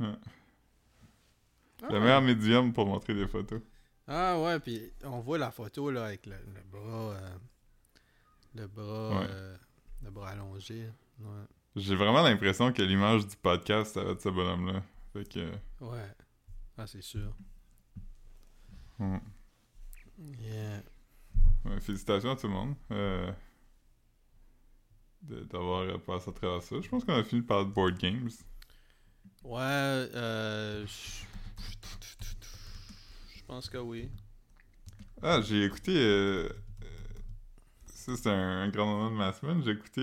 Ouais. 0.00 0.06
Ah, 1.82 1.88
Le 1.90 2.00
meilleur 2.00 2.22
médium 2.22 2.72
pour 2.72 2.86
montrer 2.86 3.14
des 3.14 3.26
photos. 3.26 3.60
Ah 4.06 4.40
ouais, 4.40 4.58
puis 4.60 4.90
on 5.04 5.20
voit 5.20 5.38
la 5.38 5.50
photo 5.50 5.90
là 5.90 6.06
avec 6.06 6.26
le, 6.26 6.34
le 6.54 6.62
bras 6.70 7.12
euh, 7.14 7.36
le 8.54 8.66
bras 8.66 9.20
Ouais. 9.20 9.26
euh, 9.30 9.56
le 10.02 10.10
bras 10.10 10.30
allongé. 10.30 10.90
Ouais. 11.20 11.44
J'ai 11.76 11.94
vraiment 11.94 12.22
l'impression 12.22 12.72
que 12.72 12.82
l'image 12.82 13.26
du 13.26 13.36
podcast, 13.36 13.94
ça 13.94 14.04
va 14.04 14.12
être 14.12 14.20
ce 14.22 14.28
bonhomme-là. 14.28 14.82
Fait 15.12 15.28
que. 15.28 15.50
Ouais. 15.80 16.14
Ah 16.76 16.86
c'est 16.86 17.02
sûr. 17.02 17.32
hmm. 18.98 19.18
Yeah. 20.38 20.82
Ouais, 21.64 21.80
félicitations 21.80 22.30
à 22.32 22.36
tout 22.36 22.46
le 22.48 22.52
monde. 22.52 22.74
euh, 22.90 23.32
de- 25.22 25.44
D'avoir 25.44 25.80
euh, 25.82 25.98
passé 25.98 26.30
à 26.30 26.32
travers 26.32 26.62
ça. 26.62 26.76
Je 26.80 26.88
pense 26.88 27.04
qu'on 27.04 27.14
a 27.14 27.24
fini 27.24 27.42
par 27.42 27.64
board 27.66 27.98
games. 27.98 28.28
Ouais, 29.44 29.60
euh 29.62 30.86
je 30.86 31.24
pense 33.46 33.68
que 33.68 33.78
oui. 33.78 34.10
Ah, 35.22 35.40
j'ai 35.42 35.64
écouté. 35.64 35.92
euh, 35.96 36.48
euh, 36.82 36.86
ça, 37.86 38.16
c'est 38.16 38.30
un, 38.30 38.62
un 38.62 38.68
grand 38.68 38.86
moment 38.86 39.10
de 39.10 39.16
ma 39.16 39.32
semaine. 39.32 39.62
J'ai 39.64 39.72
écouté 39.72 40.00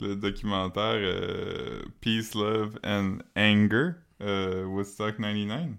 le 0.00 0.16
documentaire 0.16 0.96
euh, 0.96 1.82
Peace, 2.00 2.34
Love 2.34 2.78
and 2.84 3.18
Anger, 3.36 3.90
euh, 4.22 4.64
Woodstock 4.64 5.16
99. 5.16 5.70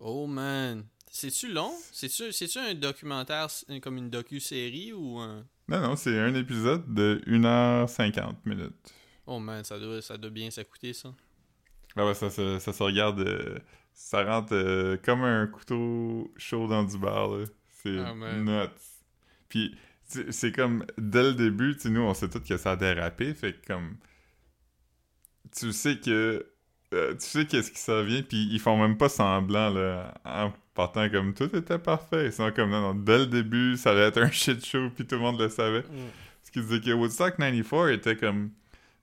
Oh 0.00 0.26
man, 0.26 0.84
c'est-tu 1.10 1.52
long? 1.52 1.72
C'est-tu 1.92 2.32
c'est-tu 2.32 2.58
un 2.58 2.74
documentaire 2.74 3.50
c'est 3.50 3.80
comme 3.80 3.98
une 3.98 4.10
docu-série 4.10 4.92
ou 4.92 5.18
un? 5.18 5.44
Non, 5.68 5.80
non, 5.80 5.96
c'est 5.96 6.18
un 6.18 6.34
épisode 6.34 6.92
de 6.92 7.20
1h50 7.26 8.34
minutes. 8.44 8.72
Oh 9.26 9.38
man, 9.38 9.62
ça 9.64 9.78
doit 9.78 10.00
ça 10.02 10.16
doit 10.16 10.30
bien 10.30 10.50
s'écouter 10.50 10.92
ça. 10.92 11.14
Ah 11.96 12.06
ouais, 12.06 12.14
ça, 12.14 12.30
se- 12.30 12.58
ça 12.58 12.72
se 12.72 12.82
regarde. 12.82 13.20
euh, 13.20 13.58
ça 13.92 14.24
rentre 14.24 14.54
euh, 14.54 14.96
comme 15.04 15.22
un 15.22 15.46
couteau 15.46 16.32
chaud 16.36 16.66
dans 16.68 16.84
du 16.84 16.96
bar, 16.98 17.28
là. 17.28 17.44
C'est 17.82 17.98
Ah, 17.98 18.14
nuts. 18.14 18.68
Puis, 19.48 19.74
c'est 20.30 20.52
comme, 20.52 20.84
dès 20.98 21.22
le 21.22 21.34
début, 21.34 21.74
tu 21.74 21.82
sais, 21.82 21.90
nous, 21.90 22.02
on 22.02 22.14
sait 22.14 22.28
tous 22.28 22.40
que 22.40 22.56
ça 22.56 22.72
a 22.72 22.76
dérapé, 22.76 23.34
fait 23.34 23.52
que 23.54 23.66
comme... 23.66 23.96
Tu 25.56 25.72
sais 25.72 25.98
que... 25.98 26.46
euh, 26.94 27.12
tu 27.14 27.26
sais 27.26 27.46
qu'est-ce 27.46 27.70
qui 27.70 27.78
s'en 27.78 28.02
vient, 28.02 28.22
puis 28.22 28.48
ils 28.50 28.60
font 28.60 28.76
même 28.80 28.96
pas 28.96 29.08
semblant, 29.08 29.70
là, 29.70 30.14
en 30.24 30.52
partant 30.74 31.08
comme 31.10 31.34
tout 31.34 31.54
était 31.56 31.78
parfait. 31.78 32.26
Ils 32.26 32.32
sont 32.32 32.50
comme, 32.52 32.70
non, 32.70 32.80
non, 32.80 32.94
dès 32.94 33.18
le 33.18 33.26
début, 33.26 33.76
ça 33.76 33.90
allait 33.90 34.02
être 34.02 34.18
un 34.22 34.30
shit 34.30 34.64
show, 34.64 34.90
puis 34.94 35.06
tout 35.06 35.16
le 35.16 35.20
monde 35.20 35.40
le 35.40 35.48
savait. 35.48 35.84
Ce 36.42 36.50
qui 36.50 36.60
disait 36.60 36.80
que 36.80 36.90
Woodstock 36.92 37.36
94 37.36 37.90
était 37.92 38.16
comme 38.16 38.50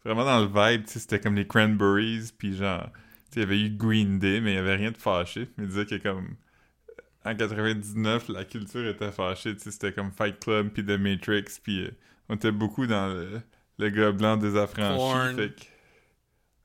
vraiment 0.04 0.26
dans 0.26 0.40
le 0.40 0.48
vibe, 0.48 0.86
tu 0.86 0.94
sais, 0.94 1.00
c'était 1.00 1.20
comme 1.20 1.36
les 1.36 1.46
Cranberries, 1.48 2.32
puis 2.38 2.56
genre, 2.56 2.90
tu 3.32 3.34
sais, 3.34 3.40
il 3.40 3.40
y 3.42 3.44
avait 3.44 3.60
eu 3.60 3.70
Green 3.70 4.20
Day, 4.20 4.42
mais 4.42 4.54
il 4.54 4.56
y 4.56 4.60
avait 4.60 4.76
rien 4.76 4.92
de 4.92 4.98
fâché. 4.98 5.48
Mais 5.58 5.66
il 5.66 5.70
disait 5.70 5.86
que 5.86 5.96
comme 5.96 6.36
en 7.28 7.36
99, 7.36 8.30
la 8.30 8.46
culture 8.46 8.88
était 8.88 9.12
fâchée, 9.12 9.56
tu 9.56 9.64
sais, 9.64 9.72
c'était 9.72 9.92
comme 9.92 10.12
Fight 10.12 10.40
Club, 10.40 10.70
puis 10.70 10.86
The 10.86 10.98
Matrix, 10.98 11.60
puis 11.62 11.86
euh, 11.86 11.92
on 12.30 12.36
était 12.36 12.52
beaucoup 12.52 12.88
dans 12.88 13.08
le, 13.08 13.42
le 13.78 13.90
gars 13.90 14.12
blanc. 14.12 14.40
Fait 14.40 15.54
que... 15.54 15.64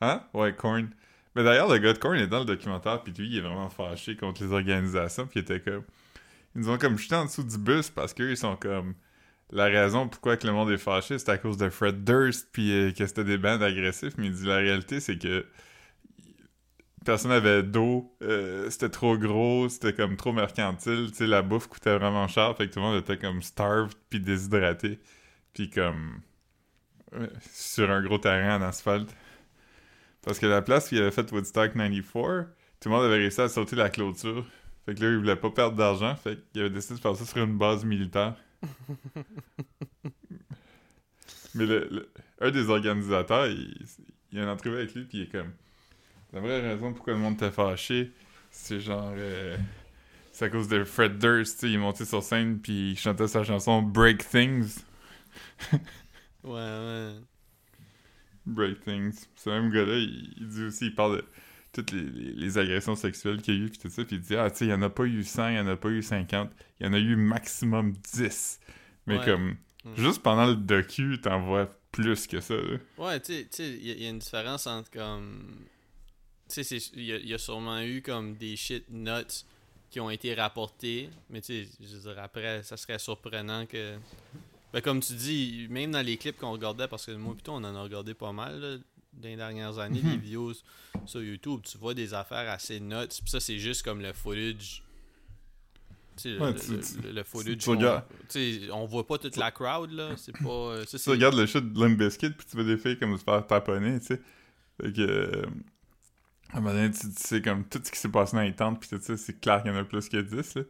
Hein? 0.00 0.22
Ouais, 0.34 0.54
Korn. 0.54 0.90
Mais 1.34 1.44
d'ailleurs, 1.44 1.68
le 1.68 1.78
gars 1.78 1.92
de 1.92 1.98
Korn 1.98 2.16
est 2.16 2.26
dans 2.26 2.40
le 2.40 2.44
documentaire, 2.44 3.02
puis 3.02 3.12
lui, 3.12 3.28
il 3.28 3.38
est 3.38 3.40
vraiment 3.40 3.70
fâché 3.70 4.16
contre 4.16 4.44
les 4.44 4.52
organisations, 4.52 5.26
puis 5.26 5.40
il 5.40 5.42
était 5.42 5.60
comme... 5.60 5.84
Ils 6.54 6.60
nous 6.60 6.70
ont 6.70 6.78
comme 6.78 6.98
jeté 6.98 7.14
en 7.14 7.24
dessous 7.24 7.44
du 7.44 7.58
bus 7.58 7.90
parce 7.90 8.12
qu'ils 8.12 8.36
sont 8.36 8.56
comme... 8.56 8.94
La 9.50 9.64
raison 9.64 10.08
pourquoi 10.08 10.36
que 10.38 10.46
le 10.46 10.52
monde 10.52 10.70
est 10.70 10.78
fâché, 10.78 11.18
c'est 11.18 11.28
à 11.28 11.36
cause 11.38 11.58
de 11.58 11.68
Fred 11.68 12.04
Durst, 12.04 12.48
puis 12.52 12.72
euh, 12.72 12.90
que 12.92 13.06
c'était 13.06 13.24
des 13.24 13.36
bandes 13.36 13.62
agressifs, 13.62 14.14
mais 14.16 14.28
il 14.28 14.32
dit 14.32 14.46
la 14.46 14.56
réalité, 14.56 14.98
c'est 14.98 15.18
que 15.18 15.44
personne 17.04 17.30
n'avait 17.30 17.62
d'eau, 17.62 18.14
euh, 18.22 18.68
c'était 18.70 18.88
trop 18.88 19.16
gros, 19.18 19.68
c'était 19.68 19.92
comme 19.94 20.16
trop 20.16 20.32
mercantile, 20.32 21.08
tu 21.10 21.16
sais, 21.18 21.26
la 21.26 21.42
bouffe 21.42 21.68
coûtait 21.68 21.96
vraiment 21.98 22.26
cher, 22.28 22.56
fait 22.56 22.68
que 22.68 22.74
tout 22.74 22.80
le 22.80 22.86
monde 22.86 22.96
était 22.98 23.18
comme 23.18 23.42
starved 23.42 23.94
puis 24.10 24.20
déshydraté, 24.20 24.98
puis 25.54 25.70
comme 25.70 26.20
euh, 27.14 27.26
sur 27.52 27.90
un 27.90 28.02
gros 28.02 28.18
terrain 28.18 28.56
en 28.58 28.62
asphalte. 28.62 29.14
Parce 30.22 30.38
que 30.38 30.46
la 30.46 30.62
place 30.62 30.90
où 30.90 30.94
il 30.94 31.02
avait 31.02 31.10
fait 31.10 31.30
Woodstock 31.32 31.72
94, 31.74 32.46
tout 32.80 32.88
le 32.88 32.94
monde 32.94 33.04
avait 33.04 33.16
réussi 33.16 33.40
à 33.40 33.48
sauter 33.48 33.76
la 33.76 33.90
clôture. 33.90 34.46
Fait 34.86 34.94
que 34.94 35.00
là, 35.02 35.10
il 35.10 35.16
voulait 35.18 35.36
pas 35.36 35.50
perdre 35.50 35.76
d'argent, 35.76 36.14
fait 36.16 36.38
qu'il 36.52 36.62
avait 36.62 36.70
décidé 36.70 36.94
de 36.96 37.00
faire 37.00 37.16
ça 37.16 37.24
sur 37.24 37.38
une 37.42 37.58
base 37.58 37.84
militaire. 37.84 38.36
Mais 41.54 41.66
le, 41.66 41.88
le- 41.90 42.08
un 42.40 42.50
des 42.50 42.68
organisateurs, 42.70 43.46
il, 43.46 43.74
il 44.30 44.38
y 44.38 44.40
a 44.40 44.44
une 44.44 44.48
entrevue 44.50 44.76
avec 44.76 44.94
lui, 44.94 45.04
puis 45.04 45.18
il 45.18 45.22
est 45.24 45.32
comme... 45.32 45.52
La 46.32 46.40
vraie 46.40 46.60
raison 46.60 46.92
pourquoi 46.92 47.12
le 47.14 47.18
monde 47.18 47.34
était 47.34 47.50
fâché, 47.50 48.10
c'est 48.50 48.80
genre... 48.80 49.12
euh, 49.16 49.56
c'est 50.32 50.46
à 50.46 50.48
cause 50.50 50.68
de 50.68 50.82
Fred 50.84 51.18
Durst, 51.18 51.54
tu 51.54 51.60
sais, 51.60 51.68
il 51.70 51.74
est 51.74 51.78
monté 51.78 52.04
sur 52.06 52.22
scène, 52.22 52.58
puis 52.58 52.92
il 52.92 52.98
chantait 52.98 53.28
sa 53.28 53.44
chanson 53.44 53.82
Break 53.82 54.28
Things. 54.28 54.78
Ouais, 56.44 56.50
ouais. 56.54 57.12
Break 58.46 58.80
Things. 58.80 59.26
Ce 59.36 59.48
même 59.50 59.70
gars-là, 59.70 59.96
il, 59.98 60.34
il 60.38 60.48
dit 60.48 60.64
aussi, 60.64 60.86
il 60.86 60.94
parle 60.94 61.18
de 61.18 61.24
toutes 61.72 61.92
les, 61.92 62.02
les- 62.02 62.32
les 62.32 62.58
agressions 62.58 62.96
sexuelles 62.96 63.40
qu'il 63.40 63.54
y 63.54 63.58
a 63.58 63.64
eu, 63.64 63.68
puis 63.70 63.78
tout 63.78 63.88
ça, 63.88 64.04
puis 64.04 64.16
il 64.16 64.22
dit, 64.22 64.34
ah, 64.36 64.50
tu 64.50 64.58
sais, 64.58 64.64
il 64.66 64.70
y 64.70 64.74
en 64.74 64.82
a 64.82 64.90
pas 64.90 65.04
eu 65.04 65.22
100, 65.22 65.48
il 65.50 65.56
y 65.56 65.60
en 65.60 65.68
a 65.68 65.76
pas 65.76 65.88
eu 65.90 66.02
50, 66.02 66.50
il 66.80 66.86
y 66.86 66.88
en 66.88 66.92
a 66.92 66.98
eu 66.98 67.14
maximum 67.14 67.92
10. 68.12 68.58
Mais 69.06 69.18
Ouais. 69.18 69.24
comme, 69.24 69.56
Mm. 69.84 69.96
juste 69.96 70.22
pendant 70.22 70.46
le 70.46 70.54
docu, 70.56 71.20
t'en 71.20 71.40
vois 71.42 71.68
plus 71.92 72.26
que 72.26 72.40
ça, 72.40 72.54
là. 72.56 72.78
Ouais, 72.98 73.20
tu 73.20 73.46
sais- 73.50 73.68
y, 73.78 73.90
il 73.92 74.02
y 74.02 74.06
a 74.06 74.10
une 74.10 74.18
différence 74.18 74.66
entre 74.66 74.90
comme. 74.90 75.64
Tu 76.52 76.64
sais, 76.64 76.76
il 76.94 77.04
y, 77.04 77.12
a- 77.12 77.16
il 77.18 77.28
y 77.28 77.34
a 77.34 77.38
sûrement 77.38 77.80
eu 77.80 78.02
comme 78.02 78.34
des 78.36 78.56
shit 78.56 78.84
nuts 78.90 79.44
qui 79.90 80.00
ont 80.00 80.10
été 80.10 80.34
rapportés, 80.34 81.08
mais 81.30 81.40
tu 81.40 81.64
sais, 81.64 81.68
je 81.80 81.96
veux 81.96 82.12
dire, 82.12 82.22
après, 82.22 82.62
ça 82.62 82.76
serait 82.76 82.98
surprenant 82.98 83.66
que. 83.66 83.96
Ben, 84.72 84.80
comme 84.80 85.00
tu 85.00 85.12
dis, 85.14 85.66
même 85.70 85.90
dans 85.90 86.00
les 86.04 86.16
clips 86.16 86.38
qu'on 86.38 86.52
regardait, 86.52 86.88
parce 86.88 87.06
que 87.06 87.12
moi, 87.12 87.34
plutôt, 87.34 87.52
on 87.52 87.56
en 87.64 87.74
a 87.74 87.82
regardé 87.82 88.14
pas 88.14 88.32
mal, 88.32 88.58
là, 88.60 88.76
dans 89.12 89.28
les 89.28 89.36
dernières 89.36 89.78
années, 89.78 90.00
Mhm. 90.02 90.10
des 90.12 90.16
vidéos 90.16 90.52
sur 91.04 91.22
YouTube, 91.22 91.60
tu 91.62 91.76
vois 91.78 91.92
des 91.94 92.14
affaires 92.14 92.48
assez 92.50 92.80
nuts, 92.80 93.06
puis 93.08 93.30
ça, 93.30 93.38
c'est 93.40 93.58
juste 93.58 93.82
comme 93.82 94.00
le 94.00 94.12
footage. 94.14 94.82
Tu 96.16 96.22
sais, 96.22 96.38
Ouais, 96.38 96.52
le, 96.52 96.58
tu- 96.60 96.72
le- 96.72 96.80
tu- 96.80 97.00
le- 97.06 97.12
le 97.12 97.22
footage. 97.24 97.56
tu 97.58 97.70
regardes- 97.70 98.04
on 98.72 98.84
voit 98.86 99.06
pas 99.06 99.18
toute 99.18 99.36
la 99.36 99.50
crowd, 99.50 99.90
là. 99.92 100.14
C'est 100.16 100.32
pas. 100.38 100.48
euh, 100.50 100.84
ça, 100.86 100.98
Tu 100.98 101.10
regardes 101.10 101.34
le 101.36 101.46
shit 101.46 101.70
de 101.72 101.78
Limp 101.80 101.98
Bizkit, 101.98 102.30
puis 102.30 102.46
tu 102.50 102.56
vois 102.56 102.64
des 102.64 102.76
filles 102.78 102.98
comme 102.98 103.16
se 103.18 103.24
faire 103.24 103.46
taponner, 103.46 103.98
tu 104.00 104.06
sais. 104.06 104.20
Fait 104.80 104.92
que... 104.92 105.42
à 106.52 106.58
un 106.58 106.60
moment 106.60 106.74
donné, 106.74 106.90
tu, 106.90 107.00
tu 107.08 107.12
sais, 107.16 107.42
comme 107.42 107.64
tout 107.64 107.80
ce 107.82 107.90
qui 107.90 107.98
s'est 107.98 108.08
passé 108.10 108.36
dans 108.36 108.42
les 108.42 108.54
tentes, 108.54 108.80
puis 108.80 108.88
tout 108.88 108.98
ça, 109.00 109.16
c'est 109.16 109.40
clair 109.40 109.62
qu'il 109.62 109.72
y 109.72 109.74
en 109.74 109.78
a 109.78 109.84
plus 109.84 110.08
que 110.08 110.18
10, 110.18 110.54
là. 110.56 110.62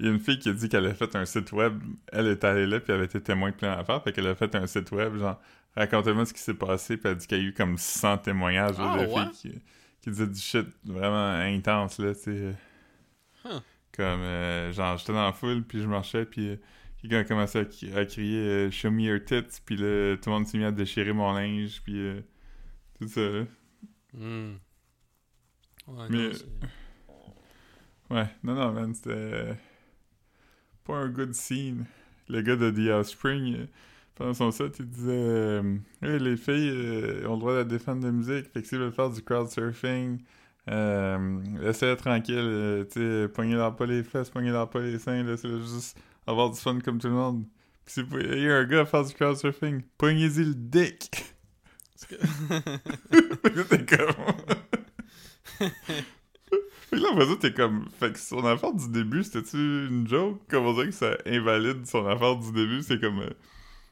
Il 0.00 0.06
y 0.06 0.08
a 0.08 0.12
une 0.12 0.20
fille 0.20 0.38
qui 0.38 0.48
a 0.48 0.52
dit 0.52 0.68
qu'elle 0.68 0.86
a 0.86 0.94
fait 0.94 1.14
un 1.14 1.26
site 1.26 1.52
web, 1.52 1.78
elle 2.12 2.26
est 2.28 2.42
allée 2.44 2.66
là, 2.66 2.80
puis 2.80 2.86
elle 2.90 2.96
avait 2.96 3.04
été 3.04 3.20
témoin 3.22 3.50
de 3.50 3.54
plein 3.56 3.76
d'affaires, 3.76 4.02
fait 4.02 4.12
qu'elle 4.12 4.26
a 4.28 4.34
fait 4.34 4.54
un 4.54 4.66
site 4.66 4.90
web, 4.92 5.16
genre, 5.18 5.40
racontez-moi 5.76 6.24
ce 6.26 6.32
qui 6.32 6.40
s'est 6.40 6.54
passé, 6.54 6.96
puis 6.96 7.08
elle 7.10 7.16
dit 7.16 7.26
qu'il 7.26 7.38
y 7.38 7.40
a 7.42 7.44
eu 7.44 7.52
comme 7.54 7.76
100 7.78 8.18
témoignages 8.18 8.76
Ah, 8.78 8.96
de 8.98 9.06
ouais? 9.06 9.14
filles 9.14 9.30
qui, 9.52 9.62
qui 10.00 10.10
disaient 10.10 10.26
du 10.26 10.40
shit 10.40 10.66
vraiment 10.84 11.32
intense, 11.32 11.98
là, 11.98 12.14
tu 12.14 12.20
sais. 12.22 12.54
Huh. 13.44 13.60
Comme, 13.92 14.20
euh, 14.20 14.72
genre, 14.72 14.96
j'étais 14.96 15.12
dans 15.12 15.26
la 15.26 15.32
foule, 15.32 15.62
puis 15.64 15.80
je 15.82 15.86
marchais, 15.86 16.24
puis 16.24 16.48
euh, 16.50 16.56
quelqu'un 17.02 17.18
a 17.20 17.24
commencé 17.24 17.58
à, 17.58 17.64
cri- 17.64 17.94
à 17.94 18.04
crier 18.06 18.38
euh, 18.40 18.70
Show 18.70 18.90
me 18.90 19.02
your 19.02 19.20
tits», 19.24 19.60
puis 19.66 19.76
là, 19.76 20.16
tout 20.16 20.30
le 20.30 20.36
monde 20.36 20.46
s'est 20.46 20.58
mis 20.58 20.64
à 20.64 20.72
déchirer 20.72 21.12
mon 21.12 21.32
linge, 21.34 21.82
puis 21.84 21.98
euh, 21.98 22.20
tout 22.98 23.08
ça, 23.08 23.20
là. 23.20 23.44
Hmm. 24.14 24.54
Ouais, 25.90 26.06
Mais- 26.08 26.30
non, 26.30 28.16
Ouais, 28.16 28.26
non, 28.42 28.54
non, 28.54 28.72
man, 28.72 28.94
c'était 28.94 29.54
pas 30.84 30.96
un 30.96 31.08
good 31.08 31.32
scene. 31.34 31.86
Le 32.28 32.42
gars 32.42 32.56
de 32.56 32.70
The 32.70 32.90
Offspring, 32.92 33.54
euh, 33.56 33.66
pendant 34.14 34.34
son 34.34 34.50
set, 34.50 34.78
il 34.80 34.86
disait 34.88 35.10
euh, 35.12 35.76
Hey, 36.02 36.18
les 36.18 36.36
filles 36.36 36.70
euh, 36.72 37.26
ont 37.28 37.34
le 37.34 37.40
droit 37.40 37.54
de 37.58 37.62
défendre 37.68 38.00
de 38.02 38.06
la 38.06 38.12
musique, 38.12 38.50
fait 38.52 38.62
que 38.62 38.68
s'ils 38.68 38.78
veulent 38.78 38.92
faire 38.92 39.10
du 39.10 39.22
crowdsurfing, 39.22 40.20
euh, 40.68 41.40
laissez-les 41.60 41.96
tranquille, 41.96 42.34
euh, 42.38 42.84
tu 42.84 43.00
sais, 43.00 43.28
pognez-leur 43.32 43.74
pas 43.76 43.86
les 43.86 44.02
fesses, 44.02 44.30
pognez-leur 44.30 44.68
pas 44.70 44.80
les 44.80 44.98
seins, 44.98 45.22
laissez-les 45.22 45.60
juste 45.60 45.96
avoir 46.26 46.50
du 46.50 46.58
fun 46.58 46.78
comme 46.80 46.98
tout 46.98 47.08
le 47.08 47.14
monde. 47.14 47.44
Pis 47.84 47.94
si 47.94 48.02
vous 48.02 48.10
voyez 48.10 48.50
un 48.50 48.64
gars 48.64 48.84
faire 48.86 49.04
du 49.04 49.14
crowdsurfing, 49.14 49.82
pognez-y 49.98 50.44
le 50.44 50.54
dick! 50.54 51.24
C'était 51.96 52.18
comme. 53.96 54.14
Fait 55.60 56.96
que 56.96 57.02
là, 57.02 57.08
après 57.12 57.26
ça, 57.26 57.36
t'es 57.36 57.52
comme. 57.52 57.88
Fait 57.98 58.12
que 58.12 58.18
son 58.18 58.44
affaire 58.44 58.72
du 58.72 58.88
début, 58.90 59.22
c'était-tu 59.22 59.56
une 59.56 60.08
joke? 60.08 60.40
Comment 60.48 60.72
dire 60.74 60.86
que 60.86 60.90
ça 60.92 61.16
invalide 61.26 61.86
son 61.86 62.06
affaire 62.06 62.36
du 62.36 62.52
début? 62.52 62.82
C'est 62.82 63.00
comme. 63.00 63.20
euh, 63.20 63.30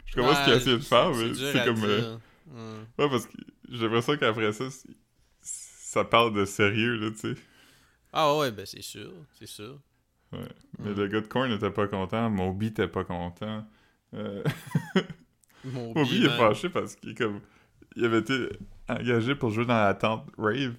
Je 0.07 0.17
comprends 0.17 0.35
ce 0.35 0.45
qu'il 0.45 0.53
a 0.53 0.57
essayé 0.57 0.77
de 0.77 0.83
faire, 0.83 1.11
mais 1.13 1.35
c'est 1.35 1.65
comme. 1.65 1.85
euh. 1.85 2.17
Ouais. 2.99 3.09
Parce 3.09 3.27
que 3.27 3.33
j'ai 3.71 3.85
l'impression 3.85 4.17
qu'après 4.17 4.53
ça, 4.53 4.65
ça 5.43 6.05
parle 6.05 6.33
de 6.35 6.45
sérieux, 6.45 6.97
là, 6.97 7.11
tu 7.11 7.35
sais. 7.35 7.35
Ah 8.13 8.37
ouais, 8.37 8.51
ben 8.51 8.65
c'est 8.67 8.83
sûr, 8.83 9.13
c'est 9.39 9.47
sûr. 9.47 9.79
Ouais. 10.33 10.39
Mais 10.79 10.91
Mm. 10.91 10.95
le 10.95 11.07
gars 11.09 11.21
de 11.21 11.27
Korn 11.27 11.53
était 11.53 11.71
pas 11.71 11.87
content, 11.89 12.29
Moby 12.31 12.67
était 12.69 12.89
pas 12.89 13.05
content. 13.05 13.67
Euh... 14.15 14.43
Moby 15.65 16.25
est 16.25 16.37
fâché 16.37 16.69
parce 16.69 16.97
qu'il 16.97 17.15
comme. 17.15 17.41
Il 17.97 18.05
avait 18.05 18.19
été 18.19 18.49
engagé 18.89 19.35
pour 19.35 19.51
jouer 19.51 19.65
dans 19.67 19.75
la 19.85 19.95
tente 19.95 20.27
Rave. 20.39 20.75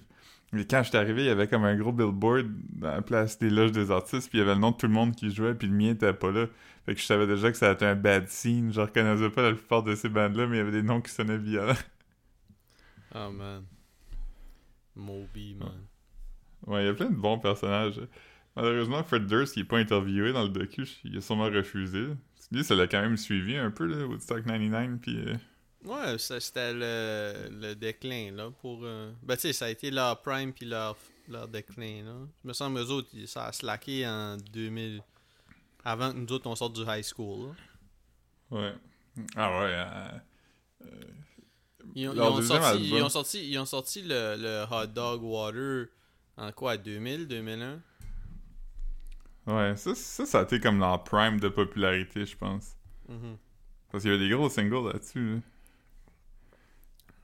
Mais 0.52 0.64
quand 0.64 0.82
j'étais 0.82 0.98
arrivé, 0.98 1.22
il 1.22 1.26
y 1.26 1.30
avait 1.30 1.46
comme 1.46 1.64
un 1.64 1.76
gros 1.76 1.92
billboard 1.92 2.48
dans 2.72 2.90
la 2.90 3.02
place 3.02 3.38
des 3.38 3.50
loges 3.50 3.70
des 3.72 3.90
artistes, 3.92 4.28
puis 4.30 4.38
il 4.38 4.40
y 4.40 4.44
avait 4.44 4.54
le 4.54 4.60
nom 4.60 4.72
de 4.72 4.76
tout 4.76 4.86
le 4.86 4.92
monde 4.92 5.14
qui 5.14 5.30
jouait, 5.30 5.54
puis 5.54 5.68
le 5.68 5.74
mien 5.74 5.90
était 5.90 6.12
pas 6.12 6.32
là. 6.32 6.46
Fait 6.86 6.94
que 6.94 7.00
je 7.00 7.06
savais 7.06 7.26
déjà 7.26 7.50
que 7.52 7.56
ça 7.56 7.66
allait 7.66 7.74
être 7.74 7.82
un 7.84 7.94
bad 7.94 8.28
scene. 8.28 8.72
Je 8.72 8.80
reconnaissais 8.80 9.30
pas 9.30 9.42
la 9.42 9.52
plupart 9.54 9.82
de 9.84 9.94
ces 9.94 10.08
bandes-là, 10.08 10.46
mais 10.48 10.56
il 10.56 10.58
y 10.58 10.62
avait 10.62 10.72
des 10.72 10.82
noms 10.82 11.00
qui 11.00 11.12
sonnaient 11.12 11.38
violents. 11.38 11.74
Ah 13.14 13.30
man. 13.32 13.64
Moby, 14.96 15.54
man. 15.54 15.86
Ouais, 16.66 16.82
il 16.82 16.86
y 16.86 16.88
a 16.90 16.94
plein 16.94 17.10
de 17.10 17.16
bons 17.16 17.38
personnages. 17.38 18.00
Malheureusement, 18.56 19.02
Fred 19.04 19.26
Durst, 19.26 19.56
il 19.56 19.60
est 19.60 19.64
pas 19.64 19.78
interviewé 19.78 20.32
dans 20.32 20.42
le 20.42 20.48
docu, 20.48 20.86
il 21.04 21.16
a 21.16 21.20
sûrement 21.20 21.44
refusé. 21.44 22.08
Lui, 22.50 22.64
ça 22.64 22.74
l'a 22.74 22.88
quand 22.88 23.00
même 23.00 23.16
suivi 23.16 23.56
un 23.56 23.70
peu, 23.70 23.86
là, 23.86 24.06
Woodstock 24.06 24.44
99, 24.44 24.98
puis... 25.00 25.16
euh, 25.18 25.34
Ouais, 25.84 26.18
ça 26.18 26.38
c'était 26.40 26.72
le, 26.74 27.48
le 27.50 27.74
déclin, 27.74 28.32
là, 28.32 28.50
pour... 28.60 28.80
euh, 28.84 29.10
Ben, 29.22 29.34
tu 29.36 29.42
sais, 29.42 29.52
ça 29.54 29.64
a 29.66 29.68
été 29.70 29.90
leur 29.90 30.20
prime 30.20 30.52
puis 30.52 30.66
leur, 30.66 30.96
leur 31.28 31.48
déclin, 31.48 32.02
là. 32.04 32.14
Je 32.42 32.48
me 32.48 32.52
semble, 32.52 32.78
eux 32.80 32.90
autres, 32.90 33.08
ils- 33.14 33.26
ça 33.28 33.46
a 33.46 33.52
slacké 33.52 34.06
en 34.06 34.36
2000... 34.36 35.02
Avant 35.84 36.12
que 36.12 36.18
nous 36.18 36.30
autres, 36.32 36.46
on 36.48 36.54
sorte 36.56 36.74
du 36.74 36.82
high 36.86 37.02
school, 37.02 37.48
là. 37.48 37.54
Ouais. 38.50 38.74
Ah 39.36 39.58
ouais, 39.58 39.72
euh, 39.72 40.18
euh, 40.86 40.86
Ils 41.94 42.08
ont, 42.08 42.38
ils 42.40 42.44
sorti, 42.46 42.88
ils 42.88 43.02
ont 43.02 43.08
sorti, 43.08 43.50
ils 43.50 43.58
ont 43.58 43.64
sorti 43.64 44.02
le, 44.02 44.36
le 44.36 44.64
Hot 44.70 44.86
Dog 44.88 45.22
Water 45.22 45.86
en 46.36 46.52
quoi, 46.52 46.76
2000, 46.76 47.26
2001? 47.26 47.80
Ouais, 49.46 49.76
ça, 49.76 49.94
ça, 49.94 50.26
ça 50.26 50.40
a 50.40 50.42
été 50.42 50.60
comme 50.60 50.78
leur 50.78 51.02
prime 51.04 51.40
de 51.40 51.48
popularité, 51.48 52.26
je 52.26 52.36
pense. 52.36 52.76
Mhm. 53.08 53.36
Parce 53.90 54.02
qu'il 54.04 54.12
y 54.12 54.14
avait 54.14 54.28
des 54.28 54.30
gros 54.34 54.48
singles 54.50 54.86
là-dessus. 54.92 55.34
là. 55.36 55.40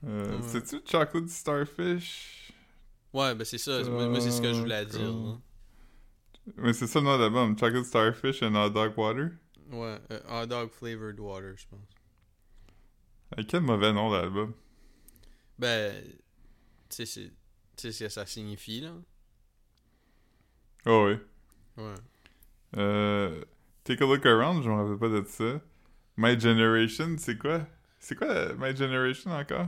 Euh, 0.05 0.37
Ouais. 0.37 0.43
C'est-tu 0.47 0.77
Chocolate 0.85 1.29
Starfish? 1.29 2.53
Ouais, 3.13 3.33
ben 3.35 3.45
c'est 3.45 3.57
ça. 3.57 3.83
Moi, 3.83 4.07
moi, 4.07 4.21
c'est 4.21 4.31
ce 4.31 4.41
que 4.41 4.53
je 4.53 4.61
voulais 4.61 4.85
dire. 4.85 5.13
Mais 6.55 6.73
c'est 6.73 6.87
ça 6.87 6.99
le 6.99 7.05
nom 7.05 7.17
de 7.17 7.23
l'album, 7.23 7.57
Chocolate 7.57 7.85
Starfish 7.85 8.41
and 8.43 8.55
Hot 8.55 8.69
Dog 8.69 8.97
Water? 8.97 9.31
Ouais, 9.71 9.97
euh, 10.11 10.19
Hot 10.29 10.45
Dog 10.45 10.71
Flavored 10.71 11.19
Water, 11.19 11.55
je 11.57 11.65
pense. 11.67 11.79
Euh, 13.37 13.43
quel 13.47 13.61
mauvais 13.61 13.91
nom 13.91 14.11
d'album. 14.11 14.53
Ben, 15.59 16.01
tu 16.89 17.05
sais, 17.05 17.31
ce 17.75 18.03
que 18.03 18.09
ça 18.09 18.25
signifie, 18.25 18.81
là? 18.81 18.93
Oh 20.85 21.07
oui. 21.09 21.17
Ouais. 21.83 21.95
Euh, 22.77 23.43
Take 23.83 24.01
a 24.03 24.07
Look 24.07 24.25
Around, 24.25 24.63
je 24.63 24.69
me 24.69 24.75
rappelle 24.75 24.97
pas 24.99 25.09
de 25.09 25.25
ça. 25.27 25.61
My 26.15 26.39
Generation, 26.39 27.15
c'est 27.17 27.37
quoi? 27.37 27.67
C'est 27.99 28.15
quoi 28.15 28.27
euh, 28.27 28.55
My 28.57 28.75
Generation 28.75 29.31
encore? 29.31 29.67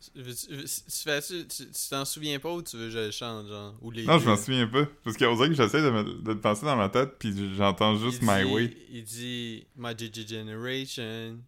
Tu 0.00 1.66
t'en 1.90 2.04
souviens 2.04 2.38
pas 2.38 2.52
ou 2.52 2.62
tu 2.62 2.76
veux 2.76 2.86
que 2.86 2.90
je 2.90 2.98
le 2.98 3.10
chante, 3.10 3.46
genre? 3.48 3.74
Ou 3.82 3.90
les 3.90 4.04
Non, 4.04 4.18
je 4.18 4.28
m'en 4.28 4.36
souviens 4.36 4.66
pas. 4.66 4.86
Parce 5.04 5.16
qu'on 5.16 5.34
dirait 5.36 5.48
que 5.48 5.54
j'essaie 5.54 5.82
de, 5.82 5.90
me- 5.90 6.22
de 6.22 6.34
penser 6.34 6.64
dans 6.64 6.76
ma 6.76 6.88
tête, 6.88 7.18
puis 7.18 7.54
j'entends 7.56 7.96
juste 7.96 8.22
My 8.22 8.44
Way. 8.44 8.76
Il 8.90 9.04
dit 9.04 9.66
My 9.76 9.96
Gigi 9.96 10.26
Generation. 10.26 11.38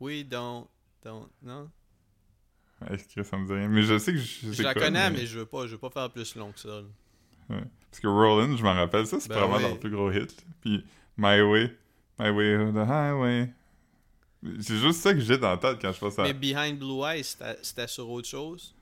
We 0.00 0.24
don't. 0.24 0.66
Don't. 1.04 1.28
Non? 1.42 1.70
Est-ce 2.90 3.14
que 3.14 3.22
ça 3.22 3.36
me 3.36 3.46
dit 3.46 3.52
rien? 3.52 3.68
Mais 3.68 3.82
je 3.82 3.98
sais 3.98 4.12
que 4.12 4.18
je, 4.18 4.52
Je 4.52 4.62
la 4.62 4.72
connais, 4.74 5.10
mais... 5.10 5.26
je 5.26 5.40
veux 5.40 5.46
pas, 5.46 5.66
je 5.66 5.72
veux 5.72 5.78
pas 5.78 5.90
faire 5.90 6.10
plus 6.10 6.36
long 6.36 6.52
que 6.52 6.60
ça. 6.60 6.68
là. 6.68 6.82
Ouais. 7.50 7.64
Parce 7.90 8.00
que 8.00 8.06
Rollin, 8.06 8.56
je 8.56 8.62
m'en 8.62 8.74
rappelle, 8.74 9.06
ça, 9.06 9.18
c'est 9.20 9.28
Ben 9.28 9.36
vraiment 9.40 9.56
oui. 9.56 9.62
leur 9.62 9.80
plus 9.80 9.90
gros 9.90 10.10
hit. 10.12 10.34
Puis 10.60 10.84
My 11.16 11.40
Way, 11.40 11.76
My 12.18 12.30
Way 12.30 12.56
of 12.56 12.74
the 12.74 12.88
Highway. 12.88 13.52
C'est 14.60 14.76
juste 14.76 15.00
ça 15.00 15.12
que 15.14 15.20
j'ai 15.20 15.38
dans 15.38 15.50
la 15.50 15.56
tête 15.56 15.78
quand 15.80 15.92
je 15.92 15.98
pense 15.98 16.18
à. 16.18 16.22
Mais 16.24 16.32
Behind 16.34 16.78
Blue 16.78 17.02
Eyes, 17.04 17.24
c'était 17.24 17.58
c'était 17.62 17.86
sur 17.86 18.08
autre 18.10 18.28
chose? 18.28 18.74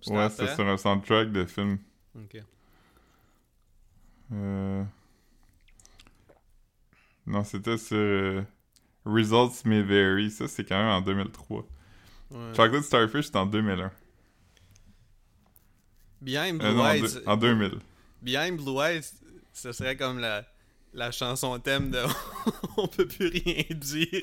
C'était 0.00 0.16
Ouais, 0.16 0.28
c'est 0.30 0.54
sur 0.54 0.66
un 0.66 0.76
soundtrack 0.76 1.32
de 1.32 1.44
film. 1.44 1.78
Ok. 2.16 2.42
Euh... 4.32 4.84
Non, 7.26 7.44
c'était 7.44 7.78
sur 7.78 7.96
euh, 7.96 8.42
Results 9.04 9.64
May 9.64 9.82
Vary. 9.82 10.30
Ça, 10.30 10.48
c'est 10.48 10.64
quand 10.64 10.78
même 10.78 10.88
en 10.88 11.00
2003. 11.00 11.58
Ouais. 12.30 12.38
Chocolate 12.56 12.84
Starfish, 12.84 13.26
c'est 13.26 13.36
en 13.36 13.46
2001. 13.46 13.90
Behind 16.20 16.58
Blue 16.58 16.66
Euh, 16.66 16.72
non, 16.74 16.82
en, 16.82 16.90
Eyes, 16.90 17.00
deux- 17.02 17.22
en 17.26 17.36
2000. 17.36 17.78
Behind 18.22 18.56
Blue 18.60 18.78
Eyes, 18.80 19.02
ce 19.52 19.72
serait 19.72 19.96
comme 19.96 20.18
la, 20.18 20.44
la 20.92 21.10
chanson 21.10 21.58
thème 21.58 21.90
de 21.90 22.02
On 22.76 22.86
peut 22.86 23.06
plus 23.06 23.28
rien 23.28 23.64
dire 23.74 24.22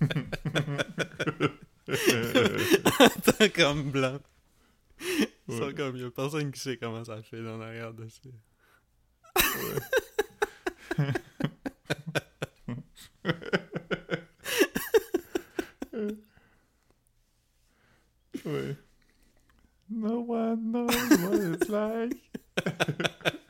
en 3.00 3.08
tant 3.08 3.48
qu'homme 3.54 3.90
blanc. 3.90 4.18
Ils 5.00 5.26
sont 5.56 5.64
Ouais. 5.64 5.74
comme, 5.74 5.96
y 5.96 6.04
a 6.04 6.10
personne 6.10 6.52
qui 6.52 6.60
sait 6.60 6.76
comment 6.76 7.04
ça 7.04 7.20
fait 7.22 7.42
dans 7.42 7.58
l'arrière 7.58 7.92
de 7.92 8.06
ça. 8.08 8.20
Ouais. 10.96 11.12
No 19.88 20.20
one 20.20 20.72
knows 20.72 20.86
what 20.86 21.40
it's 21.40 21.68
like. 21.68 22.12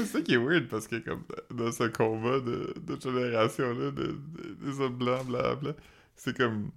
C'est 0.00 0.06
ça 0.06 0.20
qui 0.22 0.34
est 0.34 0.36
weird 0.36 0.68
parce 0.68 0.86
que 0.86 0.96
comme 0.96 1.24
dans 1.50 1.72
ce 1.72 1.84
combat 1.84 2.40
de, 2.40 2.74
de 2.80 3.00
génération-là, 3.00 3.90
de, 3.90 4.06
de- 4.06 4.54
des 4.60 4.80
hommes 4.80 4.96
blancs, 4.96 5.26
blablabla, 5.26 5.72
c'est 6.16 6.36
comme... 6.36 6.70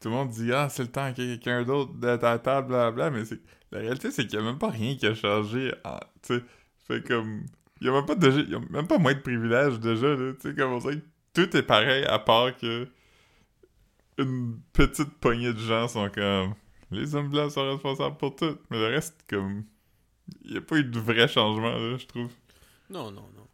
Tout 0.00 0.08
le 0.08 0.14
monde 0.14 0.30
dit 0.30 0.52
«Ah, 0.54 0.68
c'est 0.68 0.82
le 0.82 0.90
temps 0.90 1.12
qu'il 1.12 1.24
y 1.24 1.32
ait 1.32 1.38
quelqu'un 1.38 1.62
d'autre 1.62 1.92
à 2.02 2.16
la 2.16 2.38
table, 2.38 2.68
blablabla», 2.68 3.10
mais 3.12 3.24
c'est 3.24 3.40
la 3.70 3.78
réalité, 3.78 4.10
c'est 4.10 4.26
qu'il 4.26 4.38
n'y 4.38 4.46
a 4.46 4.48
même 4.50 4.58
pas 4.58 4.70
rien 4.70 4.96
qui 4.96 5.06
a 5.06 5.14
changé. 5.14 5.72
Tu 6.22 6.34
sais, 6.34 6.42
fait 6.86 7.06
comme... 7.06 7.44
Il 7.80 7.88
n'y 7.88 7.96
a 7.96 7.96
même 7.96 8.06
pas 8.06 8.14
de, 8.14 8.58
même 8.70 8.86
pas 8.86 8.98
moins 8.98 9.14
de 9.14 9.20
privilèges 9.20 9.80
déjà, 9.80 10.14
là. 10.14 10.32
Tu 10.34 10.48
sais, 10.48 10.54
comme 10.54 10.72
on 10.72 10.78
dirait 10.78 10.98
que 10.98 11.02
tout 11.34 11.56
est 11.56 11.62
pareil 11.62 12.04
à 12.04 12.18
part 12.18 12.56
que 12.56 12.86
une 14.18 14.60
petite 14.72 15.08
poignée 15.20 15.52
de 15.52 15.58
gens 15.58 15.88
sont 15.88 16.08
comme 16.10 16.54
les 16.90 17.14
hommes 17.14 17.30
blancs 17.30 17.50
sont 17.50 17.68
responsables 17.70 18.18
pour 18.18 18.36
tout, 18.36 18.58
mais 18.70 18.78
le 18.78 18.86
reste 18.86 19.24
comme 19.28 19.64
il 20.44 20.52
n'y 20.52 20.56
a 20.56 20.60
pas 20.60 20.76
eu 20.76 20.84
de 20.84 20.98
vrai 20.98 21.28
changement 21.28 21.72
là, 21.72 21.96
je 21.96 22.06
trouve. 22.06 22.30
Non, 22.90 23.10
non, 23.10 23.28
non. 23.36 23.46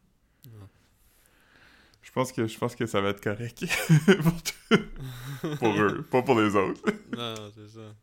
Je 2.03 2.13
pense 2.13 2.33
que 2.33 2.47
je 2.47 2.59
pense 2.59 2.75
que 2.75 2.87
ça 2.87 3.03
va 3.03 3.11
être 3.11 3.23
correct 3.23 3.67
pour 4.23 4.43
tout. 4.43 5.57
pour 5.59 5.81
eux, 5.81 6.03
pas 6.11 6.23
pour 6.23 6.41
les 6.41 6.57
autres. 6.57 6.83
Non, 7.15 7.53
c'est 7.55 7.69
ça. 7.69 7.95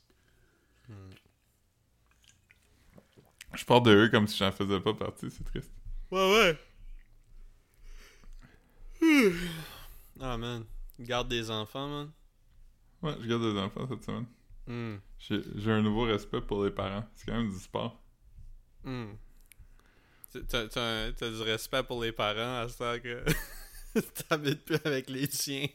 Je 3.56 3.66
parle 3.66 3.84
de 3.84 3.96
eux 3.96 4.10
comme 4.10 4.28
si 4.28 4.38
j'en 4.38 4.52
faisais 4.52 4.80
pas 4.80 4.94
partie, 4.94 5.32
c'est 5.32 5.44
triste. 5.44 5.72
Ouais, 6.12 6.56
ouais. 9.02 9.34
Ah, 10.22 10.38
man. 10.38 10.64
Garde 11.00 11.28
des 11.28 11.52
enfants, 11.52 11.90
man. 11.90 12.12
Ouais, 13.02 13.16
je 13.22 13.28
garde 13.28 13.42
des 13.42 13.60
enfants 13.60 13.86
cette 13.90 14.04
semaine. 14.04 14.26
Hmm. 14.68 14.96
J'ai 15.20 15.72
un 15.72 15.82
nouveau 15.82 16.04
respect 16.04 16.42
pour 16.42 16.64
les 16.64 16.72
parents. 16.72 17.06
C'est 17.16 17.26
quand 17.26 17.38
même 17.38 17.52
du 17.52 17.60
sport. 17.60 18.02
Hmm. 18.86 19.14
T'as, 20.50 20.68
t'as, 20.68 21.12
t'as 21.14 21.30
du 21.30 21.42
respect 21.42 21.84
pour 21.84 22.04
les 22.04 22.12
parents 22.12 22.62
à 22.62 22.68
ce 22.70 22.78
temps 22.78 23.00
que 23.00 23.24
t'habites 24.30 24.64
plus 24.66 24.78
avec 24.86 25.10
les 25.10 25.28
tiens. 25.28 25.68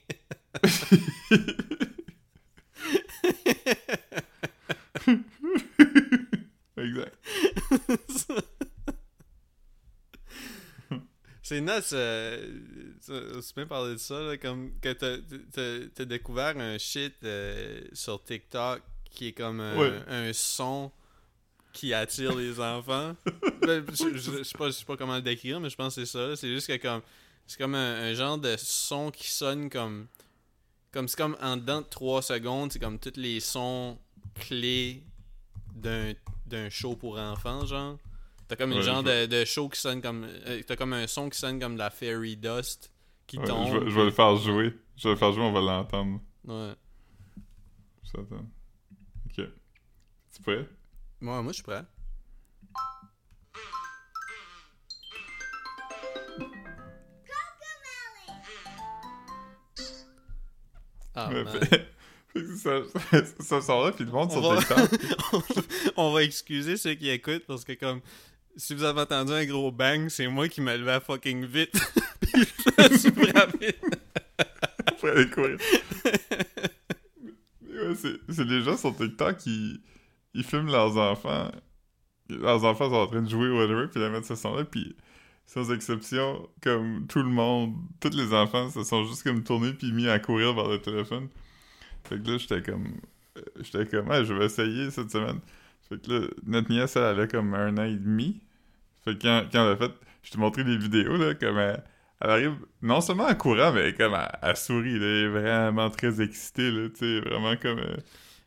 Exact. 6.76 7.14
C'est 11.42 11.60
nuts, 11.60 11.70
euh, 11.94 12.60
tu 13.06 13.54
peux 13.54 13.66
parler 13.66 13.94
de 13.94 13.98
ça, 13.98 14.20
là, 14.20 14.36
comme 14.36 14.78
que 14.80 14.92
t'as, 14.92 15.16
t'as, 15.52 15.78
t'as 15.94 16.04
découvert 16.04 16.56
un 16.58 16.78
shit 16.78 17.14
euh, 17.24 17.80
sur 17.92 18.22
TikTok 18.22 18.82
qui 19.10 19.28
est 19.28 19.32
comme 19.32 19.58
Ouais. 19.60 19.98
un 20.06 20.32
son 20.32 20.92
qui 21.72 21.92
attire 21.94 22.34
les 22.36 22.58
enfants. 22.60 23.14
Ben, 23.62 23.84
je, 23.90 24.16
je- 24.16 24.38
je 24.38 24.42
sais 24.42 24.56
pas, 24.58 24.66
je 24.68 24.72
sais 24.72 24.84
pas 24.86 24.96
comment 24.96 25.16
le 25.16 25.22
décrire, 25.22 25.60
mais 25.60 25.68
je 25.70 25.76
pense 25.76 25.94
que 25.94 26.04
c'est 26.04 26.10
ça. 26.10 26.34
C'est 26.36 26.48
juste 26.48 26.66
que 26.66 26.76
comme 26.76 27.02
c'est 27.46 27.58
comme 27.58 27.74
un, 27.74 28.00
un 28.10 28.14
genre 28.14 28.38
de 28.38 28.54
son 28.58 29.10
qui 29.10 29.28
sonne 29.30 29.68
comme 29.68 30.06
comme 30.92 31.06
c'est 31.08 31.16
comme 31.18 31.36
en 31.40 31.56
dedans 31.56 31.82
de 31.82 31.86
3 31.86 32.22
secondes, 32.22 32.72
c'est 32.72 32.78
comme 32.78 32.98
tous 32.98 33.12
les 33.16 33.38
sons 33.40 33.98
clés 34.34 35.02
d'un 35.74 36.14
d'un 36.46 36.68
show 36.70 36.96
pour 36.96 37.18
enfants, 37.18 37.64
genre. 37.66 37.98
T'as 38.48 38.56
comme 38.56 38.72
un 38.72 38.76
Ouais, 38.76 38.82
genre 38.82 39.02
de, 39.04 39.26
de 39.26 39.44
show 39.44 39.68
qui 39.68 39.78
sonne 39.78 40.00
comme. 40.02 40.24
euh, 40.24 40.62
T'as 40.66 40.74
comme 40.74 40.92
un 40.94 41.06
son 41.06 41.28
qui 41.30 41.38
sonne 41.38 41.60
comme 41.60 41.74
de 41.74 41.78
la 41.78 41.90
fairy 41.90 42.36
dust 42.36 42.90
qui 43.28 43.38
Ouais, 43.38 43.44
tombe. 43.44 43.68
je, 43.72 43.78
vais, 43.78 43.90
je 43.90 43.94
vais 43.96 44.04
le 44.06 44.10
faire 44.10 44.34
jouer. 44.36 44.74
Je 44.96 45.04
vais 45.08 45.10
le 45.14 45.16
faire 45.18 45.32
jouer, 45.32 45.44
on 45.44 45.52
va 45.52 45.60
l'entendre. 45.60 46.20
Ouais. 46.44 46.72
J'attends. 48.02 48.46
Ok. 49.26 49.46
Tu 50.34 50.42
prêt? 50.42 50.68
Moi, 51.20 51.42
moi 51.42 51.52
je 51.52 51.56
suis 51.56 51.62
prêt. 51.62 51.84
Ah, 61.14 61.30
Ouais, 61.30 61.44
ça, 62.56 62.70
ça, 63.10 63.24
ça 63.40 63.60
sort 63.60 63.86
là, 63.86 63.92
puis 63.92 64.04
le 64.04 64.12
monde 64.12 64.30
On 64.32 64.40
sur 64.40 64.54
va- 64.54 64.86
TikTok. 64.88 65.64
On 65.96 66.12
va 66.12 66.22
excuser 66.22 66.76
ceux 66.76 66.94
qui 66.94 67.10
écoutent 67.10 67.44
parce 67.46 67.64
que 67.64 67.72
comme 67.72 68.00
si 68.56 68.74
vous 68.74 68.84
avez 68.84 69.00
entendu 69.00 69.32
un 69.32 69.44
gros 69.46 69.72
bang, 69.72 70.08
c'est 70.08 70.28
moi 70.28 70.48
qui 70.48 70.60
me 70.60 70.76
levais 70.76 71.00
fucking 71.00 71.44
vite. 71.44 71.72
Puis 72.20 72.44
je 72.78 72.96
suis 72.98 73.10
frappé. 73.12 73.74
pour 75.00 75.08
aller 75.08 75.28
courir. 75.30 75.56
Mais 77.62 77.78
ouais, 77.80 77.94
c'est 77.96 78.16
c'est 78.32 78.44
les 78.44 78.62
gens 78.62 78.76
sur 78.76 78.94
TikTok 78.96 79.38
qui 79.38 79.50
ils 79.50 79.80
filment 80.42 80.70
leurs 80.70 80.96
enfants. 80.96 81.50
Leurs 82.28 82.64
enfants 82.64 82.88
sont 82.88 82.96
en 82.96 83.06
train 83.06 83.22
de 83.22 83.28
jouer 83.28 83.48
ou 83.48 83.56
whatever, 83.56 83.88
puis 83.88 84.00
ils 84.00 84.08
mettent 84.08 84.24
ce 84.24 84.36
son-là, 84.36 84.64
puis 84.64 84.96
sans 85.46 85.72
exception, 85.72 86.48
comme 86.62 87.06
tout 87.08 87.18
le 87.18 87.28
monde, 87.28 87.74
tous 88.00 88.16
les 88.16 88.32
enfants 88.32 88.70
se 88.70 88.84
sont 88.84 89.04
juste 89.04 89.24
comme 89.24 89.42
tournés 89.42 89.72
puis 89.72 89.90
mis 89.90 90.08
à 90.08 90.20
courir 90.20 90.54
vers 90.54 90.68
le 90.68 90.80
téléphone. 90.80 91.28
Fait 92.04 92.22
que 92.22 92.30
là, 92.30 92.38
j'étais 92.38 92.62
comme... 92.62 92.86
euh, 93.36 93.42
J'étais 93.60 93.84
comme, 93.86 94.08
ouais, 94.08 94.24
je 94.24 94.32
vais 94.32 94.44
essayer 94.44 94.90
cette 94.90 95.10
semaine. 95.10 95.40
Fait 95.88 96.00
que 96.00 96.12
là, 96.12 96.26
notre 96.46 96.70
nièce, 96.70 96.94
elle 96.94 97.02
avait 97.02 97.26
comme 97.26 97.52
un 97.54 97.76
an 97.78 97.84
et 97.84 97.96
demi. 97.96 98.40
Fait 99.04 99.18
que 99.18 99.22
quand, 99.22 99.44
elle 99.52 99.72
a 99.72 99.76
fait... 99.76 99.92
Je 100.22 100.30
t'ai 100.30 100.38
montré 100.38 100.62
des 100.62 100.76
vidéos, 100.76 101.16
là, 101.16 101.34
comme 101.34 101.58
elle, 101.58 101.82
elle 102.20 102.30
arrive 102.30 102.54
non 102.82 103.00
seulement 103.00 103.26
en 103.26 103.34
courant, 103.34 103.72
mais 103.72 103.92
comme 103.94 104.14
elle, 104.14 104.38
elle 104.42 104.56
sourit, 104.56 104.98
là, 105.00 105.06
elle 105.06 105.24
est 105.24 105.28
vraiment 105.28 105.90
très 105.90 106.20
excitée, 106.20 106.70
là, 106.70 106.88
tu 106.90 106.98
sais, 106.98 107.20
vraiment 107.20 107.56
comme... 107.56 107.80
euh, 107.80 107.96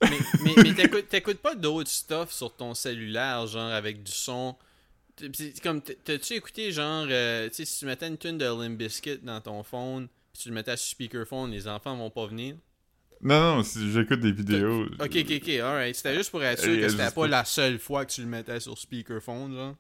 mais 0.10 0.18
mais, 0.56 0.64
mais 0.64 1.02
t'écoutes, 1.04 1.38
pas 1.40 1.56
d'autres 1.56 1.90
stuff 1.90 2.32
sur 2.32 2.56
ton 2.56 2.74
cellulaire, 2.74 3.46
genre 3.48 3.72
avec 3.72 4.04
du 4.04 4.12
son? 4.12 4.56
Comme, 5.62 5.82
t'as- 5.82 5.94
t'as-tu 6.04 6.34
écouté, 6.34 6.72
genre, 6.72 7.06
euh, 7.10 7.48
tu 7.50 7.56
sais, 7.56 7.66
si 7.66 7.80
tu 7.80 7.86
mettais 7.86 8.08
une 8.08 8.18
tune 8.18 8.38
de 8.38 8.46
Limp 8.46 8.78
Bizkit 8.78 9.20
dans 9.20 9.40
ton 9.42 9.62
phone, 9.64 10.08
puis 10.34 10.42
tu 10.44 10.50
le 10.50 10.56
mettais 10.56 10.76
sur 10.76 10.88
speakerphone, 10.92 11.52
les 11.52 11.68
enfants 11.68 11.96
vont 11.96 12.10
pas 12.10 12.26
venir? 12.26 12.56
Non, 13.22 13.58
non, 13.58 13.64
si 13.64 13.92
j'écoute 13.92 14.20
des 14.20 14.32
vidéos... 14.32 14.86
Ok, 15.00 15.16
ok, 15.16 15.32
ok, 15.42 15.50
alright. 15.50 15.96
C'était 15.96 16.16
juste 16.16 16.32
pour 16.32 16.44
être 16.44 16.60
sûr 16.62 16.76
que 16.76 16.90
c'était 16.90 17.04
pas 17.06 17.12
pour- 17.12 17.28
la 17.28 17.46
seule 17.46 17.80
fois 17.80 18.06
que 18.06 18.12
tu 18.12 18.22
le 18.22 18.28
mettais 18.28 18.60
sur 18.60 18.78
speakerphone, 18.78 19.54
genre. 19.54 19.76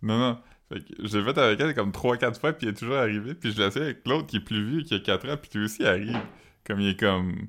Non, 0.00 0.18
non. 0.18 0.38
Fait 0.68 0.80
que 0.80 1.06
j'ai 1.06 1.22
fait 1.22 1.38
avec 1.38 1.60
elle 1.60 1.74
comme 1.74 1.92
3-4 1.92 2.40
fois, 2.40 2.52
puis 2.54 2.66
elle 2.66 2.72
est 2.72 2.76
toujours 2.78 2.96
arrivée. 2.96 3.34
Puis 3.34 3.52
je 3.52 3.58
l'ai 3.60 3.66
essayé 3.68 3.84
avec 3.84 3.98
l'autre 4.06 4.26
qui 4.26 4.38
est 4.38 4.40
plus 4.40 4.66
vieux, 4.68 4.82
qui 4.82 4.94
a 4.94 4.98
4 5.00 5.28
ans, 5.28 5.36
puis 5.36 5.50
lui 5.54 5.66
aussi 5.66 5.84
arrive. 5.84 6.18
Comme 6.64 6.80
il 6.80 6.88
est 6.88 6.98
comme. 6.98 7.46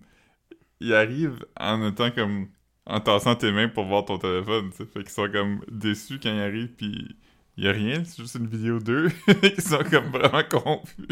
Il 0.83 0.93
arrive 0.93 1.45
en 1.59 1.87
étant 1.87 2.11
comme. 2.11 2.49
En 2.85 2.99
tassant 2.99 3.35
tes 3.35 3.49
mains 3.53 3.69
pour 3.69 3.85
voir 3.85 4.03
ton 4.03 4.17
téléphone, 4.17 4.69
tu 4.71 4.77
sais. 4.77 4.85
Fait 4.85 4.99
qu'ils 5.03 5.09
sont 5.09 5.31
comme 5.31 5.63
déçus 5.71 6.19
quand 6.21 6.33
il 6.33 6.41
arrive, 6.41 6.67
puis 6.67 7.15
il 7.55 7.63
y 7.63 7.67
a 7.69 7.71
rien, 7.71 8.03
c'est 8.03 8.21
juste 8.21 8.35
une 8.35 8.47
vidéo 8.47 8.79
d'eux. 8.79 9.09
Ils 9.43 9.61
sont 9.61 9.83
comme 9.89 10.07
vraiment 10.11 10.43
confus. 10.43 11.07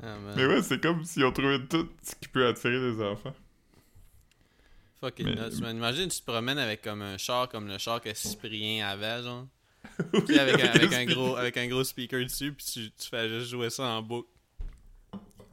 Ah. 0.00 0.16
Mais 0.36 0.46
ouais, 0.46 0.62
c'est 0.62 0.80
comme 0.80 1.04
s'ils 1.04 1.24
ont 1.24 1.32
trouvé 1.32 1.58
tout 1.66 1.88
ce 2.02 2.14
qui 2.14 2.28
peut 2.28 2.46
attirer 2.46 2.78
les 2.78 3.02
enfants. 3.02 3.34
Fucking 5.00 5.26
Mais- 5.26 5.34
nuts, 5.34 5.60
man. 5.60 5.76
Imagine, 5.76 6.08
tu 6.08 6.20
te 6.20 6.24
promènes 6.24 6.58
avec 6.58 6.82
comme 6.82 7.02
un 7.02 7.18
char 7.18 7.48
comme 7.48 7.66
le 7.66 7.78
char 7.78 8.00
que 8.00 8.14
Cyprien 8.14 8.86
avait, 8.86 9.24
genre. 9.24 9.46
Un, 10.12 10.36
avec, 10.38 10.92
un 10.92 11.04
gros, 11.06 11.36
avec 11.36 11.56
un 11.56 11.66
gros 11.66 11.82
speaker 11.82 12.22
dessus, 12.22 12.52
puis 12.52 12.64
tu, 12.64 12.90
tu 12.90 13.08
fais 13.08 13.28
juste 13.28 13.50
jouer 13.50 13.70
ça 13.70 13.84
en 13.84 14.02
boucle. 14.02 14.28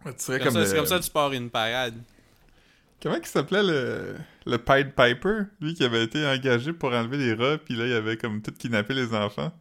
Comme, 0.06 0.13
comme, 0.13 0.18
c'est 0.18 0.38
le- 0.38 0.74
comme 0.76 0.86
ça 0.86 1.00
que 1.00 1.04
tu 1.04 1.10
pars 1.12 1.34
une 1.34 1.50
parade. 1.50 1.96
Comment 3.02 3.15
il 3.15 3.26
s'appelait 3.26 3.63
le... 3.63 4.15
le 4.46 4.58
Pied 4.58 4.86
Piper? 4.86 5.44
Lui 5.60 5.74
qui 5.74 5.84
avait 5.84 6.04
été 6.04 6.26
engagé 6.26 6.74
pour 6.74 6.94
enlever 6.94 7.18
les 7.18 7.34
rats, 7.34 7.58
puis 7.58 7.76
là, 7.76 7.86
il 7.88 7.94
avait 7.94 8.18
comme 8.18 8.41
tout 8.41 8.52
kidnappé 8.52 8.94
les 8.94 9.13
enfants? 9.13 9.52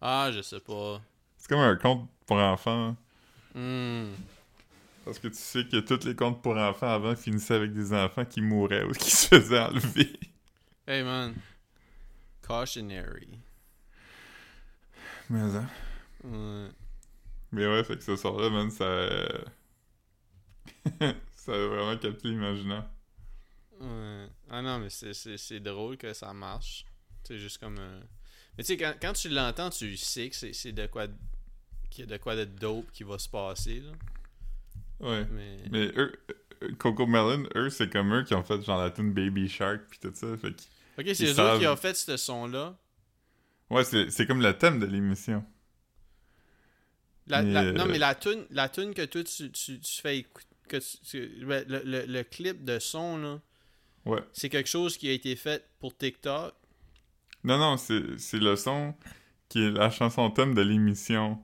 Ah, 0.00 0.30
je 0.32 0.42
sais 0.42 0.60
pas. 0.60 1.00
C'est 1.38 1.48
comme 1.48 1.60
un 1.60 1.76
conte 1.76 2.08
pour 2.26 2.36
enfants. 2.38 2.96
Hmm. 3.54 4.10
Parce 5.04 5.18
que 5.18 5.28
tu 5.28 5.34
sais 5.34 5.64
que 5.64 5.78
tous 5.78 6.04
les 6.06 6.14
contes 6.14 6.42
pour 6.42 6.56
enfants 6.56 6.88
avant 6.92 7.14
finissaient 7.16 7.54
avec 7.54 7.72
des 7.72 7.92
enfants 7.92 8.24
qui 8.24 8.40
mouraient 8.40 8.84
ou 8.84 8.92
qui 8.98 9.10
se 9.10 9.28
faisaient 9.28 9.60
enlever. 9.60 10.18
Hey 10.86 11.02
man. 11.02 11.34
Cautionary. 12.46 13.28
Mais, 15.30 15.40
hein. 15.56 15.66
Ouais. 16.24 16.68
Mais 17.52 17.66
ouais, 17.66 17.84
fait 17.84 17.96
que 17.96 18.02
ce 18.02 18.16
soir-là, 18.16 18.50
man, 18.50 18.70
ça. 18.70 18.86
ça 21.34 21.52
a 21.52 21.66
vraiment 21.66 21.96
capté 21.98 22.28
l'imaginaire. 22.28 22.88
Ouais. 23.80 24.26
Ah 24.50 24.62
non, 24.62 24.78
mais 24.78 24.90
c'est- 24.90 25.60
drôle 25.60 25.96
que 25.96 26.12
ça 26.12 26.32
marche. 26.32 26.84
C'est 27.24 27.38
juste 27.38 27.58
comme. 27.58 27.78
euh, 27.78 28.00
Mais 28.56 28.64
tu 28.64 28.68
sais, 28.68 28.76
quand, 28.76 28.94
quand 29.00 29.12
tu 29.12 29.28
l'entends, 29.28 29.70
tu 29.70 29.96
sais 29.96 30.30
que 30.30 30.36
c'est 30.52 30.72
de 30.72 30.86
quoi. 30.86 31.06
qu'il 31.90 32.04
y 32.08 32.12
a 32.12 32.16
de 32.16 32.22
quoi 32.22 32.36
de 32.36 32.44
dope 32.44 32.90
qui 32.92 33.02
va 33.04 33.18
se 33.18 33.28
passer, 33.28 33.80
là. 33.80 33.92
Ouais. 35.00 35.26
Mais. 35.30 35.56
Mais 35.70 35.86
eux, 35.96 36.12
euh, 36.62 36.72
Coco 36.78 37.06
Melon, 37.06 37.48
eux, 37.56 37.70
c'est 37.70 37.90
comme 37.90 38.14
eux 38.14 38.22
qui 38.24 38.34
ont 38.34 38.42
fait 38.44 38.62
genre 38.62 38.80
la 38.80 38.90
tune 38.90 39.12
Baby 39.12 39.48
Shark 39.48 39.82
pis 39.90 39.98
tout 39.98 40.12
ça. 40.14 40.36
Fait. 40.36 40.54
Ok, 40.98 41.06
c'est 41.14 41.24
eux 41.24 41.34
savent. 41.34 41.58
qui 41.60 41.66
ont 41.66 41.76
fait 41.76 41.94
ce 41.94 42.16
son-là. 42.16 42.78
Ouais, 43.70 43.84
c'est 43.84 44.26
comme 44.26 44.40
le 44.42 44.56
thème 44.56 44.78
de 44.80 44.86
l'émission. 44.86 45.44
La, 47.32 47.42
Mais, 47.42 47.52
la- 47.52 47.62
euh, 47.64 47.72
Non, 47.72 47.86
mais 47.86 47.98
la 47.98 48.14
tune, 48.14 48.44
la 48.50 48.68
tune 48.68 48.92
que 48.94 49.04
toi 49.06 49.24
tu, 49.24 49.50
tu, 49.50 49.80
tu 49.80 50.00
fais 50.02 50.18
écouter. 50.18 50.46
Que 50.68 50.76
tu- 50.78 51.28
le, 51.40 51.64
le, 51.84 52.04
le 52.06 52.22
clip 52.24 52.64
de 52.64 52.78
son, 52.78 53.16
là, 53.18 53.40
Ouais. 54.06 54.20
c'est 54.32 54.48
quelque 54.48 54.68
chose 54.68 54.96
qui 54.96 55.08
a 55.08 55.12
été 55.12 55.34
fait 55.36 55.64
pour 55.80 55.96
TikTok? 55.96 56.54
Non, 57.44 57.58
non, 57.58 57.76
c'est 57.76 58.38
le 58.38 58.56
son 58.56 58.94
qui 59.48 59.62
est 59.64 59.70
la 59.70 59.90
chanson 59.90 60.30
thème 60.30 60.54
de 60.54 60.62
l'émission 60.62 61.38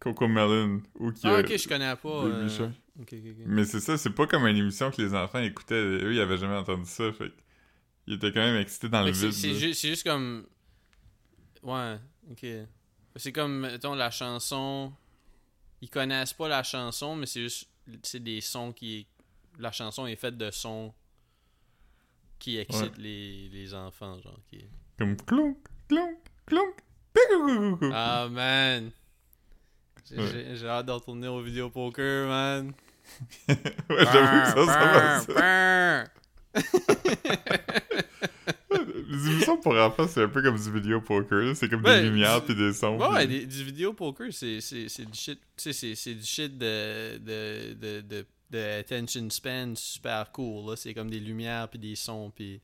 Coco 0.00 0.26
Melon. 0.28 0.82
Ou 0.98 1.12
qui 1.12 1.26
Ah, 1.26 1.36
a- 1.36 1.40
ok, 1.40 1.56
je 1.56 1.68
connais 1.68 1.94
pas. 1.96 2.24
Euh. 2.24 2.48
Mais 3.46 3.64
c'est 3.64 3.80
ça, 3.80 3.96
c'est 3.98 4.10
pas 4.10 4.26
comme 4.26 4.46
une 4.46 4.56
émission 4.56 4.90
que 4.90 5.00
les 5.02 5.14
enfants 5.14 5.40
écoutaient. 5.40 5.74
Eux, 5.74 6.14
ils 6.14 6.20
avaient 6.20 6.38
jamais 6.38 6.56
entendu 6.56 6.86
ça. 6.86 7.12
Fait 7.12 7.32
ils 8.06 8.14
étaient 8.14 8.32
quand 8.32 8.40
même 8.40 8.56
excités 8.60 8.88
dans 8.88 9.00
Fait 9.04 9.10
le 9.10 9.16
vide. 9.16 9.32
C'est 9.32 9.54
ju- 9.54 9.74
c'est 9.74 9.88
juste 9.88 10.04
comme. 10.06 10.46
Ouais, 11.62 11.98
ok. 12.30 12.46
C'est 13.16 13.32
comme, 13.32 13.60
mettons, 13.60 13.94
la 13.94 14.10
chanson. 14.10 14.92
Ils 15.82 15.90
connaissent 15.90 16.32
pas 16.32 16.48
la 16.48 16.62
chanson, 16.62 17.16
mais 17.16 17.26
c'est 17.26 17.42
juste. 17.42 17.68
C'est 18.02 18.22
des 18.22 18.40
sons 18.40 18.72
qui. 18.72 19.06
La 19.58 19.72
chanson 19.72 20.06
est 20.06 20.16
faite 20.16 20.36
de 20.36 20.50
sons 20.50 20.92
qui 22.38 22.58
excitent 22.58 22.98
les, 22.98 23.48
les 23.48 23.74
enfants, 23.74 24.20
genre. 24.20 24.38
Qui... 24.50 24.64
Comme 24.98 25.16
clonk, 25.16 25.56
clonk, 25.88 26.18
clonk. 26.46 26.74
Ah, 27.92 28.28
man! 28.30 28.90
J'ai 30.08 30.16
Ouais. 30.18 30.64
hâte 30.68 30.86
de 30.86 30.92
retourner 30.92 31.26
au 31.28 31.40
vidéo 31.42 31.70
poker, 31.70 32.28
man. 32.28 32.72
ouais, 33.48 33.56
j'avoue 33.88 34.66
que 34.66 34.66
ça, 34.66 34.66
ça 34.66 35.24
va 35.34 36.04
ça. 36.60 36.66
Les 39.24 39.30
émissions 39.30 39.56
pour 39.58 39.74
enfants, 39.76 40.06
c'est 40.08 40.22
un 40.22 40.28
peu 40.28 40.42
comme 40.42 40.56
du 40.58 40.70
vidéo 40.72 41.00
poker. 41.00 41.54
C'est 41.56 41.68
comme 41.68 41.84
Ouais, 41.84 42.02
des 42.02 42.08
lumières 42.10 42.40
du- 42.40 42.46
puis 42.46 42.54
des 42.54 42.72
sons. 42.72 42.98
Ouais, 42.98 43.08
ouais, 43.08 43.26
des- 43.26 43.46
du 43.46 43.64
vidéo 43.64 43.92
poker, 43.92 44.32
c'est 44.32 44.60
c'est- 44.60 44.88
c'est 44.88 45.04
du 45.04 45.16
shit. 45.18 45.38
Tu 45.56 45.62
sais, 45.62 45.72
c'est- 45.72 45.94
c'est 45.94 46.14
du 46.14 46.24
shit 46.24 46.56
de, 46.58 47.18
de, 47.18 47.74
de, 47.74 48.00
de, 48.02 48.26
de 48.50 48.78
attention 48.80 49.28
span 49.30 49.74
super 49.74 50.30
cool. 50.32 50.70
là. 50.70 50.76
C'est 50.76 50.94
comme 50.94 51.10
des 51.10 51.20
lumières 51.20 51.68
puis 51.68 51.78
des 51.78 51.94
sons 51.96 52.30
puis. 52.34 52.60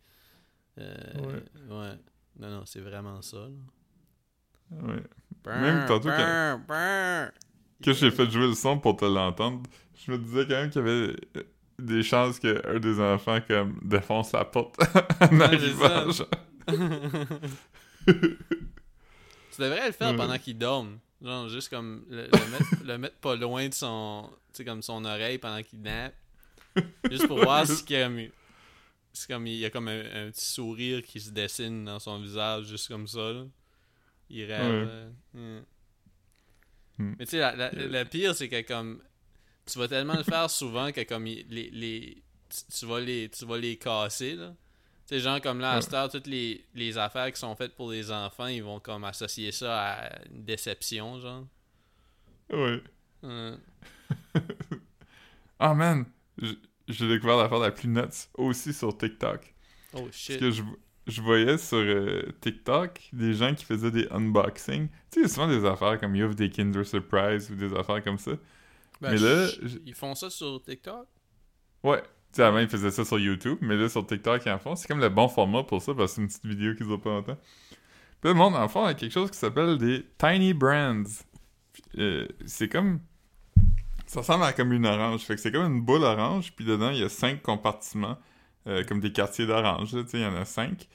euh, 0.79 0.95
ouais. 1.69 1.99
Non, 2.39 2.49
non, 2.51 2.63
c'est 2.67 2.81
vraiment 2.81 3.21
ça. 3.23 3.37
là. 3.39 4.83
Ouais. 4.87 5.03
Brr, 5.45 5.61
Même 5.61 5.87
tantôt, 5.87 6.09
brr, 6.09 6.59
brr. 6.67 7.31
Quand 7.85 7.93
j'ai 7.93 8.11
fait 8.11 8.31
jouer 8.31 8.47
le 8.47 8.55
son 8.55 8.79
pour 8.79 8.97
te 8.97 9.05
l'entendre, 9.05 9.63
je 9.95 10.13
me 10.13 10.19
disais 10.19 10.45
quand 10.47 10.55
même 10.55 10.71
qu'il 10.71 10.81
y 10.81 10.85
avait 10.85 11.17
des 11.85 12.03
chances 12.03 12.39
qu'un 12.39 12.79
des 12.81 13.01
enfants 13.01 13.41
comme 13.47 13.79
défonce 13.83 14.33
la 14.33 14.45
porte 14.45 14.77
en 15.21 15.37
Ouais, 15.39 15.43
arrivant. 15.45 16.13
Tu 18.07 19.61
devrais 19.61 19.87
le 19.87 19.93
faire 19.93 20.17
pendant 20.17 20.39
qu'il 20.39 20.57
dorme. 20.59 20.99
Genre, 21.21 21.49
juste 21.49 21.69
comme 21.69 22.05
le, 22.11 22.23
le 22.25 22.51
mettre, 22.51 22.85
le 22.85 22.99
mettre 22.99 23.17
pas 23.17 23.37
loin 23.37 23.69
de 23.69 23.75
son. 23.75 24.31
Comme 24.65 24.83
son 24.83 25.05
oreille 25.05 25.39
pendant 25.39 25.63
qu'il 25.63 25.81
nappe. 25.83 26.15
Juste 27.11 27.27
pour 27.27 27.39
voir 27.43 27.67
si 27.67 27.85
comme. 27.85 28.21
C'est 29.15 29.29
comme 29.31 29.47
il 29.47 29.57
y 29.57 29.65
a 29.67 29.71
comme 29.71 29.89
un, 29.89 30.01
un 30.01 30.31
petit 30.31 30.45
sourire 30.47 31.03
qui 31.03 31.21
se 31.21 31.31
dessine 31.31 31.85
dans 31.85 31.99
son 31.99 32.19
visage, 32.21 32.65
juste 32.67 32.89
comme 32.89 33.07
ça. 33.07 33.33
là. 33.33 33.45
Il 34.31 34.45
rêve. 34.51 34.63
Ouais. 34.63 34.89
euh, 34.91 35.11
hmm. 35.35 35.63
Hmm. 36.99 37.15
Mais 37.19 37.25
tu 37.27 37.31
sais, 37.33 37.39
la- 37.39 37.55
la- 37.55 37.71
le 37.73 38.05
pire, 38.05 38.35
c'est 38.35 38.49
que 38.49 38.61
comme. 38.63 39.03
Tu 39.67 39.79
vas 39.79 39.89
tellement 39.89 40.15
le 40.17 40.23
faire 40.25 40.51
souvent 40.51 40.93
que 40.93 41.03
comme 41.05 41.27
il- 41.27 41.47
les. 41.49 41.71
les 41.71 42.23
tu, 42.79 42.87
vas 42.87 43.01
les, 43.01 43.31
tu 43.31 43.47
vas 43.47 43.59
les 43.59 43.77
casser, 43.79 44.35
là. 44.37 44.55
Tu 45.09 45.15
sais, 45.17 45.21
genre 45.21 45.41
comme 45.41 45.61
là, 45.61 45.75
à 45.77 45.81
Ouais. 45.81 45.95
heure, 45.95 46.11
toutes 46.11 46.27
les, 46.27 46.67
les 46.75 46.99
affaires 46.99 47.33
qui 47.33 47.41
sont 47.41 47.55
faites 47.57 47.75
pour 47.75 47.91
les 47.91 48.11
enfants, 48.11 48.47
ils 48.47 48.63
vont 48.63 48.81
comme 48.81 49.05
associer 49.05 49.53
ça 49.53 49.83
à 49.95 50.25
une 50.31 50.45
déception, 50.45 51.19
genre. 51.21 51.47
Ouais. 52.51 52.83
Euh, 53.25 53.57
Ah 55.59 55.75
man, 55.75 56.05
j'ai 56.89 57.09
découvert 57.09 57.37
l'affaire 57.37 57.59
la 57.59 57.71
plus 57.71 57.89
nuts 57.89 58.29
aussi 58.35 58.73
sur 58.73 58.97
TikTok. 58.97 59.55
oh 59.95 60.11
Parce 60.27 60.37
shit. 60.37 60.41
que 60.41 60.51
je, 60.51 60.63
je 61.07 61.23
voyais 61.23 61.59
sur 61.59 61.79
euh, 61.79 62.23
TikTok 62.41 63.01
des 63.13 63.35
gens 63.35 63.55
qui 63.55 63.65
faisaient 63.65 63.91
des 63.91 64.09
unboxings. 64.11 64.89
Tu 64.89 64.95
sais, 65.11 65.21
il 65.21 65.23
y 65.23 65.27
a 65.27 65.29
souvent 65.29 65.49
des 65.49 65.65
affaires 65.67 66.01
comme 66.01 66.17
ils 66.17 66.25
offrent 66.25 66.37
des 66.37 66.51
Kinder 66.51 66.85
Surprise 66.85 67.51
ou 67.51 67.57
des 67.57 67.75
affaires 67.75 68.03
comme 68.05 68.19
ça. 68.19 68.33
Ben, 69.03 69.11
mais 69.11 69.19
là, 69.19 69.49
ils 69.85 69.95
font 69.95 70.15
ça 70.15 70.31
sur 70.31 70.63
TikTok? 70.63 71.09
Ouais. 71.83 72.01
Tu 72.01 72.37
sais, 72.37 72.45
avant, 72.45 72.61
ils 72.61 72.69
faisaient 72.69 72.93
ça 72.93 73.05
sur 73.05 73.19
YouTube, 73.19 73.59
mais 73.61 73.77
là, 73.77 73.89
sur 73.89 74.07
TikTok, 74.07 74.43
ils 74.47 74.53
en 74.53 74.59
font. 74.59 74.77
C'est 74.77 74.87
comme 74.87 75.01
le 75.01 75.09
bon 75.09 75.29
format 75.29 75.65
pour 75.65 75.83
ça, 75.83 75.93
parce 75.93 76.13
que 76.13 76.15
c'est 76.15 76.23
une 76.23 76.29
petite 76.29 76.47
vidéo 76.47 76.75
qu'ils 76.77 76.91
ont 76.91 76.99
pas 76.99 77.11
longtemps. 77.11 77.37
Puis 78.21 78.31
le 78.31 78.35
monde, 78.35 78.55
en 78.55 78.69
fond, 78.69 78.85
a 78.85 78.95
quelque 78.95 79.13
chose 79.13 79.31
qui 79.31 79.37
s'appelle 79.37 79.77
des 79.77 80.07
Tiny 80.17 80.55
Brands. 80.55 81.03
Euh, 81.99 82.29
c'est 82.47 82.69
comme... 82.69 83.01
Ça 84.07 84.21
ressemble 84.21 84.45
à 84.45 84.53
comme 84.53 84.73
une 84.73 84.87
orange. 84.87 85.23
Fait 85.23 85.35
que 85.35 85.41
c'est 85.41 85.51
comme 85.51 85.67
une 85.67 85.83
boule 85.83 86.05
orange, 86.05 86.53
puis 86.55 86.65
dedans, 86.65 86.91
il 86.91 87.01
y 87.01 87.03
a 87.03 87.09
cinq 87.09 87.43
compartiments, 87.43 88.19
euh, 88.69 88.85
comme 88.85 89.01
des 89.01 89.13
quartiers 89.13 89.47
d'orange, 89.47 89.91
tu 89.91 90.07
sais, 90.07 90.19
il 90.19 90.23
y 90.23 90.27
en 90.27 90.37
a 90.37 90.45
cinq. 90.45 90.89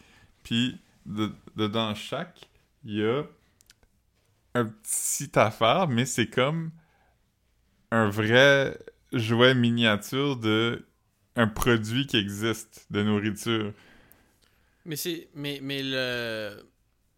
Puis, 0.44 0.80
de- 1.06 1.34
dedans 1.58 1.94
chaque, 1.94 2.50
il 2.86 2.96
y 2.96 3.06
a 3.06 3.24
un 4.56 4.66
petit 4.66 5.38
affaire, 5.38 5.88
mais 5.90 6.06
c'est 6.06 6.30
comme 6.30 6.72
un 7.92 8.10
vrai 8.10 8.78
jouet 9.14 9.54
miniature 9.56 10.38
de 10.38 10.86
un 11.36 11.48
produit 11.48 12.08
qui 12.08 12.18
existe 12.18 12.88
de 12.90 13.04
nourriture. 13.04 13.74
Mais 14.86 14.96
c'est. 14.96 15.28
Mais, 15.36 15.60
mais 15.62 15.82
le. 15.84 16.64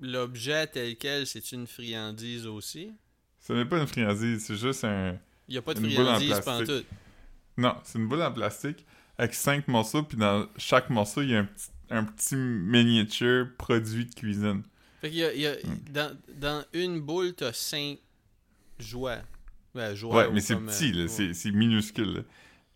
L'objet 0.01 0.65
tel 0.67 0.95
quel, 0.97 1.27
c'est 1.27 1.51
une 1.51 1.67
friandise 1.67 2.47
aussi? 2.47 2.93
Ce 3.41 3.51
n'est 3.51 3.65
pas 3.65 3.79
une 3.81 3.87
friandise, 3.87 4.45
c'est 4.45 4.55
juste 4.55 4.85
un... 4.85 5.17
Il 5.49 5.51
n'y 5.51 5.57
a 5.57 5.61
pas 5.61 5.73
de 5.73 5.79
friandise 5.81 6.27
plastique. 6.29 6.45
pantoute. 6.45 6.85
Non, 7.57 7.75
c'est 7.83 7.99
une 7.99 8.07
boule 8.07 8.21
en 8.21 8.31
plastique 8.31 8.85
avec 9.17 9.33
cinq 9.33 9.67
morceaux, 9.67 10.03
puis 10.03 10.17
dans 10.17 10.47
chaque 10.55 10.89
morceau, 10.89 11.21
il 11.21 11.31
y 11.31 11.35
a 11.35 11.39
un 11.39 11.43
petit, 11.43 11.67
un 11.89 12.05
petit 12.05 12.37
miniature 12.37 13.47
produit 13.57 14.05
de 14.05 14.15
cuisine. 14.15 14.63
Fait 15.01 15.09
qu'il 15.09 15.19
y 15.19 15.23
a, 15.25 15.33
il 15.33 15.41
y 15.41 15.47
a- 15.47 15.55
Hmm. 15.55 15.79
dans, 15.91 16.17
dans 16.37 16.65
une 16.71 17.01
boule, 17.01 17.33
t'as 17.33 17.51
cinq 17.51 17.99
jouets. 18.79 19.21
Ben, 19.79 19.95
Ouais, 20.03 20.27
ou 20.27 20.33
mais 20.33 20.41
c'est 20.41 20.55
petit, 20.55 20.91
euh, 20.95 21.07
ouais. 21.07 21.33
c'est 21.33 21.51
minuscule. 21.51 22.13
là. 22.13 22.21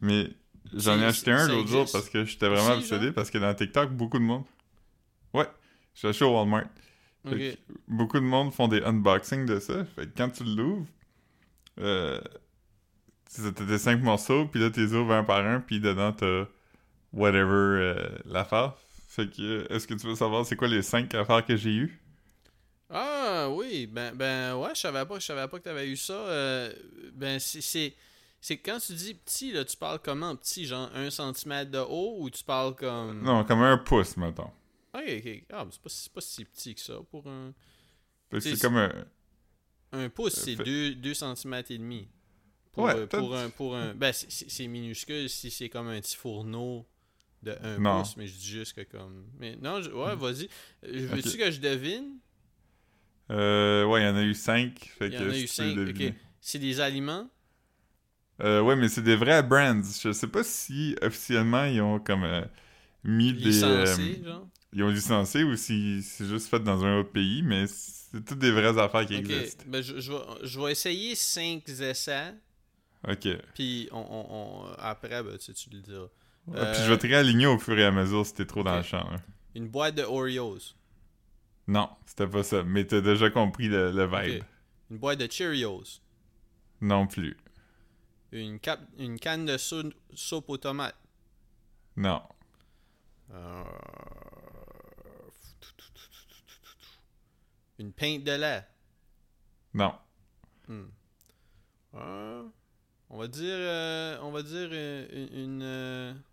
Mais 0.02 0.30
j'en 0.74 0.98
ai 1.00 1.06
acheté 1.06 1.32
un 1.32 1.48
l'autre 1.48 1.68
jour 1.68 1.86
parce 1.92 2.10
que 2.10 2.26
j'étais 2.26 2.48
vraiment 2.48 2.76
obsédé, 2.76 3.12
parce 3.12 3.30
que 3.30 3.38
dans 3.38 3.54
TikTok, 3.54 3.92
beaucoup 3.92 4.20
de 4.20 4.24
monde... 4.24 4.44
Ouais, 5.34 5.48
j'ai 5.96 6.08
acheté 6.10 6.26
au 6.26 6.36
Walmart. 6.36 6.66
Ok. 7.26 7.32
Fait 7.32 7.38
que 7.38 7.74
beaucoup 7.88 8.20
de 8.20 8.26
monde 8.26 8.54
font 8.54 8.68
des 8.68 8.82
unboxings 8.82 9.46
de 9.46 9.60
ça. 9.60 9.86
Fait 9.86 10.06
que 10.08 10.12
quand 10.18 10.30
tu 10.30 10.44
l'ouvres, 10.44 10.86
euh, 11.80 12.20
t'as 13.36 13.52
tes 13.52 13.78
cinq 13.78 14.02
morceaux, 14.02 14.46
puis 14.46 14.60
là, 14.60 14.70
tu 14.70 14.82
les 14.82 14.94
ouvres 14.94 15.14
un 15.14 15.24
par 15.24 15.46
un, 15.46 15.60
puis 15.60 15.80
dedans, 15.80 16.12
t'as 16.12 16.46
whatever 17.14 17.46
euh, 17.82 18.10
l'affaire. 18.26 18.74
Fait 19.08 19.28
que, 19.30 19.42
euh, 19.42 19.68
est-ce 19.70 19.88
que 19.88 19.94
tu 19.94 20.08
veux 20.08 20.16
savoir 20.16 20.46
c'est 20.46 20.56
quoi 20.56 20.68
les 20.68 20.82
cinq 20.82 21.14
affaires 21.16 21.46
que 21.46 21.56
j'ai 21.56 21.74
eues? 21.76 22.00
Ah 23.26 23.50
oui, 23.50 23.88
ben, 23.88 24.14
ben 24.16 24.56
ouais, 24.58 24.76
je 24.76 24.82
savais 24.82 25.06
pas, 25.06 25.20
je 25.20 25.26
savais 25.26 25.48
pas 25.48 25.58
que 25.60 25.64
t'avais 25.64 25.88
eu 25.88 25.96
ça. 25.98 26.14
euh, 26.14 26.74
ben 27.14 27.40
c'est, 27.40 27.62
c'est, 28.42 28.58
quand 28.58 28.80
tu 28.80 28.94
dis 28.94 29.14
petit, 29.14 29.52
là, 29.54 29.64
tu 29.64 29.78
parles 29.78 30.00
comment? 30.04 30.36
Petit, 30.36 30.66
genre 30.66 30.90
un 30.94 31.10
centimètre 31.10 31.72
de 31.72 31.78
haut 31.80 32.18
ou 32.20 32.30
tu 32.30 32.44
parles 32.44 32.76
comme? 32.76 33.22
Non, 33.22 33.44
comme 33.46 33.62
un 33.62 33.78
pouce, 33.78 34.18
mettons. 34.18 34.52
Ok, 34.94 35.04
ok. 35.18 35.44
Ah, 35.52 35.66
mais 35.66 35.72
c'est 35.72 35.82
pas, 35.82 35.90
c'est 35.90 36.12
pas 36.14 36.22
si 36.22 36.46
petit 36.46 36.76
que 36.76 36.82
ça 36.82 36.96
pour 37.10 37.26
un. 37.28 37.54
C'est- 38.40 38.60
comme 38.62 38.78
un... 38.78 38.92
Un 39.92 40.10
pouce, 40.10 40.38
Euh, 40.40 40.42
c'est 40.44 40.56
fait- 40.56 40.64
2 40.64 40.96
deux, 40.96 41.14
centimètres 41.14 41.72
et 41.72 41.78
demi. 41.78 42.08
Pour, 42.72 42.86
Ouais, 42.86 42.96
euh, 42.96 43.06
pour 43.08 43.36
un, 43.36 43.50
pour 43.52 43.76
un... 43.76 43.94
Ben, 43.94 44.12
c'est- 44.12 44.68
minuscule 44.68 45.30
si 45.30 45.52
c'est 45.52 45.70
comme 45.70 45.88
un 45.88 46.02
petit 46.02 46.16
fourneau 46.18 46.86
de 47.44 47.56
1 47.62 47.78
Non. 47.78 48.00
pouce, 48.00 48.18
mais 48.18 48.26
je 48.26 48.34
dis 48.36 48.48
juste 48.48 48.74
que 48.74 48.82
comme... 48.82 49.28
Mais 49.38 49.56
non, 49.56 49.82
je- 49.82 49.92
ouais, 49.92 50.16
vas-y. 50.16 50.46
Euh, 50.86 51.08
Veux-tu 51.12 51.38
que 51.38 51.52
je 51.52 51.60
devine? 51.60 52.18
Euh, 53.32 53.86
ouais, 53.86 54.02
il 54.02 54.06
y 54.06 54.10
en 54.10 54.16
a 54.16 54.24
eu 54.24 54.34
5. 54.34 54.92
Fait 54.98 55.10
Il 55.10 55.14
y 55.14 55.18
en 55.18 55.30
a 55.30 55.38
eu 55.38 55.48
si 55.48 55.56
tu 55.56 55.64
veux 55.64 55.74
5, 55.74 55.76
deviner. 55.76 56.10
ok. 56.10 56.16
C'est 56.42 56.60
des 56.60 56.80
aliments? 56.82 57.30
Euh, 58.42 58.62
ouais, 58.62 58.76
mais 58.76 58.90
c'est 58.90 59.02
des 59.04 59.16
vrais 59.16 59.44
brands. 59.44 59.82
Je 60.02 60.12
sais 60.12 60.28
pas 60.28 60.44
si 60.44 60.96
officiellement 61.02 61.66
ils 61.66 61.82
ont 61.82 62.00
comme 62.00 62.24
euh, 62.24 62.44
mis 63.04 63.34
Licenciés, 63.34 63.44
des. 64.16 64.24
euh, 64.24 64.24
genre? 64.24 64.48
ils 64.74 64.84
ont 64.84 64.90
licencié 64.90 65.44
ou 65.44 65.56
si 65.56 66.04
c'est 66.04 66.28
juste 66.28 66.50
fait 66.50 66.60
dans 66.62 66.84
un 66.86 67.00
autre 67.00 67.12
pays, 67.12 67.44
mais 67.44 67.68
c'est 67.68 68.24
toutes 68.26 68.40
des 68.40 68.52
vraies 68.52 68.78
affaires 68.80 69.06
qui 69.06 69.16
existent. 69.16 69.66
ben 69.66 69.82
je, 69.82 70.00
je 70.00 70.12
vais, 70.12 70.20
je 70.44 70.60
vais 70.60 70.72
essayer 70.72 71.16
5 71.16 71.68
essais, 71.70 72.34
Ok. 73.08 73.26
puis 73.54 73.88
on, 73.92 73.98
on, 74.00 74.64
on- 74.72 74.74
après, 74.78 75.22
ben, 75.24 75.38
tu, 75.38 75.54
tu 75.54 75.70
le 75.70 75.80
diras. 75.82 76.08
Ouais, 76.48 76.58
Euh, 76.58 76.66
Puis 76.66 76.82
je 76.82 76.90
vais 76.90 76.98
te 76.98 77.08
réaligner 77.08 77.48
au 77.48 77.58
fur 77.60 77.78
et 77.78 77.84
à 77.86 77.92
mesure 77.92 78.26
si 78.26 78.34
t'es 78.34 78.46
trop 78.46 78.64
dans 78.64 78.78
le 78.78 78.84
champ. 78.84 79.06
hein. 79.12 79.22
Une 79.56 79.68
boîte 79.68 79.96
de 79.96 80.04
Oreos. 80.04 80.76
Non, 81.68 81.90
c'était 82.06 82.28
pas 82.28 82.44
ça. 82.44 82.64
Mais 82.64 82.86
t'as 82.86 83.02
déjà 83.02 83.30
compris 83.30 83.68
le, 83.68 83.92
le 83.92 84.06
vibe. 84.06 84.44
Une 84.92 84.98
boîte 84.98 85.20
de 85.20 85.32
Cheerios. 85.32 86.02
Non 86.82 87.08
plus. 87.08 87.38
Une, 88.32 88.60
cap, 88.60 88.80
une 88.98 89.20
canne 89.20 89.46
de 89.46 89.58
sau- 89.58 89.92
soupe 90.14 90.50
aux 90.50 90.58
tomates. 90.58 90.98
Non. 91.96 92.22
Euh, 93.32 93.64
Une 97.80 97.92
pinte 97.92 98.24
de 98.24 98.32
lait. 98.34 98.66
Non. 99.74 99.94
Hmm. 100.68 100.86
Euh, 101.96 102.44
on 103.10 103.18
va 103.18 103.28
dire, 103.28 103.44
euh, 103.56 104.18
on 104.22 104.32
va 104.32 104.44
dire 104.44 104.72
une. 104.72 105.30
une, 105.34 106.24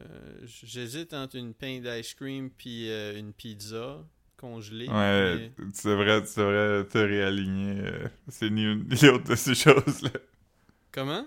euh, 0.00 0.38
J'hésite 0.44 1.14
entre 1.14 1.36
une 1.36 1.54
pinte 1.54 1.82
d'ice 1.82 2.14
cream 2.14 2.50
puis 2.50 2.90
euh, 2.90 3.18
une 3.18 3.32
pizza 3.32 3.98
congelée. 4.36 4.88
Ouais, 4.88 5.50
mais- 5.58 5.70
tu 5.72 5.86
devrais, 5.88 6.22
tu 6.24 6.38
devrais 6.38 6.84
te 6.86 6.98
réaligner. 6.98 7.80
euh, 7.80 8.08
c'est 8.28 8.50
ni 8.50 8.64
une 8.64 8.86
ni 8.88 8.96
l'autre 9.06 9.24
de 9.30 9.34
ces 9.34 9.54
choses-là. 9.54 10.10
Comment? 10.92 11.26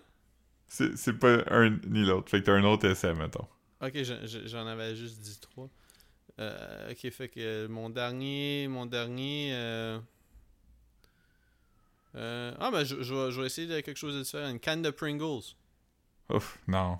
C'est 0.67 0.95
c'est 0.97 1.13
pas 1.13 1.43
un 1.51 1.69
ni 1.87 2.05
l'autre. 2.05 2.29
Fait 2.29 2.41
que 2.41 2.45
t'as 2.45 2.53
un 2.53 2.63
autre 2.63 2.85
essai, 2.87 3.13
mettons. 3.13 3.47
Ok, 3.81 3.93
je- 3.95 4.27
je- 4.27 4.47
j'en 4.47 4.67
avais 4.67 4.95
juste 4.95 5.19
dit 5.21 5.39
trois. 5.39 5.69
Ok, 6.89 7.09
fait 7.11 7.27
que 7.29 7.67
mon 7.67 7.89
dernier, 7.89 8.67
mon 8.69 8.85
dernier. 8.85 9.51
ah 12.13 12.69
ben, 12.71 12.83
je 12.83 13.39
vais 13.39 13.45
essayer 13.45 13.67
de 13.67 13.79
quelque 13.81 13.97
chose 13.97 14.15
de 14.15 14.21
différent. 14.21 14.49
Une 14.49 14.59
canne 14.59 14.81
de 14.81 14.89
Pringles. 14.91 15.43
Ouf, 16.29 16.59
non. 16.67 16.99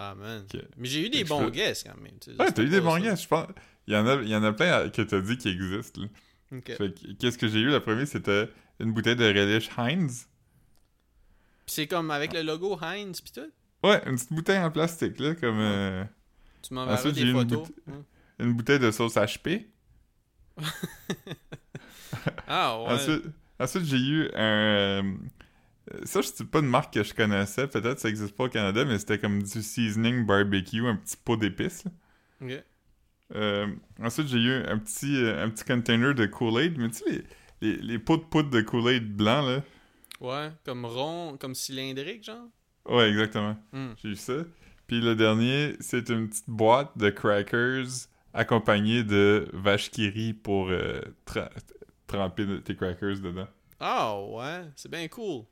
Ah 0.00 0.14
man. 0.14 0.46
Mais 0.76 0.88
j'ai 0.88 1.04
eu 1.06 1.10
des 1.10 1.24
bons 1.24 1.46
je 1.46 1.50
guesses 1.50 1.82
quand 1.82 2.00
même. 2.00 2.12
tu 2.20 2.30
sais, 2.30 2.40
Ouais, 2.40 2.52
t'as 2.52 2.62
eu 2.62 2.68
des 2.68 2.80
bons 2.80 2.98
gars, 2.98 3.16
je 3.16 3.26
pense. 3.26 3.48
Il 3.88 3.94
y 3.94 3.96
en 3.96 4.06
a, 4.06 4.14
il 4.22 4.28
y 4.28 4.36
en 4.36 4.44
a 4.44 4.52
plein 4.52 4.88
que 4.90 5.02
t'as 5.02 5.20
dit 5.20 5.36
qui 5.36 5.48
existent. 5.48 6.00
là. 6.02 6.08
Ok. 6.52 6.66
Fait 6.76 6.94
que, 6.94 7.12
qu'est-ce 7.14 7.36
que 7.36 7.48
j'ai 7.48 7.58
eu? 7.58 7.70
Le 7.70 7.80
premier, 7.80 8.06
c'était 8.06 8.48
une 8.78 8.92
bouteille 8.92 9.16
de 9.16 9.24
relish 9.26 9.68
Heinz. 9.76 10.28
C'est 11.66 11.86
comme 11.88 12.10
avec 12.12 12.32
le 12.32 12.42
logo 12.42 12.78
Heinz 12.80 13.20
pis 13.20 13.32
tout? 13.32 13.50
Ouais, 13.82 14.00
une 14.06 14.14
petite 14.14 14.32
bouteille 14.32 14.58
en 14.60 14.70
plastique, 14.70 15.18
là, 15.20 15.34
comme 15.34 15.58
euh, 15.58 16.04
Tu 16.62 16.74
m'enverras 16.74 17.10
des 17.10 17.22
une 17.22 17.32
photos. 17.32 17.68
boute- 17.68 17.76
Ouais. 17.88 18.02
une 18.38 18.52
bouteille 18.54 18.78
de 18.78 18.90
sauce 18.90 19.16
HP. 19.16 19.66
Ah 22.46 22.80
ouais. 22.82 22.88
Ensuite, 22.94 23.22
ensuite 23.60 23.84
j'ai 23.84 23.96
eu 23.98 24.30
un. 24.34 25.16
Ça, 26.04 26.20
c'est 26.22 26.44
pas 26.44 26.60
une 26.60 26.66
marque 26.66 26.94
que 26.94 27.02
je 27.02 27.14
connaissais. 27.14 27.66
Peut-être 27.66 27.98
ça 27.98 28.08
existe 28.08 28.36
pas 28.36 28.44
au 28.44 28.48
Canada, 28.48 28.84
mais 28.84 28.98
c'était 28.98 29.18
comme 29.18 29.42
du 29.42 29.62
seasoning 29.62 30.26
barbecue, 30.26 30.86
un 30.86 30.96
petit 30.96 31.16
pot 31.16 31.36
d'épices. 31.36 31.84
Euh, 33.34 33.66
ensuite, 34.02 34.28
j'ai 34.28 34.38
eu 34.38 34.52
un 34.64 34.78
petit, 34.78 35.16
euh, 35.16 35.44
un 35.44 35.50
petit 35.50 35.64
container 35.64 36.14
de 36.14 36.26
Kool-Aid. 36.26 36.78
Mais 36.78 36.88
tu 36.88 36.98
sais, 36.98 37.24
les, 37.60 37.76
les, 37.76 37.76
les 37.82 37.98
pots 37.98 38.16
de 38.16 38.22
poudre 38.22 38.50
de 38.50 38.60
Kool-Aid 38.60 39.16
blanc, 39.16 39.42
là. 39.42 39.62
Ouais, 40.20 40.50
comme 40.64 40.84
rond, 40.84 41.36
comme 41.38 41.54
cylindrique, 41.54 42.24
genre? 42.24 42.48
Ouais, 42.86 43.10
exactement. 43.10 43.56
Hmm. 43.72 43.92
J'ai 44.02 44.10
eu 44.10 44.16
ça. 44.16 44.44
Puis 44.86 45.00
le 45.00 45.14
dernier, 45.14 45.76
c'est 45.80 46.08
une 46.08 46.28
petite 46.28 46.48
boîte 46.48 46.96
de 46.96 47.10
crackers 47.10 48.08
accompagnée 48.32 49.04
de 49.04 49.48
vache 49.52 49.90
qui 49.90 50.08
rit 50.08 50.32
pour 50.32 50.70
euh, 50.70 51.00
tremper 52.06 52.62
tes 52.64 52.74
crackers 52.74 53.20
dedans. 53.20 53.48
Ah 53.78 54.18
ouais, 54.20 54.64
c'est 54.74 54.90
bien 54.90 55.06
cool. 55.08 55.44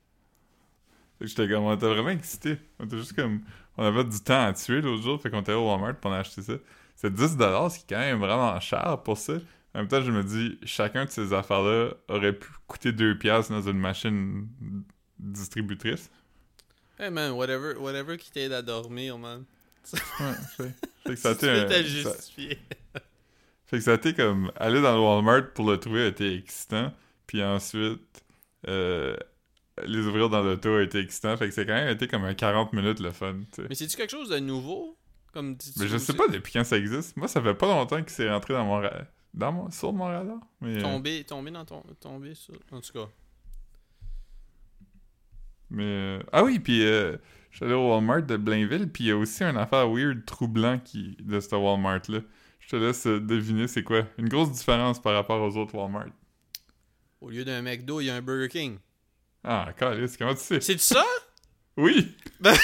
Fait 1.19 1.25
que 1.25 1.27
J'étais 1.27 1.49
comme, 1.49 1.64
on 1.64 1.75
était 1.75 1.87
vraiment 1.89 2.11
excités. 2.11 2.59
On 2.79 2.85
était 2.87 2.97
juste 2.99 3.14
comme, 3.14 3.41
on 3.77 3.85
avait 3.85 4.05
du 4.05 4.21
temps 4.21 4.47
à 4.47 4.53
tuer 4.53 4.81
l'autre 4.81 5.03
jour, 5.03 5.21
fait 5.21 5.31
qu'on 5.31 5.41
était 5.41 5.53
au 5.53 5.69
Walmart 5.69 5.97
pour 5.97 6.11
en 6.11 6.14
acheter 6.14 6.43
ça. 6.43 6.55
C'est 6.95 7.12
10$, 7.12 7.71
ce 7.71 7.79
qui 7.79 7.85
est 7.85 7.97
quand 7.97 7.99
même 8.01 8.19
vraiment 8.19 8.59
cher 8.61 9.01
pour 9.05 9.19
ça. 9.19 9.35
En 9.75 9.81
même 9.81 9.89
temps, 9.89 10.01
je 10.01 10.11
me 10.11 10.23
dis, 10.25 10.59
chacun 10.64 11.05
de 11.05 11.11
ces 11.11 11.33
affaires-là 11.35 11.91
aurait 12.09 12.33
pu 12.33 12.49
coûter 12.67 12.93
2$ 12.93 13.51
dans 13.51 13.61
une 13.62 13.79
machine 13.79 14.49
distributrice. 15.19 16.11
Hey 16.99 17.11
man, 17.11 17.33
whatever, 17.33 17.75
whatever 17.79 18.17
qui 18.17 18.31
t'aide 18.31 18.53
à 18.53 18.62
dormir, 18.62 19.19
man. 19.19 19.45
Ouais, 19.93 19.99
fait, 20.57 20.75
fait 21.07 21.11
que 21.11 21.17
ça 21.17 21.29
a 21.29 21.33
été 21.33 21.49
un- 21.51 22.03
ça-. 22.03 22.14
Fait 23.67 23.79
que 23.79 23.81
ça 23.81 23.93
a 23.93 23.95
été 23.95 24.14
comme 24.14 24.51
aller 24.57 24.81
dans 24.81 24.95
le 24.95 25.01
Walmart 25.01 25.53
pour 25.53 25.71
le 25.71 25.79
trouver 25.79 26.05
a 26.05 26.07
été 26.07 26.35
excitant, 26.37 26.93
puis 27.27 27.43
ensuite 27.45 28.25
euh, 28.69 29.17
les 29.85 30.07
ouvrir 30.07 30.29
dans 30.31 30.43
l'auto 30.43 30.74
a 30.77 30.83
été 30.83 30.99
excitant. 31.01 31.37
Fait 31.37 31.47
que 31.49 31.55
c'est 31.55 31.66
quand 31.66 31.74
même 31.74 31.89
été 31.89 32.09
comme 32.09 32.24
un 32.24 32.35
40 32.35 32.72
minutes 32.72 33.01
le 33.01 33.11
fun. 33.11 33.37
Mais 33.68 33.74
c'est-tu 33.74 33.97
quelque 33.97 34.11
chose 34.11 34.29
de 34.31 34.39
nouveau? 34.39 34.97
Comme 35.33 35.57
Mais 35.79 35.87
je 35.89 35.99
sais 35.99 36.14
pas 36.14 36.29
depuis 36.29 36.53
quand 36.55 36.64
ça 36.64 36.79
existe. 36.79 37.16
Moi, 37.16 37.29
ça 37.29 37.43
fait 37.43 37.55
pas 37.55 37.66
longtemps 37.66 37.99
qu'il 38.03 38.11
s'est 38.11 38.31
rentré 38.31 38.55
dans 38.55 38.64
mon 38.64 38.81
ra- 38.81 39.05
dans 39.35 39.53
mon 39.53 39.70
sur 39.70 39.93
mon 39.93 40.05
radar. 40.07 40.39
Mais, 40.62 40.77
euh, 40.79 40.81
Tomber, 40.81 41.24
tomber 41.24 41.51
dans 41.51 41.64
ton. 41.66 41.83
Tomber 42.01 42.35
sur. 42.35 42.55
En 42.72 42.81
tout 42.81 42.93
cas. 42.93 43.07
mais 45.70 45.83
euh, 45.85 46.22
ah 46.33 46.43
oui, 46.45 46.59
puis 46.59 46.85
euh, 46.85 47.16
je 47.51 47.57
suis 47.57 47.64
allé 47.66 47.74
au 47.74 47.91
Walmart 47.91 48.22
de 48.22 48.37
Blainville, 48.37 48.89
puis 48.91 49.05
il 49.05 49.07
y 49.09 49.11
a 49.11 49.16
aussi 49.16 49.43
une 49.43 49.57
affaire 49.59 49.89
weird 49.91 50.24
troublant 50.24 50.79
qui 50.79 51.16
de 51.20 51.39
ce 51.41 51.55
Walmart 51.55 52.01
là. 52.09 52.20
Je 52.61 52.68
te 52.70 52.77
laisse 52.77 53.07
euh, 53.07 53.20
deviner 53.20 53.68
c'est 53.68 53.83
quoi. 53.83 54.05
Une 54.18 54.29
grosse 54.29 54.51
différence 54.53 55.01
par 55.03 55.12
rapport 55.14 55.41
aux 55.43 55.57
autres 55.57 55.74
Walmart. 55.74 56.09
Au 57.20 57.31
lieu 57.31 57.45
d'un 57.45 57.62
McDo, 57.62 58.01
il 58.01 58.07
y 58.07 58.11
a 58.11 58.14
un 58.16 58.22
Burger 58.22 58.49
King. 58.49 58.79
Ah, 59.49 59.68
calice, 59.78 60.16
comment 60.16 60.34
tu 60.34 60.40
sais? 60.40 60.61
C'est 60.61 60.80
ça? 60.80 61.05
Oui! 61.76 62.16
Ben- 62.40 62.53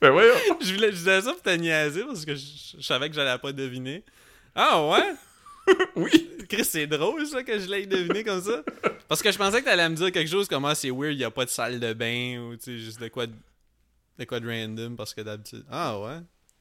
ben 0.00 0.10
voyons! 0.12 0.34
je, 0.60 0.74
voulais, 0.74 0.92
je 0.92 0.96
disais 0.96 1.22
ça 1.22 1.32
pour 1.32 1.42
te 1.42 1.50
niaiser 1.50 2.04
parce 2.04 2.24
que 2.24 2.36
je, 2.36 2.76
je 2.78 2.82
savais 2.82 3.08
que 3.08 3.16
j'allais 3.16 3.36
pas 3.38 3.50
deviner. 3.52 4.04
Ah 4.54 4.86
ouais? 4.86 5.14
Oui! 5.96 6.30
Chris, 6.48 6.64
c'est 6.64 6.86
drôle 6.86 7.26
ça 7.26 7.42
que 7.42 7.58
je 7.58 7.66
l'ai 7.66 7.84
deviné 7.86 8.22
comme 8.22 8.40
ça. 8.40 8.62
Parce 9.08 9.22
que 9.22 9.32
je 9.32 9.38
pensais 9.38 9.58
que 9.60 9.64
t'allais 9.64 9.88
me 9.88 9.96
dire 9.96 10.12
quelque 10.12 10.30
chose 10.30 10.46
comme 10.46 10.66
ah, 10.66 10.76
c'est 10.76 10.90
weird, 10.90 11.18
y 11.18 11.24
a 11.24 11.32
pas 11.32 11.46
de 11.46 11.50
salle 11.50 11.80
de 11.80 11.92
bain 11.92 12.38
ou 12.38 12.54
tu 12.56 12.62
sais, 12.62 12.78
juste 12.78 13.00
de 13.00 13.08
quoi 13.08 13.26
de, 13.26 13.34
de 14.18 14.24
quoi 14.24 14.38
de 14.38 14.46
random 14.48 14.96
parce 14.96 15.14
que 15.14 15.22
d'habitude. 15.22 15.64
Ah 15.68 15.98
ouais? 15.98 16.20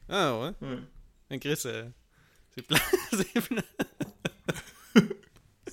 Ah 0.09 0.35
ouais? 0.39 0.51
Ouais. 0.61 0.79
Mais 1.29 1.37
Chris, 1.37 1.59
euh, 1.65 1.83
c'est 2.55 2.65
plein. 2.65 2.79
c'est 3.11 3.41
plein. 3.41 3.61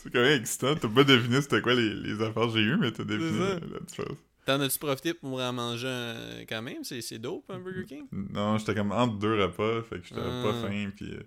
C'est 0.02 0.10
quand 0.12 0.20
même 0.20 0.40
excitant. 0.40 0.74
T'as 0.76 0.88
pas 0.88 1.04
deviné 1.04 1.40
c'était 1.42 1.60
quoi 1.60 1.74
les, 1.74 1.94
les 1.94 2.14
affaires 2.22 2.46
que 2.46 2.52
j'ai 2.54 2.60
eues, 2.60 2.76
mais 2.78 2.90
t'as 2.92 3.04
deviné 3.04 3.38
la, 3.38 3.54
la 3.54 3.80
différence. 3.86 4.16
T'en 4.46 4.60
as-tu 4.60 4.78
profité 4.78 5.12
pour 5.14 5.38
en 5.40 5.52
manger 5.52 5.88
un- 5.88 6.44
quand 6.48 6.62
même? 6.62 6.82
C'est, 6.84 7.18
dope 7.18 7.44
un 7.50 7.58
Burger 7.58 7.84
King? 7.86 8.06
Non, 8.10 8.56
j'étais 8.58 8.74
comme 8.74 8.92
entre 8.92 9.18
deux 9.18 9.40
repas, 9.42 9.82
fait 9.82 10.00
que 10.00 10.06
j'étais 10.06 10.20
Ah. 10.24 10.42
pas 10.44 10.54
faim, 10.68 10.90
pis 10.96 11.04
euh, 11.12 11.20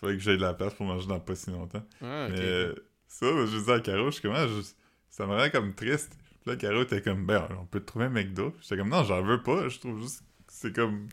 fallait 0.00 0.14
que 0.16 0.22
j'aie 0.22 0.36
de 0.38 0.42
la 0.42 0.54
place 0.54 0.72
pour 0.74 0.86
manger 0.86 1.06
dans 1.06 1.20
pas 1.20 1.34
si 1.34 1.50
longtemps. 1.50 1.84
Ah. 2.00 2.28
Mais 2.30 2.40
euh, 2.40 2.74
ça, 3.06 3.26
je 3.46 3.58
disais 3.58 3.72
à 3.72 3.80
Caro, 3.80 4.06
je 4.06 4.12
suis 4.12 4.22
comme, 4.22 4.34
ah, 4.34 4.46
je- 4.48 4.62
ça 5.10 5.26
me 5.26 5.34
rend 5.36 5.50
comme 5.50 5.74
triste. 5.74 6.12
Puis 6.42 6.50
là, 6.52 6.56
Caro 6.56 6.82
était 6.82 7.02
comme, 7.02 7.26
ben, 7.26 7.46
on 7.60 7.66
peut 7.66 7.80
te 7.80 7.86
trouver 7.86 8.06
un 8.06 8.10
McDo. 8.10 8.54
J'étais 8.62 8.78
comme, 8.78 8.88
non, 8.88 9.04
j'en 9.04 9.22
veux 9.22 9.42
pas. 9.42 9.68
Je 9.68 9.78
trouve 9.78 10.00
juste 10.00 10.20
que 10.20 10.24
c'est 10.48 10.74
comme. 10.74 11.08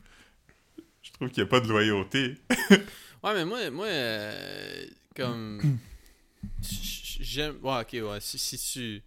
Je 1.01 1.11
trouve 1.11 1.29
qu'il 1.29 1.39
y 1.39 1.45
a 1.45 1.49
pas 1.49 1.59
de 1.59 1.67
loyauté. 1.67 2.35
Ouais, 3.23 3.33
mais 3.35 3.45
moi, 3.45 3.69
moi 3.71 3.85
euh, 3.85 4.85
comme. 5.15 5.61
J'aime. 7.19 7.57
Ouais, 7.63 7.81
ok, 7.81 7.93
ouais. 8.09 8.19
Si, 8.19 8.37
si 8.37 8.57
tu. 8.57 9.01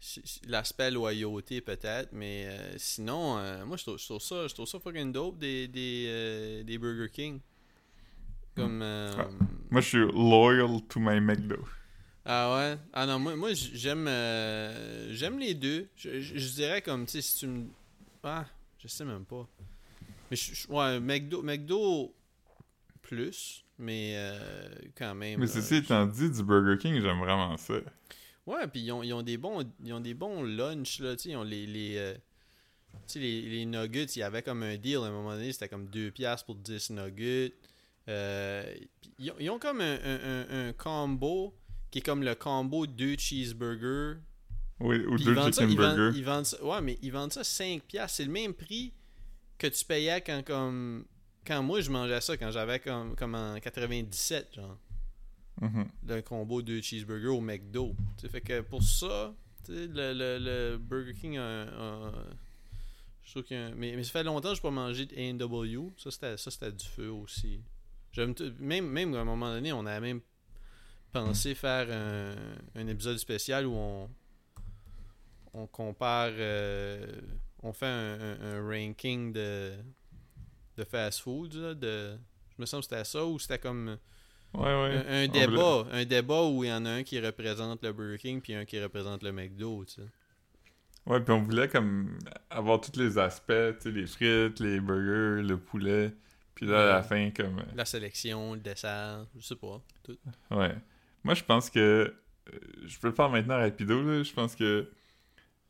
si- 0.00 0.40
L'aspect 0.48 0.90
loyauté, 0.90 1.60
peut-être, 1.60 2.10
mais 2.12 2.46
euh, 2.46 2.74
sinon, 2.78 3.38
euh, 3.38 3.64
moi, 3.64 3.76
je 3.76 3.82
trouve, 3.84 3.98
je 3.98 4.04
trouve 4.04 4.20
ça, 4.20 4.46
je 4.48 4.54
trouve 4.54 4.66
ça 4.66 4.78
fucking 4.80 5.12
dope 5.12 5.38
des, 5.38 5.68
des, 5.68 6.06
euh, 6.08 6.62
des 6.62 6.78
Burger 6.78 7.10
King. 7.12 7.40
Comme. 8.56 8.80
euh, 8.82 9.12
Ah. 9.18 9.28
Moi, 9.70 9.80
je 9.80 9.86
suis 9.88 9.98
loyal 9.98 10.80
to 10.88 10.98
my 11.00 11.20
McDo. 11.20 11.56
Ah 12.24 12.54
ouais? 12.56 12.78
Ah 12.92 13.06
non, 13.06 13.18
moi, 13.18 13.34
moi 13.36 13.50
j'aime 13.54 14.06
j'aime 15.10 15.38
les 15.38 15.54
deux. 15.54 15.88
Je, 15.96 16.20
je- 16.20 16.38
je 16.38 16.52
dirais 16.54 16.82
comme, 16.82 17.06
tu 17.06 17.12
sais, 17.12 17.22
si 17.22 17.38
tu 17.38 17.46
me... 17.46 17.66
Ah, 18.22 18.44
je 18.78 18.88
sais 18.88 19.04
même 19.04 19.24
pas. 19.24 19.48
Mais 20.30 20.36
je, 20.36 20.54
je- 20.54 20.68
ouais, 20.68 21.00
McDo, 21.00 21.42
McDo 21.42 22.14
plus, 23.10 23.64
mais 23.78 24.12
euh, 24.16 24.38
quand 24.96 25.14
même. 25.14 25.40
Mais 25.40 25.46
ceci 25.46 25.76
étant 25.76 26.06
dit, 26.06 26.30
du 26.30 26.42
Burger 26.44 26.78
King, 26.80 27.00
j'aime 27.00 27.18
vraiment 27.18 27.56
ça. 27.56 27.74
Ouais, 28.46 28.66
puis 28.68 28.80
ils 28.82 28.92
ont, 28.92 29.02
ils 29.02 29.12
ont 29.12 29.22
des 29.22 29.36
bons 29.36 29.64
ils 29.84 29.92
ont 29.92 30.00
des 30.00 30.14
bons 30.14 30.42
lunchs 30.42 31.00
là, 31.00 31.14
tu 31.16 31.24
sais, 31.24 31.28
ils 31.30 31.36
ont 31.36 31.42
les 31.42 31.66
les, 31.66 31.96
euh, 31.98 32.14
les, 33.16 33.42
les 33.42 33.66
nuggets, 33.66 34.04
il 34.04 34.18
y 34.20 34.22
avait 34.22 34.42
comme 34.42 34.62
un 34.62 34.76
deal 34.76 34.96
à 34.98 35.06
un 35.06 35.10
moment 35.10 35.32
donné, 35.32 35.52
c'était 35.52 35.68
comme 35.68 35.86
2 35.88 36.10
piastres 36.10 36.46
pour 36.46 36.54
10 36.54 36.90
nuggets. 36.90 37.52
Euh, 38.08 38.74
ils, 39.18 39.30
ont, 39.30 39.34
ils 39.38 39.50
ont 39.50 39.58
comme 39.58 39.80
un, 39.80 39.98
un, 40.04 40.46
un, 40.50 40.68
un 40.68 40.72
combo 40.72 41.54
qui 41.90 41.98
est 41.98 42.02
comme 42.02 42.22
le 42.22 42.34
combo 42.34 42.86
2 42.86 43.16
cheeseburgers. 43.18 44.18
Oui, 44.80 45.04
ou 45.04 45.16
Puis 45.16 45.24
deux 45.26 45.32
ils 45.32 45.34
vendent 45.36 45.54
ça, 45.54 45.62
chicken 45.62 45.70
ils 45.70 45.76
vendent, 45.76 46.16
ils 46.16 46.24
vendent 46.24 46.46
ça- 46.46 46.64
ouais, 46.64 46.80
mais 46.80 46.98
ils 47.02 47.12
vendent 47.12 47.32
ça 47.32 47.44
5 47.44 47.82
piastres, 47.82 48.16
c'est 48.16 48.24
le 48.24 48.30
même 48.32 48.54
prix 48.54 48.94
que 49.58 49.66
tu 49.66 49.84
payais 49.84 50.22
quand 50.22 50.42
comme 50.44 51.04
quand 51.46 51.62
moi 51.62 51.80
je 51.80 51.90
mangeais 51.90 52.20
ça 52.20 52.36
quand 52.36 52.50
j'avais 52.50 52.78
comme 52.80 53.14
comme 53.16 53.34
en 53.34 53.58
97 53.60 54.54
genre 54.54 54.78
Mhm. 55.60 55.88
d'un 56.02 56.22
combo 56.22 56.62
de 56.62 56.80
cheeseburger 56.80 57.28
au 57.28 57.40
McDo. 57.42 57.94
Tu 58.16 58.22
sais, 58.22 58.28
fait 58.30 58.40
que 58.40 58.60
pour 58.62 58.82
ça, 58.82 59.34
tu 59.66 59.74
sais, 59.74 59.86
le, 59.88 60.14
le, 60.14 60.38
le 60.38 60.78
Burger 60.78 61.12
King 61.12 61.36
a, 61.36 61.62
a- 61.64 62.24
je 63.22 63.30
trouve 63.30 63.44
a 63.44 63.70
mais, 63.76 63.94
mais 63.94 64.02
ça 64.02 64.10
fait 64.12 64.24
longtemps 64.24 64.48
que 64.50 64.54
je 64.54 64.60
n'ai 64.60 64.62
pas 64.62 64.70
mangé 64.70 65.04
de 65.04 65.14
A&W. 65.14 65.92
Ça, 65.98 66.10
c'était, 66.10 66.38
du 66.72 66.86
feu 66.86 67.10
aussi. 67.10 67.60
Même, 68.58 68.86
même 68.88 69.14
à 69.14 69.20
un 69.20 69.24
moment 69.24 69.52
donné, 69.52 69.70
on 69.74 69.84
a 69.84 70.00
même 70.00 70.20
pensé 71.12 71.54
faire 71.54 71.88
un, 71.90 72.80
un 72.80 72.86
épisode 72.86 73.18
spécial 73.18 73.66
où 73.66 73.74
on, 73.74 74.08
on 75.52 75.66
compare, 75.66 76.30
euh, 76.32 77.20
on 77.62 77.72
fait 77.74 77.84
un, 77.86 78.18
un- 78.18 78.40
un 78.54 78.66
ranking 78.66 79.32
de, 79.34 79.74
de 80.80 80.84
fast 80.84 81.20
food. 81.20 81.54
là, 81.54 81.74
de, 81.74 82.16
je 82.56 82.60
me 82.60 82.66
sens 82.66 82.86
que 82.86 82.90
c'était 82.94 83.04
ça 83.04 83.24
ou 83.24 83.38
c'était 83.38 83.58
comme 83.58 83.96
Ouais, 84.52 84.62
ouais. 84.62 85.04
un, 85.08 85.28
débat, 85.28 85.86
un 85.92 86.04
débat 86.04 86.42
où 86.42 86.64
il 86.64 86.70
y 86.70 86.72
en 86.72 86.84
a 86.84 86.90
un 86.90 87.02
qui 87.04 87.20
représente 87.20 87.84
le 87.84 87.92
Burger 87.92 88.18
King 88.18 88.40
puis 88.40 88.54
un 88.54 88.64
qui 88.64 88.82
représente 88.82 89.22
le 89.22 89.30
McDo. 89.30 89.84
Ouais, 91.06 91.20
puis 91.20 91.32
on 91.32 91.42
voulait 91.42 91.68
comme 91.68 92.18
avoir 92.50 92.80
tous 92.80 92.98
les 92.98 93.16
aspects, 93.16 93.52
tu 93.80 93.82
sais, 93.82 93.90
les 93.92 94.06
frites, 94.06 94.58
les 94.60 94.80
burgers, 94.80 95.42
le 95.46 95.56
poulet. 95.56 96.12
Puis 96.54 96.66
là, 96.66 96.82
à 96.82 96.86
la 96.96 97.02
fin, 97.02 97.30
comme... 97.30 97.62
La 97.74 97.84
sélection, 97.84 98.54
le 98.54 98.60
dessert, 98.60 99.24
je 99.36 99.40
sais 99.46 99.56
pas, 99.56 99.80
tout. 100.02 100.18
Ouais. 100.50 100.74
Moi, 101.22 101.34
je 101.34 101.44
pense 101.44 101.70
que... 101.70 101.78
euh, 102.52 102.58
Je 102.86 102.98
peux 102.98 103.08
le 103.08 103.14
faire 103.14 103.30
maintenant 103.30 103.56
rapido, 103.56 104.02
là. 104.02 104.22
Je 104.22 104.32
pense 104.32 104.56
que... 104.56 104.90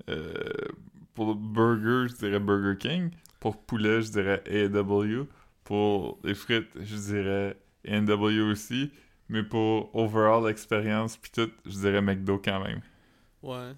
euh, 0.09 0.35
pour 1.15 1.29
le 1.29 1.35
burger, 1.35 2.09
je 2.13 2.17
dirais 2.19 2.41
Burger 2.41 2.79
King. 2.79 3.11
Pour 3.41 3.65
poulet, 3.65 4.03
je 4.03 4.11
dirais 4.13 4.43
A&W. 4.47 5.25
Pour 5.65 6.19
les 6.25 6.35
frites, 6.35 6.71
je 6.81 6.97
dirais 6.97 7.57
A&W 7.87 8.41
aussi. 8.43 8.91
Mais 9.29 9.43
pour 9.45 9.95
overall 9.95 10.51
expérience, 10.51 11.17
puis 11.17 11.31
tout, 11.31 11.51
je 11.65 11.71
dirais 11.79 12.03
McDo 12.03 12.39
quand 12.39 12.63
même. 12.65 12.81
Ouais. 13.43 13.73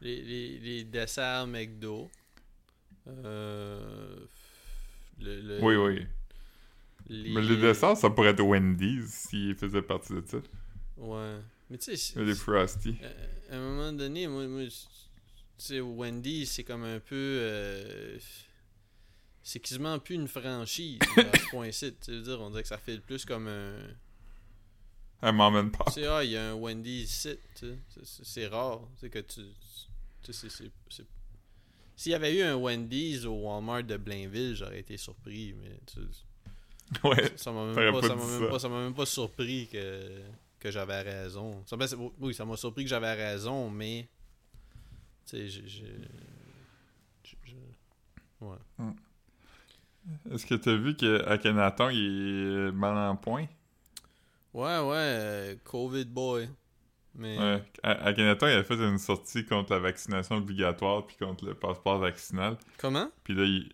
Les, 0.00 0.22
les, 0.22 0.58
les 0.60 0.84
desserts 0.84 1.46
McDo. 1.48 2.08
Euh, 3.08 4.16
le, 5.20 5.40
le- 5.40 5.62
Oui, 5.62 5.74
oui. 5.76 6.06
Les... 7.08 7.32
Mais 7.34 7.42
les 7.42 7.56
desserts, 7.56 7.96
ça 7.96 8.10
pourrait 8.10 8.28
être 8.30 8.40
Wendy's 8.42 9.06
s'il 9.28 9.54
faisait 9.56 9.82
partie 9.82 10.12
de 10.12 10.22
ça. 10.26 10.38
Ouais. 10.96 11.38
Mais 11.70 11.78
tu 11.78 11.96
sais, 11.96 12.22
Les 12.22 12.34
Frosty. 12.34 12.96
euh, 13.02 13.26
à 13.50 13.56
un 13.56 13.60
moment 13.60 13.92
donné, 13.92 14.26
moi, 14.28 14.46
moi 14.46 14.62
tu 14.66 14.74
sais, 15.58 15.80
Wendy, 15.80 16.46
c'est 16.46 16.64
comme 16.64 16.84
un 16.84 17.00
peu. 17.00 17.14
euh, 17.16 18.18
c'est 19.48 19.60
quasiment 19.60 19.98
plus 19.98 20.16
une 20.16 20.28
franchise 20.28 20.98
à 21.16 21.38
ce 21.38 21.48
point-ci. 21.48 21.94
Tu 22.04 22.10
veux 22.10 22.20
dire, 22.20 22.38
on 22.38 22.50
dirait 22.50 22.60
que 22.60 22.68
ça 22.68 22.76
fait 22.76 22.98
plus 22.98 23.24
comme 23.24 23.48
un. 23.48 23.78
Un 25.22 25.32
mom 25.32 25.56
and 25.56 25.70
pop. 25.70 25.86
Tu 25.86 25.94
sais, 25.94 26.06
ah, 26.06 26.22
il 26.22 26.32
y 26.32 26.36
a 26.36 26.50
un 26.50 26.54
Wendy's 26.54 27.10
ici. 27.10 27.38
C'est- 28.22 28.46
rare. 28.46 28.82
Tu 29.00 29.08
que 29.08 29.20
tu. 29.20 29.40
Tu 30.22 30.32
sais, 30.32 30.32
c'est- 30.34 30.50
c'est- 30.50 30.70
c'est- 30.90 31.06
S'il 31.96 32.12
y 32.12 32.14
avait 32.14 32.36
eu 32.36 32.42
un 32.42 32.56
Wendy's 32.56 33.24
au 33.24 33.32
Walmart 33.36 33.84
de 33.84 33.96
Blainville, 33.96 34.54
j'aurais 34.54 34.80
été 34.80 34.98
surpris, 34.98 35.54
mais 35.54 35.80
tu 35.86 36.00
Ouais. 37.04 37.32
ça 37.36 37.50
m'a 37.50 37.64
même, 37.64 37.74
pas, 37.74 38.00
pas 38.02 38.06
ça 38.08 38.16
même 38.16 38.48
pas, 38.50 38.58
ça 38.58 38.68
même 38.68 38.94
pas 38.94 39.06
surpris 39.06 39.66
que, 39.68 40.20
que 40.60 40.70
j'avais 40.70 41.00
raison. 41.00 41.64
Ça 41.64 41.76
oui, 42.20 42.34
ça 42.34 42.44
m'a 42.44 42.56
surpris 42.58 42.84
que 42.84 42.90
j'avais 42.90 43.14
raison, 43.14 43.70
mais. 43.70 44.08
Tu 45.26 45.50
sais, 45.50 45.62
j'ai. 45.66 45.94
Ouais. 48.42 48.56
Est-ce 50.32 50.46
que 50.46 50.54
t'as 50.54 50.74
vu 50.74 50.96
que 50.96 51.24
Akhenaton, 51.28 51.90
il 51.90 52.68
est 52.68 52.72
mal 52.72 52.96
en 52.96 53.16
point? 53.16 53.46
Ouais, 54.54 54.78
ouais, 54.78 54.96
euh, 54.96 55.54
COVID 55.64 56.06
boy. 56.06 56.48
Mais. 57.14 57.38
Ouais. 57.38 57.62
Akhenaton, 57.82 58.46
il 58.46 58.54
a 58.54 58.64
fait 58.64 58.74
une 58.74 58.98
sortie 58.98 59.44
contre 59.44 59.72
la 59.72 59.78
vaccination 59.78 60.36
obligatoire 60.36 61.06
puis 61.06 61.16
contre 61.16 61.44
le 61.44 61.54
passeport 61.54 61.98
vaccinal. 61.98 62.56
Comment? 62.78 63.08
Puis 63.24 63.34
là, 63.34 63.44
il, 63.44 63.72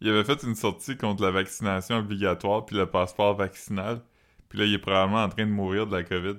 il 0.00 0.08
avait 0.10 0.24
fait 0.24 0.42
une 0.42 0.54
sortie 0.54 0.96
contre 0.96 1.22
la 1.22 1.30
vaccination 1.30 1.96
obligatoire 1.98 2.64
puis 2.66 2.76
le 2.76 2.86
passeport 2.86 3.34
vaccinal. 3.34 4.02
Puis 4.48 4.58
là, 4.58 4.64
il 4.66 4.74
est 4.74 4.78
probablement 4.78 5.24
en 5.24 5.28
train 5.28 5.46
de 5.46 5.50
mourir 5.50 5.86
de 5.86 5.96
la 5.96 6.04
COVID. 6.04 6.36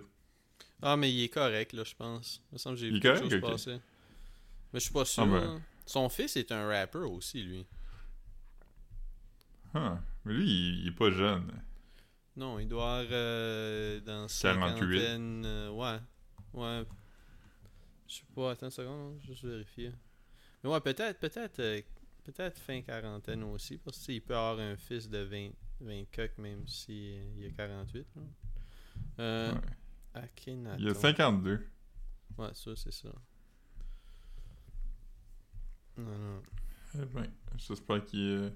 Ah, 0.82 0.96
mais 0.96 1.12
il 1.12 1.24
est 1.24 1.30
correct, 1.30 1.74
là, 1.74 1.84
je 1.84 1.96
pense. 1.96 2.42
Il 2.52 2.54
me 2.56 2.58
semble 2.60 2.76
que 2.76 2.82
j'ai 2.82 2.90
vu 2.92 2.98
est 2.98 3.00
quelque 3.02 3.18
correct, 3.20 3.42
chose 3.42 3.52
passer. 3.52 3.82
Mais 4.74 4.80
je 4.80 4.86
suis 4.86 4.94
pas 4.94 5.06
sûr. 5.06 5.24
Ah, 5.24 5.26
ben. 5.26 5.44
hein. 5.44 5.62
Son 5.86 6.08
fils 6.10 6.36
est 6.38 6.52
un 6.52 6.68
rapper 6.68 7.00
aussi, 7.00 7.42
lui. 7.42 7.66
Mais 10.26 10.34
lui, 10.34 10.46
il, 10.46 10.80
il 10.82 10.88
est 10.88 10.92
pas 10.92 11.10
jeune. 11.12 11.52
Non, 12.36 12.60
il 12.60 12.68
doit 12.68 12.98
avoir 13.00 13.08
euh, 13.12 14.00
dans 14.02 14.28
48. 14.28 14.30
cinquantaine. 14.30 15.44
euh, 15.46 15.70
ouais. 15.72 16.00
Ouais. 16.54 16.84
Je 18.08 18.16
sais 18.16 18.24
pas, 18.36 18.52
attends 18.52 18.68
une 18.68 18.72
seconde, 18.72 19.20
juste 19.22 19.44
vérifier. 19.44 19.92
Mais 20.64 20.70
ouais, 20.70 20.80
peut-être, 20.82 21.20
peut-être, 21.20 21.60
euh, 21.60 21.82
peut-être 22.24 22.58
fin 22.60 22.82
quarantaine 22.82 23.44
aussi, 23.44 23.78
parce 23.78 23.98
qu'il 24.00 24.22
peut 24.22 24.36
avoir 24.36 24.60
un 24.60 24.76
fils 24.78 25.10
de 25.10 25.20
20, 25.20 25.50
20 25.82 26.04
coques, 26.14 26.38
même 26.38 26.66
s'il 26.68 27.38
il 27.38 27.46
a 27.48 27.50
48. 27.52 28.08
là. 28.16 28.22
Euh, 29.20 29.54
Ouais. 29.54 29.60
Akhenaton. 30.14 30.78
Il 30.80 30.90
a 30.90 30.94
52. 30.96 31.68
Ouais, 32.38 32.50
ça, 32.54 32.72
c'est 32.76 32.94
ça. 32.94 33.10
Non, 35.98 36.18
non. 36.18 36.42
Eh 36.96 37.06
ben, 37.06 37.28
j'espère 37.58 38.04
qu'il 38.06 38.20
euh, 38.20 38.50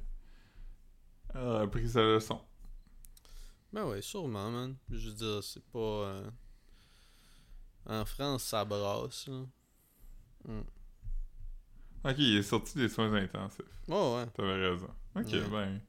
a 1.34 1.68
pris 1.68 1.90
sa 1.90 2.02
leçon. 2.02 2.42
Ben 3.74 3.86
ouais, 3.86 4.02
sûrement, 4.02 4.50
man. 4.52 4.76
Je 4.90 5.10
veux 5.10 5.16
dire, 5.16 5.44
c'est 5.44 5.64
pas. 5.72 5.80
euh, 5.80 6.30
En 7.86 8.06
France, 8.06 8.44
ça 8.44 8.66
brasse, 8.66 9.28
là. 9.28 9.46
Hmm. 10.46 10.62
Ok, 12.04 12.16
il 12.18 12.38
est 12.38 12.44
sorti 12.44 12.78
des 12.78 12.90
soins 12.90 13.14
intensifs. 13.14 13.62
Oh, 13.88 14.16
ouais. 14.18 14.28
T'avais 14.32 14.70
raison. 14.70 14.90
Ok, 15.16 15.28
Ouais. 15.32 15.50
ben. 15.50 15.82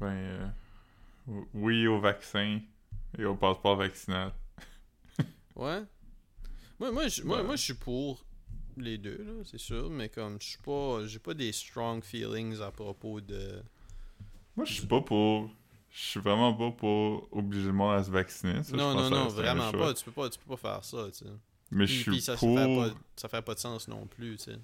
Ben. 0.00 0.06
euh, 0.06 0.48
oui 1.54 1.86
au 1.86 2.00
vaccin 2.00 2.60
et 3.16 3.24
au 3.24 3.36
passeport 3.36 3.76
vaccinal. 3.76 4.32
Ouais. 5.56 5.82
Moi, 6.78 6.92
moi, 6.92 7.08
je, 7.08 7.22
moi, 7.24 7.38
Ouais. 7.38 7.44
moi, 7.44 7.56
je 7.56 7.62
suis 7.64 7.74
pour 7.74 8.24
les 8.82 8.98
deux, 8.98 9.18
là, 9.18 9.44
c'est 9.44 9.58
sûr, 9.58 9.90
mais 9.90 10.08
comme 10.08 10.40
je 10.40 10.48
suis 10.48 10.62
pas. 10.62 11.06
J'ai 11.06 11.18
pas 11.18 11.34
des 11.34 11.52
strong 11.52 12.02
feelings 12.02 12.60
à 12.60 12.70
propos 12.70 13.20
de. 13.20 13.62
Moi, 14.56 14.64
je 14.64 14.74
suis 14.74 14.86
pas 14.86 15.00
pour. 15.00 15.50
Je 15.90 16.04
suis 16.04 16.20
vraiment 16.20 16.52
pas 16.52 16.70
pour 16.70 17.28
obliger 17.32 17.66
le 17.66 17.72
monde 17.72 17.94
à 17.94 18.04
se 18.04 18.10
vacciner. 18.10 18.62
Ça, 18.62 18.76
non, 18.76 18.94
non, 18.94 19.10
non, 19.10 19.28
vraiment 19.28 19.72
pas. 19.72 19.94
Tu 19.94 20.04
peux 20.04 20.12
pas, 20.12 20.28
tu 20.28 20.38
peux 20.38 20.56
pas 20.56 20.74
faire 20.74 20.84
ça, 20.84 21.06
tu 21.10 21.24
sais. 21.24 21.32
Mais 21.70 21.84
Puis, 21.84 21.94
je 21.94 22.10
suis 22.10 22.20
ça 22.20 22.36
fait 22.36 22.54
pas, 22.54 22.90
ça 23.16 23.28
fait 23.28 23.42
pas 23.42 23.54
de 23.54 23.58
sens 23.58 23.88
non 23.88 24.06
plus, 24.06 24.36
tu 24.36 24.44
sais. 24.44 24.58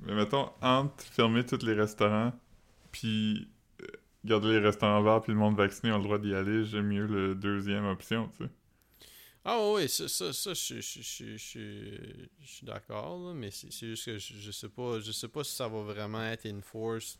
Mais 0.00 0.14
mettons, 0.14 0.50
entre 0.60 1.02
fermer 1.04 1.44
tous 1.44 1.64
les 1.64 1.74
restaurants, 1.74 2.32
puis 2.90 3.48
euh, 3.82 3.86
garder 4.24 4.48
les 4.48 4.58
restaurants 4.58 5.02
verts, 5.02 5.22
puis 5.22 5.32
le 5.32 5.38
monde 5.38 5.56
vacciné 5.56 5.92
a 5.92 5.96
le 5.96 6.02
droit 6.02 6.18
d'y 6.18 6.34
aller, 6.34 6.64
j'aime 6.64 6.88
mieux 6.88 7.06
le 7.06 7.34
deuxième 7.34 7.86
option, 7.86 8.28
tu 8.36 8.44
sais. 8.44 8.50
Ah 9.44 9.58
oui, 9.72 9.88
ça, 9.88 10.06
ça, 10.08 10.32
ça 10.32 10.54
je, 10.54 10.80
je, 10.80 11.02
je, 11.02 11.36
je, 11.36 12.46
suis 12.46 12.64
d'accord, 12.64 13.34
mais 13.34 13.50
c'est 13.50 13.72
juste 13.72 14.04
que 14.04 14.16
je, 14.18 14.50
sais 14.52 14.68
pas 14.68 15.00
je 15.00 15.10
sais 15.10 15.26
pas 15.26 15.42
si 15.42 15.52
ça 15.56 15.66
va 15.66 15.82
vraiment 15.82 16.22
être 16.22 16.46
enforced. 16.46 17.18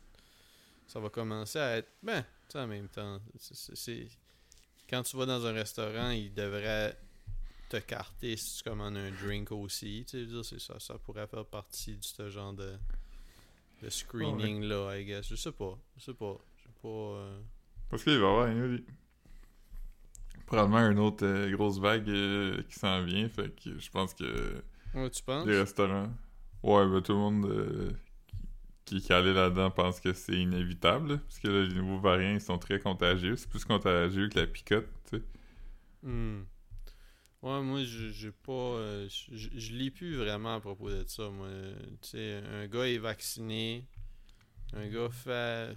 Ça 0.87 0.99
va 0.99 1.09
commencer 1.09 1.59
à 1.59 1.77
être. 1.77 1.89
Ben, 2.01 2.25
tu 2.49 2.57
en 2.57 2.67
même 2.67 2.87
temps. 2.87 3.19
Quand 4.89 5.03
tu 5.03 5.17
vas 5.17 5.25
dans 5.25 5.45
un 5.45 5.51
restaurant, 5.53 6.11
ils 6.11 6.33
devraient 6.33 6.97
te 7.69 7.77
carter 7.77 8.37
si 8.37 8.57
tu 8.57 8.69
commandes 8.69 8.97
un 8.97 9.11
drink 9.11 9.51
aussi. 9.51 10.05
Tu 10.07 10.43
sais, 10.43 10.59
ça, 10.59 10.79
ça 10.79 10.97
pourrait 10.99 11.27
faire 11.27 11.45
partie 11.45 11.97
de 11.97 12.03
ce 12.03 12.29
genre 12.29 12.53
de, 12.53 12.77
de 13.81 13.89
screening-là, 13.89 14.97
I 14.97 15.05
guess. 15.05 15.27
Je 15.27 15.35
sais 15.35 15.51
pas. 15.51 15.77
Je 15.97 16.03
sais 16.03 16.13
pas. 16.13 16.37
Je 16.57 16.63
sais 16.63 16.75
pas. 16.81 16.87
euh, 16.87 17.41
Parce 17.89 18.03
qu'il 18.03 18.17
va 18.19 18.27
avoir 18.27 18.47
une 18.47 18.83
probablement 20.45 20.89
une 20.89 20.99
autre 20.99 21.25
euh, 21.25 21.51
grosse 21.51 21.79
vague 21.79 22.09
euh, 22.09 22.61
qui 22.69 22.79
s'en 22.79 23.03
vient, 23.03 23.27
fait 23.29 23.49
que 23.63 23.77
je 23.79 23.89
pense 23.91 24.13
que 24.13 24.63
Ouais, 24.93 25.09
tu 25.09 25.23
penses? 25.23 25.47
les 25.47 25.59
restaurants... 25.59 26.09
Ouais, 26.63 26.87
ben 26.87 27.01
tout 27.01 27.13
le 27.13 27.19
monde 27.19 27.45
euh, 27.45 27.91
qui 28.85 28.97
est 28.97 29.07
calé 29.07 29.33
là-dedans 29.33 29.71
pense 29.71 29.99
que 29.99 30.13
c'est 30.13 30.35
inévitable, 30.35 31.13
là, 31.13 31.17
parce 31.19 31.39
que 31.39 31.47
là, 31.49 31.63
les 31.67 31.75
nouveaux 31.75 31.99
variants, 31.99 32.33
ils 32.35 32.41
sont 32.41 32.57
très 32.59 32.79
contagieux. 32.79 33.35
C'est 33.37 33.49
plus 33.49 33.65
contagieux 33.65 34.29
que 34.29 34.39
la 34.39 34.47
picote, 34.47 34.87
tu 35.09 35.17
sais. 35.17 35.23
Hmm. 36.03 36.43
Ouais, 37.41 37.61
moi, 37.61 37.83
je- 37.83 38.09
j'ai 38.11 38.31
pas. 38.31 39.07
je 39.09 39.73
lis 39.73 39.91
plus 39.91 40.15
vraiment 40.17 40.55
à 40.55 40.59
propos 40.61 40.89
de 40.89 41.03
ça, 41.07 41.29
moi. 41.29 41.49
Tu 42.01 42.09
sais, 42.09 42.41
un 42.53 42.67
gars 42.67 42.87
est 42.87 42.97
vacciné. 42.97 43.85
Un 44.73 44.89
gars 44.89 45.09
fait, 45.09 45.75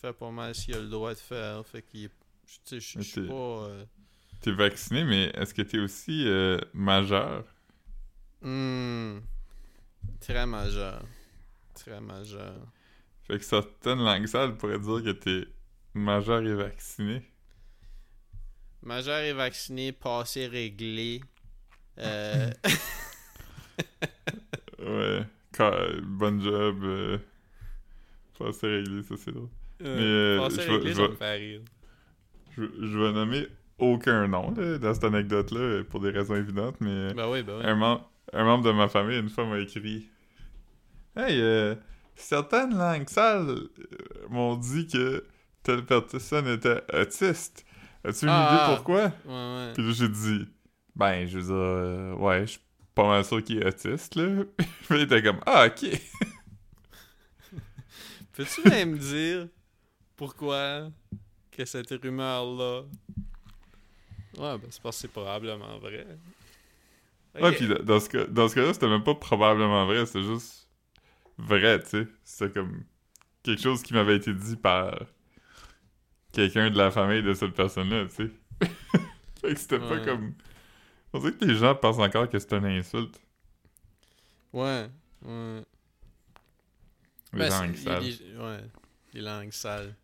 fait 0.00 0.12
pas 0.14 0.30
mal 0.30 0.54
ce 0.54 0.66
qu'il 0.66 0.74
a 0.76 0.80
le 0.80 0.88
droit 0.88 1.14
de 1.14 1.18
faire. 1.20 1.66
Fait 1.66 1.82
qu'il 1.82 2.04
est. 2.06 2.10
Tu 2.46 2.60
sais, 2.64 2.80
je- 2.80 2.98
je 3.00 3.04
suis 3.04 3.18
pas. 3.18 3.32
euh, 3.34 3.86
T'es 4.40 4.52
vacciné, 4.52 5.04
mais 5.04 5.24
est-ce 5.34 5.52
que 5.54 5.62
t'es 5.62 5.78
aussi 5.78 6.24
euh, 6.26 6.58
majeur? 6.72 7.44
hmm, 8.42 9.18
très 10.20 10.46
majeur. 10.46 11.02
Très 11.74 12.00
majeur. 12.00 12.54
Fait 13.26 13.38
que 13.38 13.44
certaines 13.44 13.98
langues 13.98 14.26
sales 14.26 14.56
pourraient 14.56 14.78
dire 14.78 15.02
que 15.02 15.10
t'es 15.10 15.48
majeur 15.94 16.42
et 16.46 16.54
vacciné. 16.54 17.22
Majeur 18.82 19.18
et 19.20 19.32
vacciné, 19.32 19.90
passé 19.92 20.46
réglé. 20.46 21.20
Euh, 21.98 22.50
Ouais. 24.78 25.22
Bon 26.02 26.40
job. 26.40 26.84
Euh... 26.84 27.18
Pas 28.38 28.48
assez 28.50 28.66
réglé, 28.66 29.02
ça 29.02 29.14
c'est 29.16 29.32
drôle. 29.32 29.48
euh, 29.82 30.38
passé 30.38 30.62
je 30.62 30.66
vais- 30.68 30.72
réglé, 30.74 30.90
je 30.90 30.96
ça 30.96 31.02
vais- 31.02 31.08
me 31.08 31.16
fait 31.16 31.34
rire. 31.36 31.60
Je, 32.56 32.62
je 32.62 32.98
vais 32.98 33.12
nommer 33.12 33.48
aucun 33.78 34.26
nom 34.28 34.52
là, 34.56 34.78
dans 34.78 34.94
cette 34.94 35.04
anecdote-là 35.04 35.84
pour 35.84 36.00
des 36.00 36.10
raisons 36.10 36.34
évidentes, 36.36 36.76
mais 36.80 37.12
Ben 37.14 37.28
oui, 37.30 37.42
ben 37.42 37.58
oui. 37.58 37.64
un, 37.64 37.74
mem- 37.76 38.00
un 38.32 38.44
membre 38.44 38.64
de 38.64 38.72
ma 38.72 38.88
famille 38.88 39.18
une 39.18 39.28
fois 39.28 39.44
m'a 39.46 39.58
écrit 39.58 40.08
Hey, 41.16 41.40
euh, 41.40 41.74
certaines 42.14 42.76
langues 42.76 43.08
sales 43.08 43.48
euh, 43.50 43.68
m'ont 44.28 44.56
dit 44.56 44.86
que 44.86 45.24
telle 45.62 45.84
personne 45.84 46.46
était 46.48 46.82
autiste. 46.92 47.64
As-tu 48.04 48.24
une 48.26 48.30
Ah. 48.32 48.52
idée 48.66 48.74
pourquoi? 48.76 49.12
Ouais, 49.24 49.32
ouais. 49.66 49.72
Puis 49.74 49.94
j'ai 49.94 50.08
dit, 50.08 50.46
ben, 50.94 51.26
je 51.26 51.38
veux 51.38 51.44
dire, 51.44 51.54
euh, 51.54 52.14
ouais, 52.16 52.40
je 52.42 52.52
suis 52.52 52.60
pas 52.94 53.06
mal 53.08 53.24
sûr 53.24 53.42
qu'il 53.42 53.58
est 53.62 53.66
autiste, 53.66 54.14
là. 54.14 54.44
Puis 54.58 54.96
il 54.98 55.00
était 55.02 55.22
comme, 55.22 55.40
ah, 55.46 55.66
ok. 55.66 55.90
Peux-tu 58.34 58.68
même 58.68 58.96
dire 58.98 59.48
pourquoi 60.16 60.90
que 61.50 61.64
cette 61.64 61.90
rumeur-là. 61.90 62.82
Ouais, 64.36 64.58
ben 64.58 64.66
c'est 64.70 64.82
parce 64.82 64.96
que 64.96 65.02
c'est 65.02 65.08
probablement 65.12 65.78
vrai. 65.78 66.06
Ouais, 67.40 67.52
puis 67.52 67.68
dans 67.84 68.00
ce, 68.00 68.08
cas, 68.08 68.24
dans 68.26 68.48
ce 68.48 68.54
cas-là, 68.54 68.72
c'était 68.72 68.88
même 68.88 69.04
pas 69.04 69.14
probablement 69.14 69.84
vrai, 69.86 70.06
c'était 70.06 70.22
juste 70.22 70.68
vrai, 71.38 71.82
tu 71.82 71.88
sais. 71.88 72.08
C'était 72.24 72.52
comme 72.52 72.84
quelque 73.42 73.62
chose 73.62 73.82
qui 73.82 73.92
m'avait 73.92 74.16
été 74.16 74.32
dit 74.32 74.56
par 74.56 74.98
quelqu'un 76.32 76.70
de 76.70 76.78
la 76.78 76.90
famille 76.90 77.22
de 77.22 77.34
cette 77.34 77.54
personne-là, 77.54 78.06
tu 78.06 78.14
sais. 78.14 78.30
fait 79.40 79.54
que 79.54 79.60
c'était 79.60 79.78
pas 79.78 80.00
comme. 80.00 80.34
On 81.12 81.18
dirait 81.18 81.32
que 81.32 81.44
les 81.44 81.54
gens 81.56 81.74
pensent 81.74 81.98
encore 81.98 82.28
que 82.28 82.38
c'est 82.38 82.52
une 82.54 82.66
insulte. 82.66 83.20
Ouais, 84.52 84.88
ouais. 85.22 85.62
Les 87.32 87.38
Ben, 87.38 87.50
langues 87.50 87.76
sales. 87.76 88.04
Ouais, 88.38 88.60
les 89.12 89.20
langues 89.20 89.52
sales. 89.52 89.94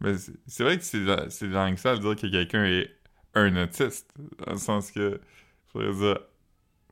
Mais 0.00 0.14
c'est 0.46 0.64
vrai 0.64 0.78
que 0.78 0.84
c'est 0.84 0.98
des 1.04 1.54
langues 1.54 1.76
sales 1.78 2.00
de 2.00 2.02
dire 2.02 2.16
que 2.16 2.26
quelqu'un 2.26 2.64
est 2.64 2.90
un 3.34 3.56
autiste. 3.56 4.12
Dans 4.38 4.52
le 4.52 4.58
sens 4.58 4.90
que, 4.90 5.20
faudrait 5.68 5.92
dire, 5.92 6.18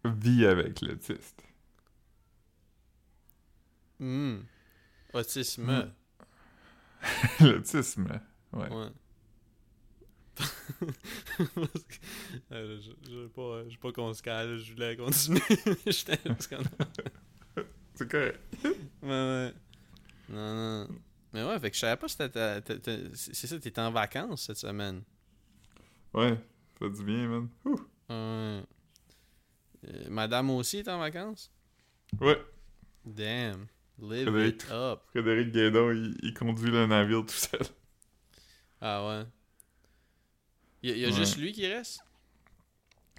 vit 0.05 0.47
avec 0.47 0.81
l'autiste. 0.81 1.43
Hmm. 3.99 4.39
Autisme. 5.13 5.71
Hmm. 5.71 5.91
L'autisme, 7.45 8.07
ouais. 8.53 8.69
Ouais. 8.69 8.89
Euh, 12.53 12.79
je, 12.81 12.91
je 13.11 13.17
veux 13.17 13.29
pas, 13.29 13.69
je 13.69 13.77
pas 13.79 13.93
qu'on 13.93 14.13
se 14.15 14.23
cale, 14.23 14.59
je 14.59 14.73
voulais 14.73 14.97
continuer. 14.97 15.41
J'étais 15.87 16.19
C'est 17.95 18.11
correct. 18.11 18.41
Ouais, 19.03 19.09
ouais. 19.09 19.55
Non, 20.29 20.55
non. 20.55 20.89
Mais 21.33 21.45
ouais, 21.45 21.59
fait 21.61 21.71
que 21.71 21.77
je 21.77 21.81
savais 21.81 21.97
pas 21.97 22.09
si 22.09 22.17
t'étais. 22.17 22.63
c'est 23.15 23.47
ça, 23.47 23.59
t'étais 23.59 23.81
en 23.81 23.91
vacances 23.93 24.47
cette 24.47 24.57
semaine. 24.57 25.03
Ouais, 26.15 26.31
ça 26.31 26.79
fait 26.79 26.91
du 26.91 27.05
bien, 27.05 27.29
man. 27.29 27.49
Ouh. 27.65 27.71
Ouais. 28.09 28.63
Euh, 29.89 30.09
Madame 30.09 30.51
aussi 30.51 30.79
est 30.79 30.89
en 30.89 30.99
vacances? 30.99 31.53
Ouais, 32.21 32.41
Damn. 33.05 33.67
Live 33.99 34.29
Frédéric. 34.31 34.63
it 34.65 34.71
up. 34.71 35.03
Frédéric 35.11 35.53
Guédon, 35.53 35.91
il, 35.91 36.17
il 36.23 36.35
conduit 36.35 36.71
le 36.71 36.87
navire 36.87 37.21
tout 37.25 37.33
seul. 37.35 37.61
Ah 38.81 39.07
ouais. 39.07 39.25
Y 40.83 40.91
a, 40.91 40.97
y 40.97 41.05
a 41.05 41.09
Ouais. 41.09 41.15
juste 41.15 41.37
lui 41.37 41.53
qui 41.53 41.67
reste? 41.67 42.03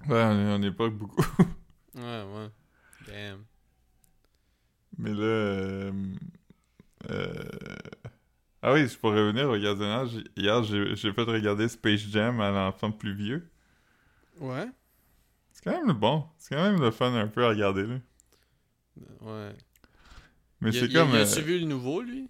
Ouais, 0.08 0.22
on 0.24 0.32
est, 0.40 0.52
on 0.58 0.62
est 0.62 0.72
pas 0.72 0.88
beaucoup. 0.88 1.24
Ouais, 1.94 2.22
ouais. 2.24 2.48
Damn. 3.06 3.44
Mais 4.98 5.10
là... 5.12 5.22
euh, 5.24 5.92
euh, 7.10 7.34
Ah 8.62 8.72
oui, 8.72 8.86
je 8.86 8.96
pourrais 8.96 9.20
revenir 9.20 9.48
au 9.50 9.58
gardiennage. 9.58 10.10
Hier, 10.36 10.62
j'ai 10.62 11.12
fait 11.12 11.22
regarder 11.22 11.68
Space 11.68 12.00
Jam 12.00 12.40
à 12.40 12.50
l'enfant 12.50 12.92
plus 12.92 13.14
vieux. 13.14 13.50
Ouais? 14.38 14.68
C'est 15.52 15.64
quand 15.64 15.84
même 15.84 15.96
bon. 15.96 16.24
C'est 16.38 16.54
quand 16.54 16.62
même 16.62 16.80
le 16.80 16.90
fun 16.92 17.12
un 17.14 17.26
peu 17.26 17.44
à 17.44 17.48
regarder, 17.48 17.86
là. 17.86 17.96
Ouais. 19.20 19.52
Mais 20.60 20.70
c'est 20.70 20.92
comme... 20.92 21.12
euh, 21.12 21.24
a-tu 21.24 21.42
vu 21.42 21.58
le 21.58 21.66
nouveau, 21.66 22.02
lui? 22.02 22.28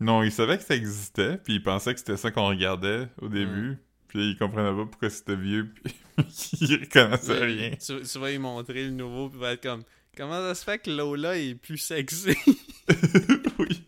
Non, 0.00 0.22
il 0.22 0.32
savait 0.32 0.58
que 0.58 0.64
ça 0.64 0.74
existait, 0.74 1.38
puis 1.38 1.54
il 1.54 1.62
pensait 1.62 1.94
que 1.94 2.00
c'était 2.00 2.16
ça 2.16 2.30
qu'on 2.30 2.48
regardait 2.48 3.08
au 3.20 3.28
début. 3.28 3.78
Puis 4.08 4.30
il 4.30 4.36
comprenait 4.36 4.76
pas 4.76 4.86
pourquoi 4.86 5.10
c'était 5.10 5.36
vieux, 5.36 5.72
puis 6.16 6.50
il 6.60 6.80
reconnaissait 6.80 7.44
rien. 7.44 7.70
Tu, 7.70 8.02
tu 8.02 8.18
vas 8.18 8.30
lui 8.30 8.38
montrer 8.38 8.84
le 8.84 8.90
nouveau, 8.90 9.28
puis 9.28 9.38
il 9.38 9.40
va 9.40 9.52
être 9.52 9.62
comme 9.62 9.82
Comment 10.16 10.40
ça 10.40 10.54
se 10.54 10.64
fait 10.64 10.78
que 10.78 10.90
Lola 10.90 11.36
est 11.36 11.54
plus 11.54 11.76
sexy? 11.76 12.34
oui. 13.58 13.85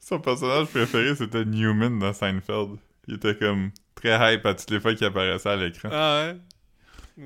Son 0.00 0.20
personnage 0.20 0.66
préféré, 0.68 1.14
c'était 1.16 1.44
Newman 1.44 1.98
dans 1.98 2.12
Seinfeld. 2.12 2.78
Il 3.08 3.14
était 3.14 3.36
comme 3.36 3.70
très 3.94 4.34
hype 4.34 4.46
à 4.46 4.54
toutes 4.54 4.70
les 4.70 4.80
fois 4.80 4.94
qu'il 4.94 5.06
apparaissait 5.06 5.48
à 5.48 5.56
l'écran. 5.56 5.88
ah 5.92 6.26
ouais? 6.26 6.40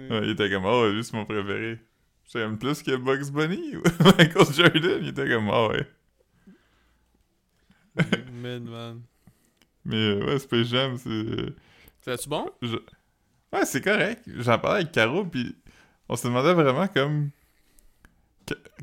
Ouais, 0.09 0.20
il 0.24 0.30
était 0.30 0.48
comme, 0.51 0.64
oh, 0.66 0.88
lui, 0.88 1.03
c'est 1.05 1.14
mon 1.14 1.24
préféré. 1.24 1.78
J'aime 2.32 2.59
plus 2.59 2.82
que 2.82 2.94
Bugs 2.96 3.30
Bunny 3.32 3.76
ou 3.76 3.82
Michael 4.05 4.53
Jordan? 4.55 4.98
Il 5.03 5.09
était 5.09 5.28
comme, 5.28 5.48
oh, 5.51 5.70
ouais. 5.72 5.86
Mid, 8.32 8.62
man. 8.68 9.03
Mais 9.84 9.96
euh, 9.96 10.26
ouais, 10.26 10.38
Space 10.38 10.68
Jam, 10.68 10.96
c'est. 10.96 11.09
euh, 11.11 11.57
C'est-tu 12.03 12.28
bon? 12.28 12.48
je- 12.62 12.76
Ouais, 13.53 13.64
c'est 13.64 13.80
correct. 13.82 14.22
J'en 14.38 14.59
parlais 14.61 14.82
avec 14.82 14.92
Caro, 14.92 15.24
puis 15.24 15.57
on 16.09 16.14
se 16.16 16.26
demandait 16.28 16.55
vraiment 16.55 16.86
comme. 16.86 17.30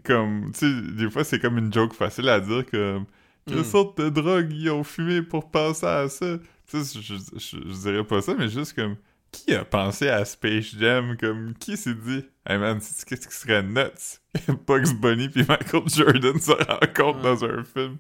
Comme, 0.04 0.52
tu 0.54 0.60
sais, 0.60 0.82
des 0.94 1.10
fois, 1.10 1.24
c'est 1.24 1.40
comme 1.40 1.58
une 1.58 1.72
joke 1.74 1.94
facile 1.94 2.30
à 2.30 2.40
dire, 2.40 2.66
comme. 2.70 3.06
Quelle 3.48 3.60
Mm. 3.60 3.64
sorte 3.64 3.98
de 4.02 4.10
drogue 4.10 4.52
ils 4.52 4.70
ont 4.72 4.84
fumé 4.84 5.22
pour 5.22 5.50
penser 5.50 5.86
à 5.86 6.10
ça? 6.10 6.38
Tu 6.70 6.84
sais, 6.84 7.00
je, 7.02 7.16
je, 7.16 7.40
je- 7.40 7.70
je 7.70 7.80
dirais 7.82 8.04
pas 8.04 8.22
ça, 8.22 8.34
mais 8.38 8.50
juste 8.50 8.74
comme. 8.74 8.98
Qui 9.32 9.54
a 9.56 9.64
pensé 9.66 10.10
à 10.10 10.24
Space 10.26 10.76
Jam? 10.78 11.16
Comme, 11.18 11.54
qui 11.56 11.78
s'est 11.78 11.94
dit, 11.94 12.24
hey 12.46 12.58
man, 12.58 12.80
c'est- 12.82 13.06
qu'est-ce 13.08 13.28
qui 13.28 13.36
serait 13.36 13.64
nuts? 13.64 14.20
Bugs 14.68 14.94
Bunny 15.00 15.30
puis 15.30 15.44
Michael 15.48 15.84
Jordan 15.88 16.40
se 16.40 16.52
rencontrent 16.52 17.22
dans 17.22 17.44
un 17.46 17.64
film. 17.64 17.98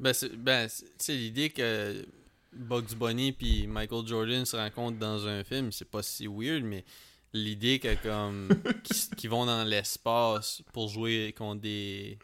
Ben, 0.00 0.12
c'est, 0.12 0.34
ben, 0.36 0.68
l'idée 1.08 1.50
que 1.50 2.04
Bugs 2.52 2.94
Bunny 2.98 3.32
puis 3.32 3.66
Michael 3.66 4.06
Jordan 4.06 4.44
se 4.44 4.56
rencontrent 4.56 4.98
dans 4.98 5.26
un 5.26 5.44
film, 5.44 5.70
c'est 5.72 5.88
pas 5.90 6.02
si 6.02 6.26
weird, 6.26 6.64
mais 6.64 6.84
l'idée 7.32 7.78
que, 7.78 7.94
comme, 8.02 8.48
qu'ils, 9.16 9.30
vont 9.30 9.46
dans 9.46 9.64
l'espace 9.64 10.62
pour 10.72 10.88
jouer 10.88 11.34
contre 11.36 11.62
des. 11.62 12.18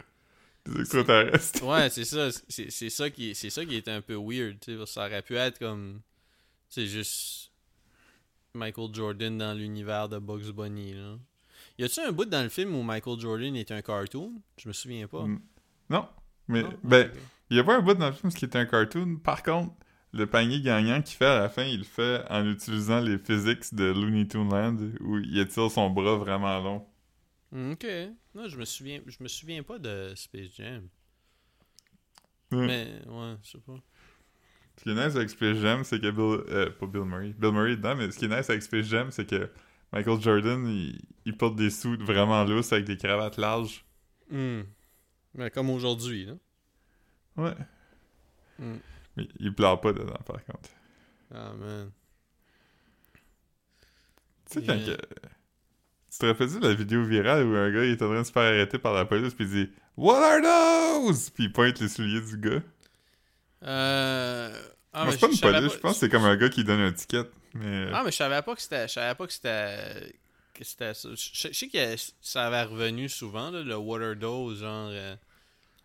Des 0.66 0.80
extraterrestres. 0.80 1.64
Ouais, 1.64 1.88
c'est 1.90 2.04
ça. 2.04 2.28
C'est, 2.48 2.90
ça 2.90 3.11
qui, 3.11 3.34
c'est 3.34 3.50
ça 3.50 3.64
qui 3.64 3.76
est 3.76 3.88
un 3.88 4.00
peu 4.00 4.14
weird, 4.14 4.59
tu 4.61 4.76
sais. 4.76 4.86
Ça 4.86 5.06
aurait 5.06 5.22
pu 5.22 5.36
être 5.36 5.59
comme. 5.59 6.00
C'est 6.68 6.86
juste. 6.86 7.52
Michael 8.54 8.88
Jordan 8.92 9.38
dans 9.38 9.54
l'univers 9.56 10.09
de 10.09 10.18
Bugs 10.18 10.52
Bunny, 10.52 10.94
là. 10.94 11.16
Y 11.78 11.84
a-tu 11.84 12.00
un 12.00 12.11
bout 12.11 12.24
dans 12.24 12.42
le 12.42 12.48
film 12.48 12.74
où 12.74 12.82
Michael 12.82 13.20
Jordan 13.20 13.54
est 13.54 13.70
un 13.70 13.82
cartoon? 13.82 14.42
Je 14.56 14.68
me 14.68 14.72
souviens 14.72 15.06
pas. 15.06 15.24
Non, 15.88 16.09
mais, 16.48 16.64
ben, 16.82 17.11
il 17.50 17.56
y 17.56 17.61
a 17.61 17.64
pas 17.64 17.76
un 17.76 17.80
bout 17.80 17.94
dans 17.94 18.09
le 18.09 18.12
film 18.12 18.32
qui 18.32 18.44
est 18.46 18.56
un 18.56 18.66
cartoon. 18.66 19.16
Par 19.16 19.42
contre, 19.42 19.74
le 20.12 20.26
panier 20.26 20.61
gagnant 20.61 21.02
qu'il 21.02 21.16
fait 21.16 21.26
à 21.26 21.38
la 21.40 21.48
fin, 21.48 21.64
il 21.64 21.78
le 21.78 21.84
fait 21.84 22.24
en 22.30 22.46
utilisant 22.48 23.00
les 23.00 23.18
physiques 23.18 23.74
de 23.74 23.84
Looney 23.84 24.26
Tunes 24.26 24.48
Land, 24.50 24.76
où 25.00 25.18
il 25.18 25.38
étire 25.38 25.70
son 25.70 25.90
bras 25.90 26.16
vraiment 26.16 26.59
long. 26.61 26.86
Mm, 27.52 27.72
Ok. 27.72 27.86
Non, 28.34 28.48
je 28.48 28.56
me 28.56 28.64
souviens, 28.64 29.00
je 29.06 29.16
me 29.22 29.28
souviens 29.28 29.62
pas 29.62 29.78
de 29.78 30.12
Space 30.14 30.54
Jam. 30.56 30.88
Ouais. 32.52 32.66
Mais 32.66 32.86
ouais, 33.06 33.34
je 33.42 33.50
sais 33.50 33.59
pas. 33.59 33.78
Ce 34.76 34.82
qui 34.84 34.90
est 34.90 34.94
nice 34.94 35.16
avec 35.16 35.28
Space 35.28 35.59
Jam, 35.59 35.82
c'est 35.84 36.00
que 36.00 36.11
Bill... 36.11 36.44
euh, 36.54 36.70
pas 36.70 36.86
Bill 36.86 37.02
Murray. 37.02 37.34
Bill 37.36 37.50
Murray 37.52 37.72
est 37.72 37.76
dedans, 37.76 37.96
mais 37.96 38.11
ce 38.11 38.18
qui 38.18 38.26
est 38.26 38.28
nice 38.28 38.48
avec 38.48 38.62
Space 38.62 38.86
Jam, 38.86 39.11
c'est 39.11 39.28
que 39.28 39.50
Michael 39.92 40.20
Jordan, 40.20 40.66
il, 40.68 41.00
il 41.24 41.36
porte 41.36 41.56
des 41.56 41.70
suits 41.70 41.96
vraiment 41.96 42.44
lousses 42.44 42.72
avec 42.72 42.84
des 42.86 42.96
cravates 42.96 43.38
larges. 43.38 43.84
Hmm. 44.30 44.62
Mais 45.34 45.50
comme 45.50 45.70
aujourd'hui, 45.70 46.26
là. 46.26 46.34
Ouais. 47.36 47.54
Mm. 48.59 48.76
Mais 49.19 49.29
il 49.41 49.55
pleure 49.55 49.81
pas 49.81 49.93
dedans, 49.93 50.19
par 50.27 50.45
contre. 50.45 50.71
Ah, 51.35 51.53
man. 51.59 51.91
Tu 54.51 54.61
sais, 54.61 54.66
quand. 54.66 54.79
Que- 54.79 54.97
Tu 56.11 56.19
te 56.19 56.27
rappelles 56.27 56.59
de 56.61 56.66
la 56.69 56.75
vidéo 56.75 57.05
virale 57.05 57.45
où 57.47 57.55
un 57.55 57.71
gars 57.71 57.85
il 57.85 57.91
est 57.93 58.03
en 58.03 58.07
train 58.09 58.21
de 58.21 58.27
se 58.27 58.33
faire 58.33 58.43
arrêter 58.55 58.79
par 58.79 58.95
la 58.95 59.05
police 59.05 59.35
puis 59.35 59.45
il 59.45 59.51
dit 59.51 59.71
What 59.97 60.16
are 60.23 60.41
those? 61.03 61.31
Puis 61.31 61.45
il 61.45 61.53
pointe 61.53 61.79
les 61.81 61.89
souliers 61.89 62.21
du 62.23 62.39
gars. 62.39 62.62
Euh... 63.64 64.51
Ah, 64.93 65.07
c'est 65.11 65.21
pas 65.21 65.27
je- 65.27 65.33
une 65.33 65.41
police, 65.41 65.73
je 65.75 65.79
pense 65.79 65.93
que 65.95 65.99
c'est 65.99 66.09
comme 66.09 66.25
un 66.25 66.37
gars 66.37 66.49
qui 66.49 66.64
donne 66.64 66.81
un 66.81 66.93
ticket. 66.93 67.25
Mais. 67.55 67.89
Ah, 67.93 68.03
mais 68.05 68.11
je 68.11 68.16
savais 68.16 68.41
pas 68.43 68.55
que 68.55 68.62
c'était. 68.62 68.89
Je 68.89 68.93
savais 68.95 69.14
pas 69.14 69.27
que 69.27 69.33
c'était. 69.33 70.14
Que 70.55 70.64
c'était 70.64 70.95
ça. 70.95 71.09
Je, 71.14 71.53
sais 71.53 71.69
que 71.69 71.97
ça 72.23 72.47
avait 72.47 72.62
revenu 72.62 73.09
souvent, 73.09 73.51
là, 73.51 73.62
le 73.62 73.77
water 73.77 74.16
dose, 74.16 74.61
genre. 74.61 74.91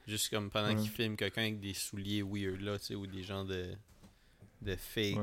Juste 0.08 0.30
comme 0.30 0.50
pendant 0.50 0.70
Ouais. 0.70 0.76
qu'il 0.76 0.90
filme 0.90 1.16
quelqu'un 1.16 1.42
avec 1.44 1.60
des 1.60 1.74
souliers 1.74 2.22
weird, 2.24 2.62
là, 2.62 2.78
tu 2.80 2.86
sais, 2.86 2.96
ou 2.96 3.06
des 3.08 3.24
gens 3.24 3.44
de. 3.46 3.68
de 4.62 4.76
fake. 4.76 5.18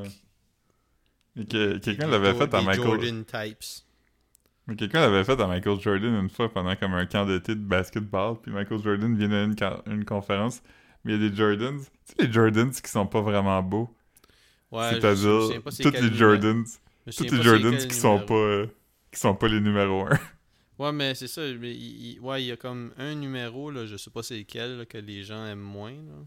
Ouais. 1.36 1.44
Que- 1.44 1.78
quelqu'un 1.78 2.08
l'avait 2.08 2.34
fait 2.34 2.52
à 2.54 2.62
Michael. 2.62 2.84
Jordan 2.86 3.24
types. 3.24 3.84
Mais 4.66 4.76
quelqu'un 4.76 5.00
l'avait 5.00 5.24
fait 5.24 5.40
à 5.40 5.46
Michael 5.46 5.80
Jordan 5.80 6.14
une 6.14 6.28
fois 6.30 6.52
pendant 6.52 6.74
comme 6.76 6.92
un 6.94 7.06
camp 7.06 7.24
d'été 7.26 7.54
de 7.54 7.60
basketball. 7.60 8.36
Puis 8.42 8.52
Michael 8.52 8.82
Jordan 8.82 9.16
vient 9.16 9.30
à 9.32 9.42
une, 9.44 9.56
ca- 9.56 9.82
une 9.86 10.04
conférence. 10.04 10.62
Mais 11.04 11.14
il 11.14 11.22
y 11.22 11.26
a 11.26 11.30
des 11.30 11.36
Jordans. 11.36 11.78
Tu 11.78 11.84
sais, 12.18 12.26
les 12.26 12.32
Jordans 12.32 12.70
qui 12.70 12.90
sont 12.90 13.06
pas 13.06 13.20
vraiment 13.22 13.62
beaux. 13.62 13.88
Ouais, 14.70 14.90
C'est-à-dire, 14.90 15.62
toutes 15.82 15.98
les. 16.00 16.14
Jordans. 16.14 16.64
Toutes 17.16 17.30
les 17.30 17.42
Jordans 17.42 17.76
qui 17.78 17.94
sont 17.94 18.20
pas. 18.20 18.34
euh, 18.34 18.66
qui 19.10 19.18
sont 19.18 19.34
pas 19.34 19.48
les 19.48 19.60
numéros 19.60 20.06
1. 20.06 20.10
Ouais, 20.80 20.92
mais 20.92 21.14
c'est 21.14 21.28
ça. 21.28 21.42
mais 21.58 21.72
il, 21.74 22.12
il- 22.14 22.20
ouais, 22.20 22.42
il 22.42 22.46
y 22.46 22.52
a 22.52 22.56
comme 22.56 22.92
un 22.96 23.14
numéro, 23.14 23.70
là, 23.70 23.84
je 23.86 23.96
sais 23.96 24.10
pas 24.10 24.22
c'est 24.22 24.38
lequel, 24.38 24.78
là, 24.78 24.86
que 24.86 24.98
les 24.98 25.22
gens 25.22 25.44
aiment 25.46 25.58
moins. 25.60 25.92
Là. 25.92 26.24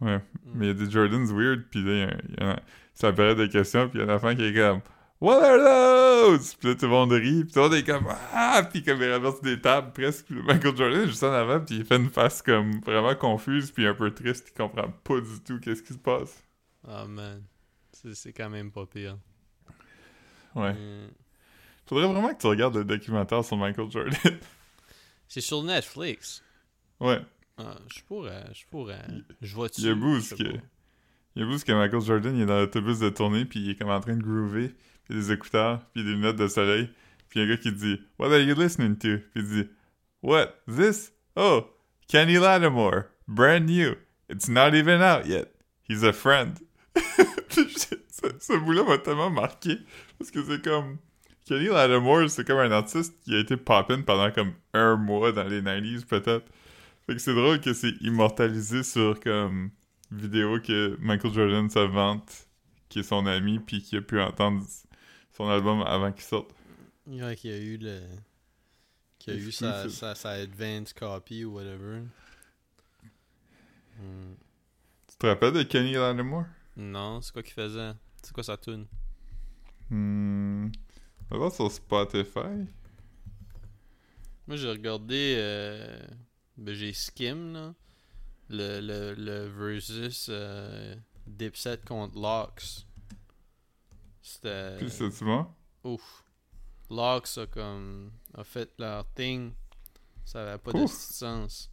Ouais. 0.00 0.16
Mm. 0.18 0.52
Mais 0.54 0.66
il 0.66 0.68
y 0.68 0.70
a 0.70 0.74
des 0.86 0.90
Jordans 0.90 1.26
weird. 1.34 1.64
Puis 1.70 1.82
là, 1.82 1.92
il 1.92 1.98
y 1.98 2.02
a- 2.02 2.16
il 2.28 2.44
y 2.44 2.48
a- 2.48 2.62
c'est 2.94 3.06
la 3.06 3.12
période 3.12 3.38
de 3.38 3.46
questions. 3.46 3.88
Puis 3.88 3.98
il 3.98 4.06
y 4.06 4.08
a 4.08 4.12
un 4.12 4.16
enfant 4.16 4.34
qui 4.36 4.44
est 4.44 4.54
comme. 4.54 4.80
What 5.20 5.40
are 5.44 5.58
those? 5.58 6.54
Puis 6.56 6.68
là, 6.68 6.74
tout 6.74 6.86
le 6.86 6.90
monde 6.90 7.12
rit. 7.12 7.44
Puis 7.44 7.52
tout 7.52 7.58
le 7.60 7.64
monde 7.64 7.74
est 7.74 7.84
comme. 7.84 8.06
Ah! 8.32 8.68
Puis 8.70 8.82
comme 8.82 9.00
il 9.02 9.12
renverse 9.12 9.40
des 9.40 9.60
tables 9.60 9.92
presque. 9.92 10.30
Michael 10.30 10.76
Jordan 10.76 11.00
est 11.02 11.06
juste 11.08 11.22
en 11.24 11.32
avant. 11.32 11.60
Puis 11.60 11.76
il 11.76 11.84
fait 11.84 11.96
une 11.96 12.10
face 12.10 12.42
comme 12.42 12.80
vraiment 12.80 13.14
confuse. 13.14 13.70
Puis 13.70 13.86
un 13.86 13.94
peu 13.94 14.10
triste. 14.12 14.52
Il 14.54 14.58
comprend 14.58 14.90
pas 15.04 15.20
du 15.20 15.40
tout 15.44 15.58
qu'est-ce 15.60 15.82
qui 15.82 15.92
se 15.92 15.98
passe. 15.98 16.42
Ah, 16.86 17.04
man. 17.06 17.42
C'est 17.92 18.14
c'est 18.14 18.32
quand 18.32 18.50
même 18.50 18.70
pas 18.72 18.86
pire. 18.86 19.16
Ouais. 20.54 20.72
Mm. 20.72 21.08
Faudrait 21.86 22.06
vraiment 22.06 22.32
que 22.34 22.40
tu 22.40 22.46
regardes 22.46 22.76
le 22.76 22.84
documentaire 22.84 23.44
sur 23.44 23.56
Michael 23.56 23.90
Jordan. 23.90 24.14
C'est 25.28 25.40
sur 25.40 25.62
Netflix. 25.62 26.42
ouais. 27.00 27.20
Ah, 27.58 27.76
je 27.94 28.00
pourrais, 28.02 28.44
je 28.54 28.64
pourrais. 28.70 29.04
Je 29.42 29.54
vois 29.54 29.68
Il 29.76 29.84
y 29.84 29.88
a 29.90 29.94
bout 29.94 30.20
ce 30.20 30.34
que. 30.34 30.42
Il 30.42 31.40
y 31.40 31.42
a 31.42 31.46
bout 31.46 31.58
ce 31.58 31.64
que 31.66 31.72
Michael 31.72 32.00
Jordan 32.00 32.34
il 32.34 32.42
est 32.42 32.46
dans 32.46 32.58
l'autobus 32.58 32.98
de 32.98 33.10
tournée. 33.10 33.44
Puis 33.44 33.60
il 33.60 33.70
est 33.70 33.76
comme 33.76 33.90
en 33.90 34.00
train 34.00 34.16
de 34.16 34.22
groover. 34.22 34.74
Puis 35.04 35.14
des 35.14 35.32
écouteurs. 35.32 35.80
Puis 35.92 36.02
des 36.02 36.12
lunettes 36.12 36.36
de 36.36 36.48
soleil. 36.48 36.88
Puis 37.28 37.38
il 37.40 37.42
y 37.42 37.44
a 37.44 37.46
un 37.46 37.54
gars 37.54 37.60
qui 37.62 37.70
dit 37.72 38.00
What 38.18 38.32
are 38.32 38.40
you 38.40 38.54
listening 38.54 38.96
to? 38.96 39.18
Puis 39.18 39.42
il 39.42 39.44
dit 39.48 39.68
What? 40.22 40.54
This? 40.66 41.12
Oh, 41.36 41.66
Kenny 42.08 42.34
Lattimore. 42.38 43.04
Brand 43.28 43.66
new. 43.66 43.96
It's 44.30 44.48
not 44.48 44.74
even 44.74 45.02
out 45.02 45.26
yet. 45.26 45.52
He's 45.88 46.02
a 46.02 46.12
friend. 46.14 46.58
Ce, 47.50 48.26
ce 48.40 48.52
bout-là 48.58 48.84
m'a 48.84 48.98
tellement 48.98 49.30
marqué. 49.30 49.78
Parce 50.18 50.30
que 50.30 50.42
c'est 50.42 50.62
comme. 50.64 50.98
Kenny 51.44 51.66
Lattimore, 51.66 52.30
c'est 52.30 52.46
comme 52.46 52.58
un 52.58 52.70
artiste 52.70 53.14
qui 53.24 53.34
a 53.34 53.40
été 53.40 53.56
poppin' 53.56 54.02
pendant 54.02 54.30
comme 54.30 54.52
un 54.72 54.96
mois 54.96 55.32
dans 55.32 55.44
les 55.44 55.60
90s, 55.60 56.04
peut-être. 56.04 56.46
Fait 57.06 57.14
que 57.14 57.18
c'est 57.18 57.34
drôle 57.34 57.60
que 57.60 57.72
c'est 57.72 57.94
immortalisé 58.00 58.84
sur 58.84 59.18
comme 59.18 59.70
vidéo 60.12 60.60
que 60.60 60.96
Michael 61.00 61.32
Jordan 61.32 61.68
se 61.68 61.80
vante, 61.80 62.46
qui 62.88 63.00
est 63.00 63.02
son 63.02 63.26
ami, 63.26 63.58
puis 63.58 63.82
qui 63.82 63.96
a 63.96 64.02
pu 64.02 64.20
entendre 64.20 64.64
son 65.32 65.48
album 65.48 65.82
avant 65.82 66.12
qu'il 66.12 66.22
sorte. 66.22 66.50
Ouais, 67.06 67.34
qu'il 67.34 67.50
y 67.50 67.54
a 67.54 67.58
eu 67.58 67.76
le. 67.76 68.00
Qu'il 69.18 69.34
y 69.34 69.36
a 69.36 69.40
eu 69.40 69.52
sa, 69.52 70.14
sa 70.14 70.30
advanced 70.30 70.94
copy 70.94 71.44
ou 71.44 71.54
whatever. 71.54 72.02
Hmm. 73.98 74.34
Tu 75.08 75.16
te 75.16 75.26
rappelles 75.26 75.52
de 75.52 75.62
Kenny 75.64 75.94
Lattimore? 75.94 76.46
Non, 76.76 77.20
c'est 77.20 77.32
quoi 77.32 77.42
qu'il 77.42 77.54
faisait? 77.54 77.92
C'est 78.22 78.32
quoi 78.32 78.44
sa 78.44 78.56
tune? 78.56 78.86
Hmm. 79.90 80.68
On 81.32 81.36
va 81.36 81.38
voir 81.48 81.52
sur 81.52 81.72
Spotify. 81.72 82.66
Moi, 84.46 84.56
j'ai 84.58 84.68
regardé. 84.68 85.34
euh, 85.38 85.98
Ben, 86.58 86.74
j'ai 86.74 86.92
skim, 86.92 87.54
là. 87.54 87.74
Le, 88.50 88.80
le, 88.80 89.14
le 89.14 89.46
versus 89.48 90.26
euh, 90.28 90.94
Dipset 91.26 91.78
contre 91.86 92.18
Locks. 92.20 92.84
C'était. 94.20 94.76
Puis 94.76 94.90
c'est-tu 94.90 95.24
bon? 95.24 95.46
Ouf. 95.84 96.22
Locks 96.90 97.38
a 97.38 97.46
comme. 97.46 98.12
a 98.34 98.44
fait 98.44 98.70
leur 98.78 99.06
thing. 99.14 99.52
Ça 100.26 100.42
avait 100.42 100.58
pas 100.58 100.72
de 100.72 100.86
sens. 100.86 101.70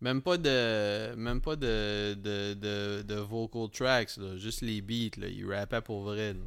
Même 0.00 0.20
pas 0.20 0.36
de. 0.36 1.14
Même 1.14 1.40
pas 1.40 1.54
de. 1.54 2.14
de, 2.14 2.54
de, 2.54 3.02
de 3.02 3.14
vocal 3.20 3.70
tracks, 3.70 4.16
là. 4.16 4.36
Juste 4.36 4.62
les 4.62 4.80
beats, 4.82 5.16
là. 5.16 5.28
Ils 5.28 5.46
rappaient 5.48 5.80
pour 5.80 6.02
vrai, 6.02 6.32
là. 6.32 6.40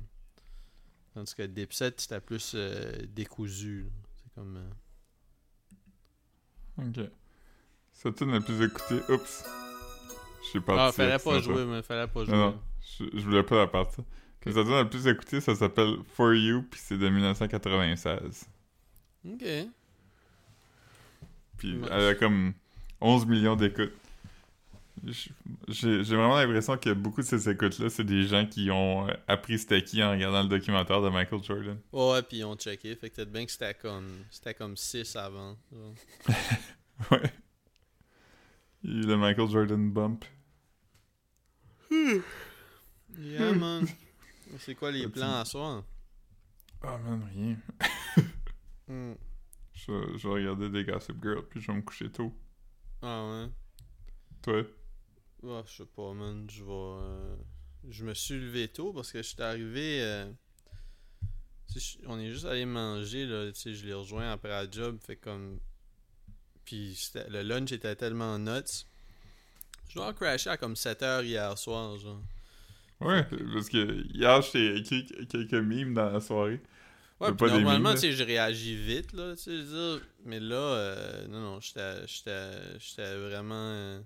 Tandis 1.14 1.36
que 1.36 1.44
Dipset, 1.44 1.94
c'était 1.98 2.20
plus 2.20 2.54
euh, 2.56 2.92
décousu. 3.10 3.86
C'est 4.16 4.34
comme. 4.34 4.58
euh, 4.58 4.70
Ok. 6.88 7.10
Sa 7.92 8.12
tune 8.12 8.32
la 8.32 8.42
plus 8.42 8.62
écoutée. 8.66 9.00
Oups. 9.14 9.44
Je 10.44 10.48
suis 10.50 10.60
parti. 10.60 10.82
Ah, 10.82 10.92
fallait 10.92 11.20
pas 11.20 11.40
jouer, 11.40 11.66
mais 11.66 11.84
fallait 11.84 12.08
pas 12.08 12.26
jouer. 12.26 12.34
Non. 12.36 12.60
Je, 13.00 13.06
je 13.14 13.20
voulais 13.22 13.44
pas 13.44 13.58
la 13.58 13.68
partie. 13.68 14.02
Mais 14.46 14.52
sa 14.54 14.64
tune 14.64 14.72
la 14.74 14.86
plus 14.86 15.06
écoutée, 15.08 15.40
ça 15.40 15.54
s'appelle 15.56 15.98
For 16.16 16.34
You, 16.34 16.64
puis 16.64 16.80
c'est 16.84 16.98
de 16.98 17.08
1996. 17.08 18.50
Ok. 19.26 19.44
Puis 21.58 21.80
elle 21.92 22.08
a 22.08 22.16
comme 22.16 22.54
11 23.00 23.26
millions 23.28 23.56
d'écoutes. 23.56 23.94
J'ai 25.68 26.04
vraiment 26.16 26.38
l'impression 26.38 26.78
que 26.78 26.94
beaucoup 26.94 27.22
de 27.22 27.26
ces 27.26 27.50
écoutes-là, 27.50 27.90
c'est 27.90 28.04
des 28.04 28.24
gens 28.28 28.46
qui 28.46 28.70
ont 28.72 29.08
euh, 29.10 29.14
appris 29.28 29.60
c'était 29.60 29.84
qui 29.84 30.04
en 30.04 30.12
regardant 30.12 30.44
le 30.44 30.50
documentaire 30.50 31.02
de 31.02 31.10
Michael 31.10 31.44
Jordan. 31.44 31.78
Ouais, 31.92 32.22
puis 32.22 32.38
ils 32.38 32.46
ont 32.46 32.56
checké. 32.56 32.96
Fait 32.96 33.10
que 33.10 33.16
peut-être 33.16 33.32
bien 33.32 33.46
que 33.46 33.52
c'était 33.52 33.74
comme. 33.74 34.24
C'était 34.30 34.54
comme 34.54 34.78
6 34.78 35.16
avant. 35.16 35.58
Ouais. 37.10 37.34
Il 38.84 38.92
y 38.92 38.98
a 38.98 39.00
eu 39.00 39.08
le 39.08 39.18
Michael 39.18 39.50
Jordan 39.50 39.92
bump. 39.92 40.26
Yeah, 41.90 43.54
man. 43.54 43.88
C'est 44.60 44.76
quoi 44.76 44.92
les 44.92 45.08
plans 45.08 45.40
à 45.40 45.46
soir? 45.46 45.84
Ah 46.84 46.98
man, 47.00 47.28
rien. 47.34 47.58
Hmm. 48.86 49.14
Je, 49.74 50.18
je 50.18 50.28
vais 50.28 50.34
regarder 50.34 50.70
des 50.70 50.84
Gossip 50.84 51.16
Girl, 51.24 51.42
puis 51.50 51.62
je 51.62 51.68
vais 51.68 51.78
me 51.78 51.82
coucher 51.82 52.12
tôt. 52.12 52.34
Ah 53.02 53.26
ouais. 53.26 53.50
Toi? 54.42 54.64
Ah, 55.46 55.64
je 55.66 55.72
sais 55.84 55.86
pas, 55.86 56.14
man. 56.14 56.48
Je 56.50 56.64
vais. 56.64 56.72
euh, 56.72 57.36
Je 57.90 58.06
me 58.06 58.14
suis 58.14 58.40
levé 58.40 58.68
tôt 58.70 58.94
parce 58.94 59.12
que 59.12 59.22
j'étais 59.22 59.44
arrivé. 59.44 60.02
euh, 60.02 60.32
je- 61.76 61.98
on 62.08 62.18
est 62.20 62.32
juste 62.32 62.46
allé 62.46 62.66
manger, 62.66 63.26
là. 63.26 63.52
Tu 63.52 63.60
sais, 63.60 63.74
je 63.74 63.86
l'ai 63.86 63.94
rejoint 63.94 64.32
après 64.32 64.50
la 64.50 64.70
job. 64.70 64.98
Fait 65.06 65.18
comme. 65.18 65.60
Puis 66.66 66.98
le 67.30 67.42
lunch 67.42 67.72
était 67.74 67.96
tellement 67.96 68.40
nuts. 68.40 68.86
Je 69.90 69.96
dois 69.96 70.08
avoir 70.08 70.16
crashé 70.16 70.50
à 70.50 70.58
comme 70.58 70.76
7h 70.76 71.24
hier 71.26 71.58
soir, 71.58 71.98
genre. 71.98 72.22
Ouais, 73.02 73.26
parce 73.54 73.68
que 73.70 74.02
hier, 74.14 74.42
je 74.42 74.52
t'ai 74.52 74.78
écrit 74.78 75.06
quelques 75.28 75.54
mimes 75.56 75.94
dans 75.94 76.10
la 76.10 76.22
soirée. 76.22 76.62
Ouais, 77.20 77.30
puis 77.34 77.46
normalement, 77.64 77.94
tu 77.94 78.00
sais, 78.02 78.12
je 78.14 78.24
réagis 78.24 78.76
vite, 78.76 79.12
là, 79.14 79.36
tu 79.36 79.44
sais, 79.44 79.58
je. 79.58 80.00
Mais 80.26 80.40
là, 80.40 80.56
euh, 80.56 81.28
non, 81.28 81.42
non, 81.42 81.60
j'étais 81.60 82.08
j'étais- 82.08 82.80
j'étais 82.80 83.16
vraiment... 83.18 83.54
euh, 83.72 84.02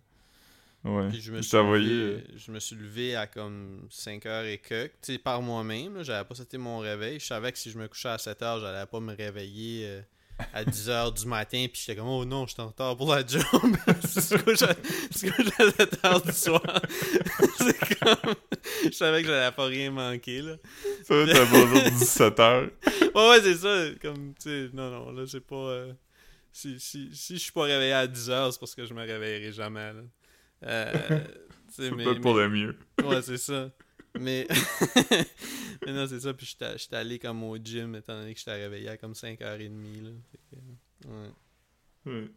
Ouais. 0.83 1.09
Puis 1.09 1.21
je 1.21 1.31
me 1.31 1.37
je 1.37 1.41
suis 1.41 1.51
t'ai 1.51 1.57
envoyé. 1.57 1.89
levé, 1.89 2.13
euh, 2.13 2.37
je 2.37 2.51
me 2.51 2.59
suis 2.59 2.75
levé 2.75 3.15
à 3.15 3.27
comme 3.27 3.87
5h 3.91 4.45
et 4.45 4.57
quelques, 4.57 4.93
tu 5.01 5.13
sais, 5.13 5.17
par 5.17 5.41
moi-même, 5.41 6.03
j'avais 6.03 6.23
pas 6.25 6.35
c'était 6.35 6.57
mon 6.57 6.79
réveil. 6.79 7.19
Je 7.19 7.25
savais 7.25 7.51
que 7.51 7.57
si 7.57 7.71
je 7.71 7.77
me 7.77 7.87
couchais 7.87 8.09
à 8.09 8.17
7h, 8.17 8.61
j'allais 8.61 8.85
pas 8.85 8.99
me 8.99 9.13
réveiller 9.15 9.85
euh, 9.87 10.01
à 10.53 10.63
10h 10.63 11.13
du 11.19 11.25
matin, 11.25 11.65
puis 11.71 11.81
j'étais 11.81 11.97
comme, 11.97 12.07
oh 12.07 12.23
non, 12.25 12.45
je 12.45 12.53
suis 12.53 12.61
en 12.61 12.67
retard 12.67 12.95
pour 12.95 13.13
la 13.13 13.25
job. 13.25 13.43
c'est 14.05 14.21
ce 14.21 14.35
que 14.35 14.55
j'ai 14.55 14.65
à 14.65 15.69
7h 15.69 16.25
du 16.25 16.31
soir. 16.31 16.81
c'est 17.57 17.99
comme, 17.99 18.35
je 18.85 18.91
savais 18.91 19.23
que 19.23 19.27
j'allais 19.27 19.51
pas 19.51 19.65
rien 19.65 19.91
manquer, 19.91 20.41
là. 20.41 20.55
Ça 21.03 21.15
jour 21.15 21.25
de 21.25 21.89
17h. 21.89 22.69
Ouais, 23.15 23.29
ouais, 23.29 23.41
c'est 23.41 23.55
ça. 23.55 23.85
Comme, 24.01 24.33
tu 24.41 24.49
sais, 24.49 24.69
non, 24.73 24.89
non, 24.89 25.11
là, 25.11 25.25
c'est 25.27 25.45
pas. 25.45 25.55
euh, 25.55 25.93
si, 26.53 26.79
si, 26.79 27.09
si 27.13 27.33
je 27.33 27.41
suis 27.41 27.51
pas 27.51 27.63
réveillé 27.63 27.93
à 27.93 28.07
10h, 28.07 28.51
c'est 28.51 28.59
parce 28.59 28.73
que 28.73 28.85
je 28.85 28.93
me 28.93 29.01
réveillerai 29.01 29.51
jamais, 29.51 29.91
là. 29.93 30.01
Euh, 30.63 31.19
C'est 31.69 31.91
mais, 31.91 32.03
peut-être 32.03 32.21
pour 32.21 32.35
le 32.35 32.49
mieux. 32.49 32.75
Ouais, 33.03 33.21
c'est 33.21 33.37
ça. 33.37 33.69
Mais. 34.19 34.47
mais 35.85 35.93
non, 35.93 36.07
c'est 36.07 36.19
ça. 36.19 36.33
Puis 36.33 36.55
j'étais 36.59 36.95
allé 36.95 37.19
comme 37.19 37.43
au 37.43 37.57
gym, 37.57 37.95
étant 37.95 38.19
donné 38.19 38.33
que 38.33 38.39
j'étais 38.39 38.55
réveillé 38.55 38.89
à 38.89 38.97
comme 38.97 39.13
5h30, 39.13 40.03
là. 40.03 40.09
Que, 40.51 41.07
ouais. 41.09 41.29
Ouais. 42.05 42.27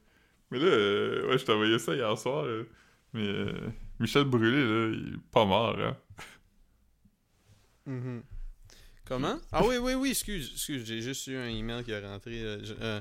Mais 0.50 0.58
là, 0.58 0.64
euh, 0.66 1.28
ouais, 1.28 1.38
je 1.38 1.50
envoyé 1.52 1.78
ça 1.78 1.94
hier 1.94 2.18
soir. 2.18 2.44
euh, 2.44 2.68
mais 3.12 3.26
euh, 3.26 3.52
Michel 3.98 4.24
Brûlé, 4.24 4.58
là, 4.62 4.92
il 4.94 5.14
est 5.14 5.30
pas 5.32 5.44
mort, 5.44 5.78
hein. 5.78 5.96
Mhm. 7.86 8.22
Comment? 9.04 9.38
Ah 9.50 9.64
oui, 9.66 9.76
oui, 9.78 9.94
oui, 9.94 10.10
excuse, 10.10 10.50
excuse, 10.54 10.84
j'ai 10.84 11.00
juste 11.02 11.26
eu 11.26 11.36
un 11.36 11.48
email 11.48 11.82
qui 11.82 11.90
est 11.90 12.06
rentré. 12.06 12.42
là. 12.42 12.62
Je- 12.62 12.74
euh, 12.80 13.00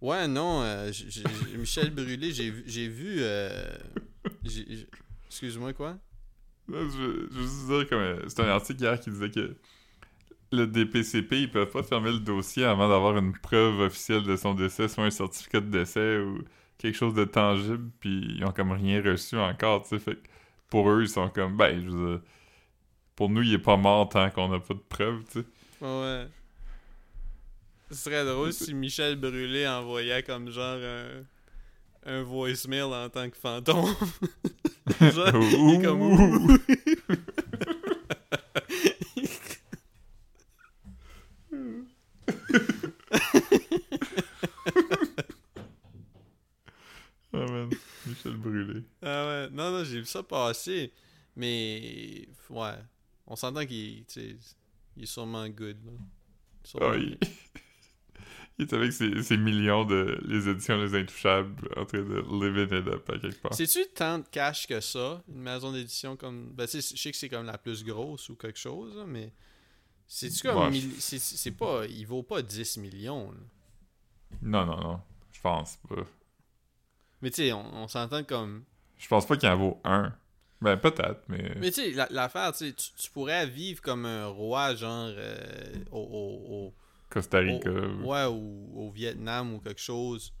ouais, 0.00 0.26
non, 0.28 0.62
euh, 0.62 0.90
j'ai- 0.92 1.10
j'ai- 1.10 1.58
Michel 1.58 1.90
Brûlé, 1.90 2.32
j'ai 2.32 2.52
j'ai 2.66 2.88
vu... 2.88 3.18
Excuse-moi, 5.28 5.72
quoi? 5.72 5.98
Je, 6.68 6.74
veux- 6.74 7.28
je 7.30 7.38
veux 7.38 7.42
juste 7.42 7.66
dire, 7.66 7.88
comme, 7.88 8.28
c'est 8.28 8.40
un 8.40 8.48
article 8.48 8.82
hier 8.82 9.00
qui 9.00 9.10
disait 9.10 9.30
que 9.30 9.56
le 10.52 10.66
DPCP, 10.66 11.42
ils 11.42 11.50
peuvent 11.50 11.70
pas 11.70 11.82
fermer 11.82 12.12
le 12.12 12.20
dossier 12.20 12.64
avant 12.64 12.88
d'avoir 12.88 13.16
une 13.18 13.36
preuve 13.38 13.80
officielle 13.80 14.24
de 14.24 14.36
son 14.36 14.54
décès, 14.54 14.88
soit 14.88 15.04
un 15.06 15.10
certificat 15.10 15.60
de 15.60 15.70
décès 15.70 16.18
ou 16.20 16.44
quelque 16.78 16.96
chose 16.96 17.14
de 17.14 17.24
tangible, 17.24 17.90
puis 18.00 18.36
ils 18.38 18.44
ont 18.44 18.52
comme 18.52 18.72
rien 18.72 19.02
reçu 19.02 19.36
encore, 19.38 19.82
tu 19.84 19.90
sais. 19.90 19.98
Fait 20.00 20.16
que 20.16 20.28
pour 20.70 20.90
eux, 20.90 21.02
ils 21.02 21.08
sont 21.08 21.28
comme, 21.30 21.56
ben, 21.56 21.80
je 21.82 21.88
veux 21.90 22.12
dire, 22.18 22.22
pour 23.16 23.30
nous, 23.30 23.42
il 23.42 23.54
est 23.54 23.58
pas 23.58 23.76
mort 23.76 24.08
tant 24.08 24.30
qu'on 24.30 24.48
n'a 24.48 24.60
pas 24.60 24.74
de 24.74 24.80
preuves, 24.80 25.24
tu 25.32 25.40
sais. 25.40 25.46
Ouais. 25.80 26.28
Ce 27.90 27.96
serait 27.96 28.24
drôle 28.24 28.52
si 28.52 28.74
Michel 28.74 29.16
Brûlé 29.16 29.66
envoyait 29.68 30.22
comme 30.22 30.50
genre 30.50 30.78
un, 30.82 31.24
un 32.04 32.22
voicemail 32.22 32.82
en 32.82 33.08
tant 33.08 33.28
que 33.30 33.36
fantôme. 33.36 33.86
genre, 35.00 35.36
il 35.36 35.74
est 35.74 35.82
comme... 35.82 36.58
Ah 47.34 47.46
man, 47.46 47.70
Michel 48.06 48.36
Brûlé. 48.36 48.82
Ah 49.00 49.26
ouais, 49.26 49.48
non, 49.50 49.70
non, 49.70 49.84
j'ai 49.84 50.00
vu 50.00 50.04
ça 50.04 50.22
passer. 50.22 50.92
Mais, 51.34 52.28
ouais, 52.50 52.74
on 53.26 53.36
s'entend 53.36 53.64
qu'il 53.64 54.04
tu 54.04 54.20
sais, 54.20 54.36
il 54.96 55.04
est 55.04 55.06
sûrement 55.06 55.48
good. 55.48 55.78
Là. 55.84 55.92
Sûrement 56.64 56.90
Ah, 56.90 56.96
il... 56.96 57.18
il 58.58 58.66
est 58.66 58.72
avec 58.74 58.92
ses, 58.92 59.22
ses 59.22 59.36
millions 59.36 59.84
de 59.84 60.18
les 60.26 60.48
éditions 60.48 60.76
Les 60.76 60.94
Intouchables 60.94 61.68
en 61.76 61.84
train 61.84 61.98
de 62.02 62.20
live 62.30 62.66
it 62.66 62.72
up 62.88 63.08
à 63.10 63.18
quelque 63.18 63.40
part. 63.40 63.54
C'est-tu 63.54 63.80
tant 63.94 64.18
de 64.18 64.26
cash 64.30 64.66
que 64.66 64.80
ça, 64.80 65.22
une 65.28 65.40
maison 65.42 65.72
d'édition 65.72 66.16
comme. 66.16 66.50
Ben, 66.52 66.66
tu 66.66 66.80
sais, 66.82 66.94
je 66.96 67.00
sais 67.00 67.10
que 67.10 67.16
c'est 67.16 67.28
comme 67.28 67.46
la 67.46 67.58
plus 67.58 67.84
grosse 67.84 68.28
ou 68.28 68.36
quelque 68.36 68.58
chose, 68.58 69.02
mais. 69.06 69.32
C'est-tu 70.06 70.46
comme. 70.46 70.58
Ouais, 70.58 70.70
mille- 70.70 71.00
c'est- 71.00 71.50
pas. 71.56 71.84
Il 71.88 72.04
vaut 72.06 72.22
pas 72.22 72.42
10 72.42 72.76
millions, 72.78 73.30
là. 73.32 73.38
Non, 74.42 74.66
non, 74.66 74.80
non. 74.80 75.00
Je 75.32 75.40
pense 75.40 75.76
pas. 75.88 76.04
Mais 77.22 77.30
tu 77.30 77.36
sais, 77.42 77.52
on, 77.52 77.74
on 77.84 77.88
s'entend 77.88 78.22
comme. 78.24 78.64
Je 78.98 79.08
pense 79.08 79.26
pas 79.26 79.36
qu'il 79.36 79.48
en 79.48 79.56
vaut 79.56 79.80
un. 79.84 80.12
Ben, 80.60 80.76
peut-être, 80.76 81.22
mais... 81.26 81.56
Mais 81.58 81.72
tu 81.72 81.82
sais, 81.82 81.90
la- 81.90 82.06
l'affaire, 82.10 82.52
tu 82.52 82.58
sais, 82.68 82.72
tu 82.72 82.90
tu 82.96 83.10
pourrais 83.10 83.46
vivre 83.48 83.80
comme 83.82 84.06
un 84.06 84.26
roi, 84.26 84.76
genre, 84.76 85.08
euh, 85.10 85.74
au, 85.90 85.98
au- 85.98 86.74
Costa 87.12 87.38
au- 87.38 87.42
Rica. 87.42 87.70
ouais, 87.70 88.24
ou 88.26 88.72
au 88.74 88.90
Vietnam 88.90 89.54
ou 89.54 89.60
quelque 89.60 89.80
chose, 89.80 90.32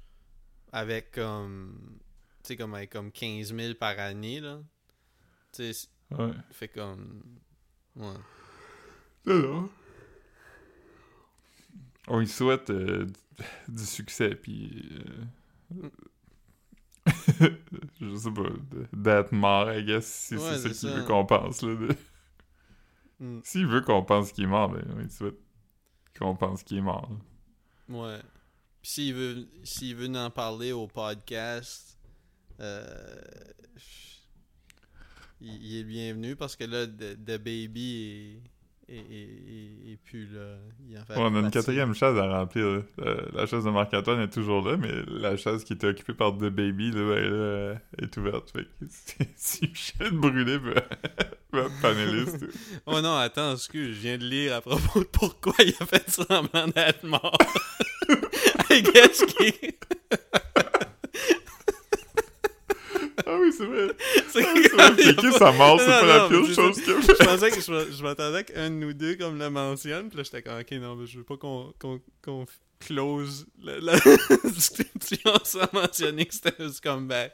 avec 0.72 1.12
comme, 1.12 1.98
tu 2.42 2.48
sais, 2.48 2.56
comme, 2.56 2.74
avec 2.74 2.90
comme 2.90 3.12
15 3.12 3.54
000 3.54 3.74
par 3.74 3.98
année, 3.98 4.40
là. 4.40 4.60
Tu 5.52 5.72
sais, 5.72 5.88
Ouais. 6.10 6.32
fait 6.50 6.68
comme, 6.68 7.22
ouais. 7.96 8.14
Non, 9.26 9.38
non. 9.38 9.70
On 12.08 12.18
lui 12.18 12.26
souhaite 12.28 12.70
euh, 12.70 13.06
du- 13.68 13.84
succès, 13.84 14.34
puis... 14.34 14.88
euh, 15.72 15.88
je 18.00 18.14
sais 18.16 18.30
pas, 18.30 18.48
d'être 18.92 19.32
mort, 19.32 19.72
I 19.72 19.84
guess, 19.84 20.06
si 20.06 20.34
Ouais, 20.36 20.40
c'est 20.40 20.58
ça 20.58 20.74
c'est 20.74 20.86
qu'il 20.88 20.90
veut 20.96 21.04
qu'on 21.04 21.26
pense, 21.26 21.62
là. 21.62 21.74
de- 21.74 21.96
Mm, 23.20 23.38
S'il 23.44 23.66
veut 23.68 23.82
qu'on 23.82 24.02
pense 24.02 24.32
qu'il 24.32 24.44
est 24.44 24.48
mort, 24.48 24.68
ben, 24.68 24.84
on 24.90 24.98
lui 24.98 25.08
souhaite 25.08 25.38
qu'on 26.18 26.36
pense 26.36 26.62
qu'il 26.62 26.78
est 26.78 26.82
mort. 26.82 27.10
Ouais. 27.88 28.20
Puis 28.82 28.90
s'il 28.90 29.14
veut, 29.14 29.48
s'il 29.64 29.96
veut 29.96 30.14
en 30.16 30.30
parler 30.30 30.72
au 30.72 30.86
podcast, 30.86 31.98
euh, 32.60 33.20
il, 35.40 35.64
il 35.64 35.76
est 35.78 35.84
bienvenu 35.84 36.36
parce 36.36 36.56
que 36.56 36.64
là, 36.64 36.86
The, 36.86 37.16
The 37.24 37.38
Baby 37.38 38.40
est 38.96 39.96
plus 40.04 40.26
là. 40.26 40.56
Il 40.88 40.98
en 40.98 41.04
fait 41.04 41.14
Ouais, 41.14 41.22
on 41.22 41.34
a 41.34 41.40
une 41.40 41.50
quatrième 41.50 41.94
chaise 41.94 42.16
à 42.16 42.38
remplir. 42.38 42.64
Euh, 42.64 42.82
la 43.32 43.46
chaise 43.46 43.64
de 43.64 43.70
Marc-Antoine 43.70 44.20
est 44.20 44.32
toujours 44.32 44.66
là, 44.66 44.76
mais 44.76 44.92
la 45.08 45.36
chaise 45.36 45.64
qui 45.64 45.72
était 45.72 45.86
occupée 45.86 46.14
par 46.14 46.36
The 46.36 46.48
Baby, 46.48 46.90
là, 46.92 47.00
là, 47.00 47.16
euh, 47.16 47.74
est 48.00 48.16
ouverte. 48.16 48.50
Fait 48.50 48.64
que 48.64 48.86
si 49.36 49.68
Michel 49.68 50.12
Brûlé 50.12 50.58
panéliste... 51.82 52.44
Oh 52.86 53.00
non, 53.00 53.16
attends, 53.16 53.54
excuse, 53.54 53.96
je 53.96 54.00
viens 54.00 54.18
de 54.18 54.24
lire 54.24 54.56
à 54.56 54.60
propos 54.60 55.00
de 55.00 55.04
pourquoi 55.04 55.54
il 55.60 55.74
a 55.80 55.86
fait 55.86 56.08
semblant 56.10 56.68
d'être 56.68 57.04
mort. 57.04 57.36
I 58.70 58.82
guess 58.82 59.24
qu'il... 59.24 59.74
oui, 63.60 63.88
c'est 64.30 64.40
vrai! 64.40 64.56
C'est 65.02 65.14
Ah 65.18 65.22
pas- 65.30 65.38
sa 65.38 65.52
mort, 65.52 65.80
c'est 65.80 65.86
pas 65.86 66.06
la 66.06 66.28
pire 66.28 66.46
chose 66.54 66.78
a 66.78 66.82
Je 66.82 67.24
pensais 67.24 67.50
que 67.50 67.60
je, 67.60 68.02
m'attendais 68.02 68.44
qu'un 68.44 68.70
de 68.70 68.74
nous 68.76 68.92
deux 68.92 69.16
comme 69.16 69.38
le 69.38 69.50
mentionne, 69.50 70.08
puis 70.08 70.18
là 70.18 70.24
j'étais 70.24 70.42
comme 70.42 70.58
ok 70.60 70.70
non 70.72 70.96
mais 70.96 71.06
je 71.06 71.18
veux 71.18 71.24
pas 71.24 71.36
qu'on 71.36 72.46
close 72.80 73.46
la, 73.62 73.96
discussion 74.44 75.32
sans 75.44 75.72
mentionner 75.72 76.26
que 76.26 76.34
c'était 76.34 76.54
un 76.62 76.70
comeback. 76.82 77.32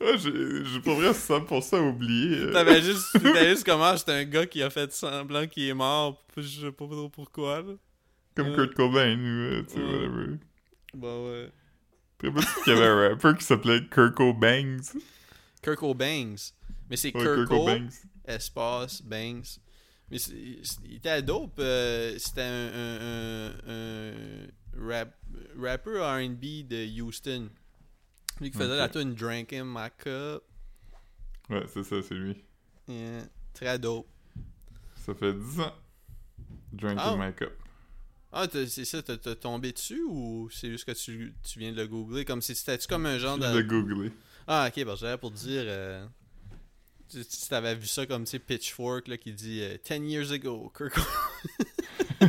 Ah, 0.00 0.16
j'ai 0.16 0.64
j'ai 0.64 0.80
pas 0.80 0.94
vrai 0.94 1.10
100% 1.10 1.88
oublié. 1.88 2.38
euh. 2.38 2.52
T'avais 2.52 2.80
juste, 2.82 3.20
t'avais 3.20 3.50
juste 3.50 3.64
comment 3.66 3.96
c'est 3.96 4.10
un 4.12 4.24
gars 4.24 4.46
qui 4.46 4.62
a 4.62 4.70
fait 4.70 4.92
semblant 4.92 5.46
qu'il 5.48 5.64
est 5.68 5.74
mort, 5.74 6.24
je 6.36 6.42
sais 6.66 6.70
pas 6.72 6.86
trop 6.86 7.08
pourquoi 7.08 7.62
là. 7.62 7.72
Comme 8.36 8.50
Ouais. 8.50 8.54
Kurt 8.54 8.74
Cobain, 8.74 9.18
ou 9.18 9.26
euh, 9.26 9.62
tu 9.66 9.74
sais, 9.74 9.80
Ouais. 9.80 9.86
whatever. 9.92 10.36
Ouais. 10.94 11.50
Pas 12.18 12.30
qu'il 12.64 12.72
y 12.72 12.76
avait 12.76 12.86
un 12.86 13.08
rappeur 13.10 13.36
qui 13.36 13.44
s'appelait 13.44 13.80
Kirko 13.88 14.32
Bangs. 14.34 14.82
Kirko 15.62 15.94
Bangs. 15.94 16.52
Mais 16.90 16.96
c'est 16.96 17.14
Ouais, 17.14 17.22
Kirko, 17.22 17.46
Kirko 17.46 17.66
Bangs. 17.66 17.90
espace 18.26 19.02
Bangs. 19.02 19.58
Mais 20.10 20.16
il 20.18 20.96
était 20.96 21.22
dope. 21.22 21.58
euh, 21.58 22.14
c'était 22.18 22.40
un, 22.42 22.70
un, 22.74 23.52
un, 23.68 24.82
un 24.82 24.88
rap, 24.88 25.14
rapper 25.58 25.98
R&B 26.00 26.66
de 26.66 27.00
Houston. 27.02 27.50
Lui 28.40 28.50
qui 28.50 28.56
faisait 28.58 28.72
Ok. 28.72 28.78
la 28.78 28.88
tune 28.88 29.14
Drink 29.14 29.52
in 29.52 29.64
My 29.64 29.88
Cup. 29.98 30.42
Ouais, 31.50 31.64
c'est 31.72 31.82
ça, 31.82 31.96
c'est 32.02 32.14
lui. 32.14 32.42
Yeah, 32.88 33.22
très 33.52 33.78
dope. 33.78 34.06
Ça 34.96 35.14
fait 35.14 35.32
10 35.34 35.60
ans. 35.60 35.74
Drink 36.72 36.98
Ah. 37.02 37.10
in 37.12 37.16
my 37.28 37.34
cup. 37.34 37.52
Ah, 38.32 38.46
c'est 38.52 38.84
ça, 38.84 39.02
t'as 39.02 39.16
tombé 39.34 39.72
dessus 39.72 40.02
ou 40.06 40.48
c'est 40.52 40.70
juste 40.70 40.84
que 40.84 40.92
tu, 40.92 41.34
tu 41.42 41.58
viens 41.58 41.72
de 41.72 41.76
le 41.76 41.86
googler? 41.86 42.24
Comme 42.26 42.42
si 42.42 42.54
c'était-tu 42.54 42.86
comme 42.86 43.06
un 43.06 43.18
genre 43.18 43.38
Je 43.40 43.56
de... 43.58 43.62
googlé. 43.62 44.12
Ah, 44.46 44.68
ok, 44.74 44.84
bah 44.84 44.94
j'avais 44.98 45.16
pour 45.18 45.30
dire. 45.30 45.62
euh, 45.66 46.06
Tu, 47.10 47.24
tu 47.24 47.48
t'avais 47.48 47.74
vu 47.74 47.86
ça 47.86 48.04
comme, 48.06 48.24
tu 48.24 48.30
sais, 48.32 48.38
Pitchfork, 48.38 49.08
là, 49.08 49.16
qui 49.16 49.32
dit 49.32 49.60
euh, 49.62 49.78
10 49.88 50.10
years 50.10 50.30
ago, 50.32 50.70
Kirk. 50.76 50.94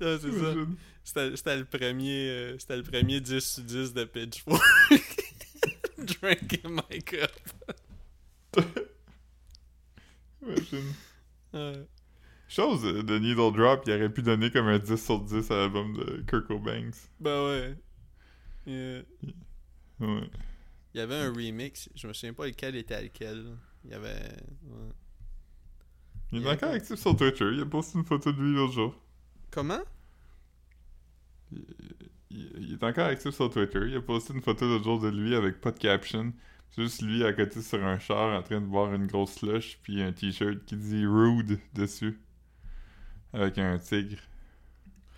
Non, 0.00 0.18
c'est 0.20 0.32
ça. 0.32 0.54
C'était 1.02 1.36
c'était 1.36 1.56
le 1.56 1.64
premier 1.64 2.28
euh, 2.28 2.58
c'était 2.58 2.76
le 2.76 2.82
premier 2.82 3.20
10 3.20 3.40
sur 3.40 3.62
10 3.64 3.92
de 3.94 4.04
Pitchfork. 4.04 4.62
Drink 6.20 6.64
in 6.64 6.70
my 6.70 7.02
cup. 7.02 7.30
Imagine. 10.42 10.94
Ouais. 11.52 11.86
Chose 12.48 12.84
euh, 12.84 13.02
de 13.02 13.18
Needle 13.18 13.52
Drop, 13.52 13.82
il 13.86 13.92
aurait 13.92 14.12
pu 14.12 14.22
donner 14.22 14.50
comme 14.50 14.66
un 14.66 14.78
10 14.78 14.96
sur 14.96 15.20
10 15.20 15.50
à 15.50 15.56
l'album 15.56 15.96
de 15.96 16.24
Kirko 16.28 16.58
Banks. 16.58 16.96
Ben 17.20 17.44
ouais. 17.46 17.76
Yeah. 18.66 19.02
Ouais. 20.00 20.30
Il 20.92 20.98
y 20.98 21.00
avait 21.00 21.14
un 21.14 21.32
remix, 21.32 21.88
je 21.94 22.06
me 22.08 22.12
souviens 22.12 22.32
pas 22.32 22.46
lequel 22.46 22.76
était 22.76 23.02
lequel. 23.02 23.56
Il 23.84 23.90
y 23.90 23.94
avait. 23.94 24.08
ouais. 24.08 24.92
Il 26.32 26.38
est 26.38 26.40
Il 26.42 26.48
a 26.48 26.52
encore 26.52 26.72
actif 26.72 26.96
sur 26.96 27.16
Twitter. 27.16 27.48
Il 27.52 27.60
a 27.60 27.66
posté 27.66 27.98
une 27.98 28.04
photo 28.04 28.32
de 28.32 28.40
lui 28.40 28.54
l'autre 28.54 28.72
jour. 28.72 28.94
Comment? 29.50 29.82
Il, 31.52 31.64
il 32.30 32.72
est 32.74 32.84
encore 32.84 33.06
actif 33.06 33.34
sur 33.34 33.50
Twitter. 33.50 33.80
Il 33.86 33.96
a 33.96 34.00
posté 34.00 34.32
une 34.34 34.40
photo 34.42 34.66
l'autre 34.66 34.84
jour 34.84 35.00
de 35.00 35.08
lui 35.08 35.34
avec 35.34 35.60
pas 35.60 35.72
de 35.72 35.78
caption. 35.78 36.32
C'est 36.70 36.82
juste 36.82 37.02
lui 37.02 37.24
à 37.24 37.32
côté 37.32 37.60
sur 37.62 37.84
un 37.84 37.98
char 37.98 38.38
en 38.38 38.42
train 38.42 38.60
de 38.60 38.66
boire 38.66 38.94
une 38.94 39.06
grosse 39.06 39.34
slush 39.34 39.78
puis 39.82 40.00
un 40.02 40.12
t-shirt 40.12 40.64
qui 40.64 40.76
dit 40.76 41.04
Rude 41.06 41.58
dessus. 41.74 42.20
Avec 43.32 43.58
un 43.58 43.78
tigre. 43.78 44.18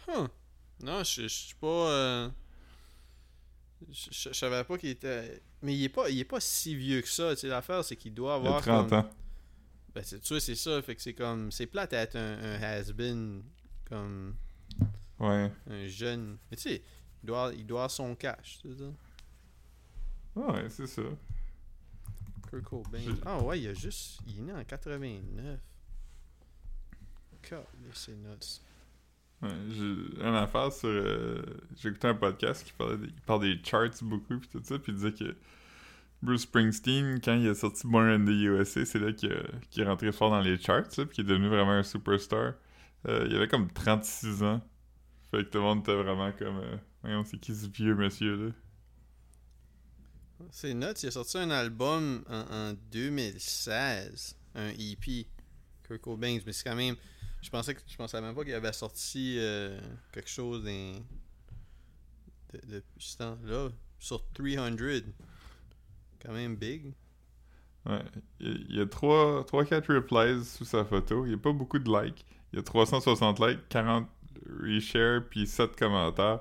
Huh. 0.08 0.26
Non, 0.82 1.04
je 1.04 1.26
suis 1.28 1.54
pas. 1.54 1.66
euh, 1.90 2.28
Je 3.90 4.32
savais 4.32 4.64
pas 4.64 4.78
qu'il 4.78 4.90
était. 4.90 5.42
Mais 5.62 5.74
il 5.74 5.84
est 5.84 5.88
pas, 5.88 6.08
il 6.10 6.18
est 6.18 6.24
pas 6.24 6.40
si 6.40 6.74
vieux 6.74 7.00
que 7.02 7.08
ça. 7.08 7.36
Sais, 7.36 7.48
l'affaire, 7.48 7.84
c'est 7.84 7.96
qu'il 7.96 8.14
doit 8.14 8.32
Il 8.42 8.46
a 8.46 8.48
avoir. 8.48 8.62
30 8.62 8.88
comme- 8.90 8.98
ans. 8.98 9.10
Ben, 9.94 10.02
c'est, 10.04 10.20
tu 10.20 10.28
vois, 10.34 10.40
c'est 10.40 10.54
ça. 10.54 10.80
Fait 10.82 10.94
que 10.96 11.02
c'est 11.02 11.14
comme. 11.14 11.50
C'est 11.52 11.66
plate 11.66 11.92
à 11.92 11.98
être 12.02 12.16
un, 12.16 12.38
un 12.38 12.62
has-been. 12.62 13.42
Comme. 13.88 14.34
Ouais. 15.18 15.50
Un 15.68 15.86
jeune. 15.86 16.38
Mais 16.50 16.56
tu 16.56 16.62
sais, 16.64 16.82
il 17.22 17.26
doit, 17.26 17.52
il 17.56 17.66
doit 17.66 17.80
avoir 17.80 17.90
son 17.90 18.14
cash, 18.14 18.58
c'est 18.62 18.74
ça. 18.78 18.90
Ah 20.36 20.52
ouais, 20.52 20.68
c'est 20.68 20.86
ça. 20.86 21.02
Kurt 22.48 22.64
Cobain. 22.64 22.98
Ah 23.24 23.40
ouais, 23.42 23.60
il 23.60 23.68
a 23.68 23.74
juste. 23.74 24.20
Il 24.26 24.38
est 24.38 24.42
né 24.42 24.52
en 24.52 24.64
89. 24.64 25.60
God, 27.50 27.64
c'est 27.92 28.12
nuts. 28.16 28.60
Ouais, 29.42 29.48
j'ai 29.70 30.20
une 30.20 30.34
affaire 30.36 30.72
sur. 30.72 30.88
euh, 30.88 31.42
j'ai 31.76 31.88
écouté 31.88 32.06
un 32.08 32.14
podcast 32.14 32.64
qui 32.64 32.72
parlait 32.72 32.96
des, 32.98 33.06
il 33.06 33.20
parle 33.22 33.40
des 33.40 33.60
charts 33.64 34.02
beaucoup 34.02 34.38
puis 34.38 34.48
tout 34.48 34.60
ça, 34.62 34.78
puis 34.78 34.92
il 34.92 34.94
disait 34.94 35.12
que 35.12 35.36
Bruce 36.22 36.42
Springsteen, 36.42 37.20
quand 37.20 37.34
il 37.34 37.48
a 37.48 37.54
sorti 37.54 37.86
Born 37.88 38.06
in 38.08 38.24
the 38.24 38.28
USA, 38.30 38.84
c'est 38.84 39.00
là 39.00 39.12
qu'il 39.12 39.32
est 39.32 39.84
rentré 39.84 40.12
fort 40.12 40.30
dans 40.30 40.40
les 40.40 40.56
charts, 40.60 40.88
puis 40.88 41.08
qu'il 41.08 41.24
est 41.24 41.28
devenu 41.28 41.48
vraiment 41.48 41.72
un 41.72 41.82
superstar. 41.82 42.54
Euh, 43.08 43.26
il 43.28 43.34
avait 43.34 43.48
comme 43.48 43.68
36 43.72 44.44
ans. 44.44 44.60
Fait 45.32 45.38
que 45.38 45.50
tout 45.50 45.58
le 45.58 45.64
monde 45.64 45.80
était 45.80 45.96
vraiment 46.00 46.30
comme. 46.32 46.58
Euh, 46.58 46.76
voyons, 47.02 47.24
c'est 47.24 47.38
qui 47.38 47.54
ce 47.54 47.66
vieux 47.66 47.94
monsieur 47.94 48.36
là? 48.36 48.52
C'est 50.50 50.74
nuts. 50.74 50.86
Il 51.02 51.08
a 51.08 51.10
sorti 51.10 51.38
un 51.38 51.50
album 51.50 52.24
en, 52.28 52.70
en 52.70 52.74
2016. 52.90 54.36
Un 54.54 54.68
EP. 54.70 55.26
Kurt 55.82 56.00
Cobain. 56.00 56.38
Mais 56.44 56.52
c'est 56.52 56.68
quand 56.68 56.76
même. 56.76 56.96
Je 57.40 57.50
pensais 57.50 57.74
que 57.74 57.80
je 57.86 57.96
pensais 57.96 58.20
même 58.20 58.34
pas 58.34 58.44
qu'il 58.44 58.54
avait 58.54 58.72
sorti 58.72 59.36
euh, 59.38 59.78
quelque 60.12 60.28
chose 60.30 60.64
d'un. 60.64 60.94
De, 62.52 62.60
depuis 62.66 63.04
ce 63.04 63.18
temps-là. 63.18 63.70
Sur 63.98 64.24
300. 64.32 64.76
Quand 66.20 66.32
même 66.32 66.56
big. 66.56 66.92
Ouais. 67.86 68.02
Il 68.40 68.66
il 68.68 68.76
y 68.76 68.80
a 68.80 68.84
3-4 68.84 69.92
replies 69.92 70.44
sous 70.44 70.64
sa 70.64 70.84
photo. 70.84 71.24
Il 71.24 71.30
n'y 71.30 71.34
a 71.34 71.38
pas 71.38 71.52
beaucoup 71.52 71.78
de 71.78 71.88
likes. 71.88 72.24
Il 72.52 72.56
y 72.56 72.58
a 72.58 72.62
360 72.62 73.40
likes, 73.40 73.68
40 73.68 74.08
reshares, 74.62 75.22
puis 75.30 75.46
7 75.46 75.76
commentaires. 75.76 76.40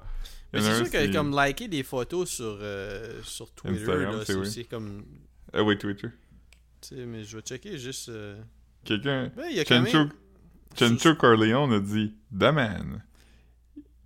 Mais 0.53 0.61
c'est 0.61 0.75
sûr 0.83 0.89
que 0.91 1.11
comme 1.13 1.31
liker 1.31 1.67
des 1.69 1.83
photos 1.83 2.29
sur, 2.29 2.57
euh, 2.61 3.21
sur 3.23 3.51
Twitter, 3.53 4.07
c'est 4.25 4.35
oui. 4.35 4.51
c'est 4.51 4.63
comme. 4.65 5.05
Ah 5.53 5.63
oui, 5.63 5.77
Twitter. 5.77 6.09
Tu 6.81 6.95
sais, 6.95 7.05
mais 7.05 7.23
je 7.23 7.37
vais 7.37 7.43
checker 7.43 7.77
juste. 7.77 8.09
euh, 8.09 8.41
Quelqu'un. 8.83 9.31
Ben, 9.35 9.45
il 9.49 9.55
y 9.55 9.59
a 9.59 9.63
quand 9.65 9.85
Chencho, 9.85 9.97
même. 9.99 10.11
Chencho 10.75 11.15
Corleone 11.15 11.71
a 11.73 11.79
dit 11.79 12.13
The 12.37 12.51
Man. 12.51 13.03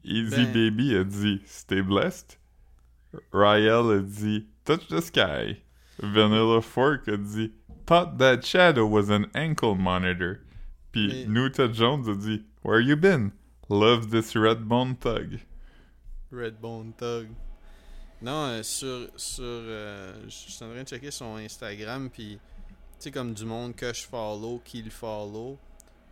Easy 0.03 0.45
Ben- 0.45 0.53
Baby 0.53 0.95
a 0.97 1.03
dit 1.03 1.41
Stay 1.45 1.81
blessed. 1.81 2.37
Ryel 3.31 3.91
a 3.91 3.99
dit 3.99 4.45
Touch 4.65 4.87
the 4.87 5.01
sky. 5.01 5.61
Vanilla 5.99 6.61
Fork 6.61 7.07
a 7.07 7.17
dit 7.17 7.53
Thought 7.87 8.17
that 8.19 8.41
shadow 8.43 8.85
was 8.85 9.09
an 9.09 9.25
ankle 9.33 9.75
monitor. 9.75 10.41
Puis 10.91 11.07
Mais- 11.07 11.25
Nuta 11.27 11.67
Jones 11.71 12.07
a 12.07 12.15
dit 12.15 12.43
Where 12.63 12.79
you 12.81 12.95
been? 12.95 13.31
Love 13.69 14.11
this 14.11 14.35
red 14.35 14.67
bone 14.67 14.95
thug. 14.95 15.39
Redbone 16.31 16.93
Thug. 16.93 17.29
Non, 18.21 18.47
euh, 18.47 18.63
sur. 18.63 19.09
sur 19.15 19.43
euh, 19.43 20.23
je 20.25 20.29
suis 20.29 20.63
en 20.63 20.69
train 20.69 20.83
de 20.83 20.87
checker 20.87 21.11
son 21.11 21.37
Instagram, 21.37 22.09
puis. 22.09 22.39
Tu 22.97 23.09
sais, 23.09 23.11
comme 23.11 23.33
du 23.33 23.45
monde 23.45 23.75
que 23.75 23.93
je 23.93 24.03
follow, 24.03 24.61
qui 24.63 24.81
le 24.81 24.89
follow. 24.89 25.57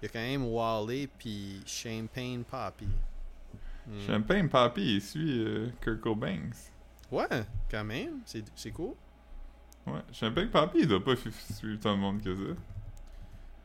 Il 0.01 0.05
y 0.05 0.09
a 0.09 0.09
quand 0.09 0.19
même 0.19 0.45
Wally, 0.45 1.07
puis 1.07 1.61
Champagne 1.65 2.43
Poppy. 2.43 2.89
Hmm. 3.87 3.99
Champagne 4.05 4.49
Papi, 4.49 4.95
il 4.95 5.01
suit 5.01 5.39
euh, 5.45 5.69
Kurt 5.79 6.01
Cobain. 6.01 6.49
Ouais, 7.09 7.45
quand 7.69 7.83
même. 7.85 8.21
C'est 8.25 8.71
cool. 8.71 8.95
Ouais, 9.87 10.01
Champagne 10.11 10.49
Papi, 10.49 10.79
il 10.79 10.87
doit 10.87 11.03
pas 11.03 11.15
suivre 11.15 11.79
tant 11.79 11.95
de 11.95 12.01
monde 12.01 12.21
que 12.21 12.35
ça. 12.35 12.59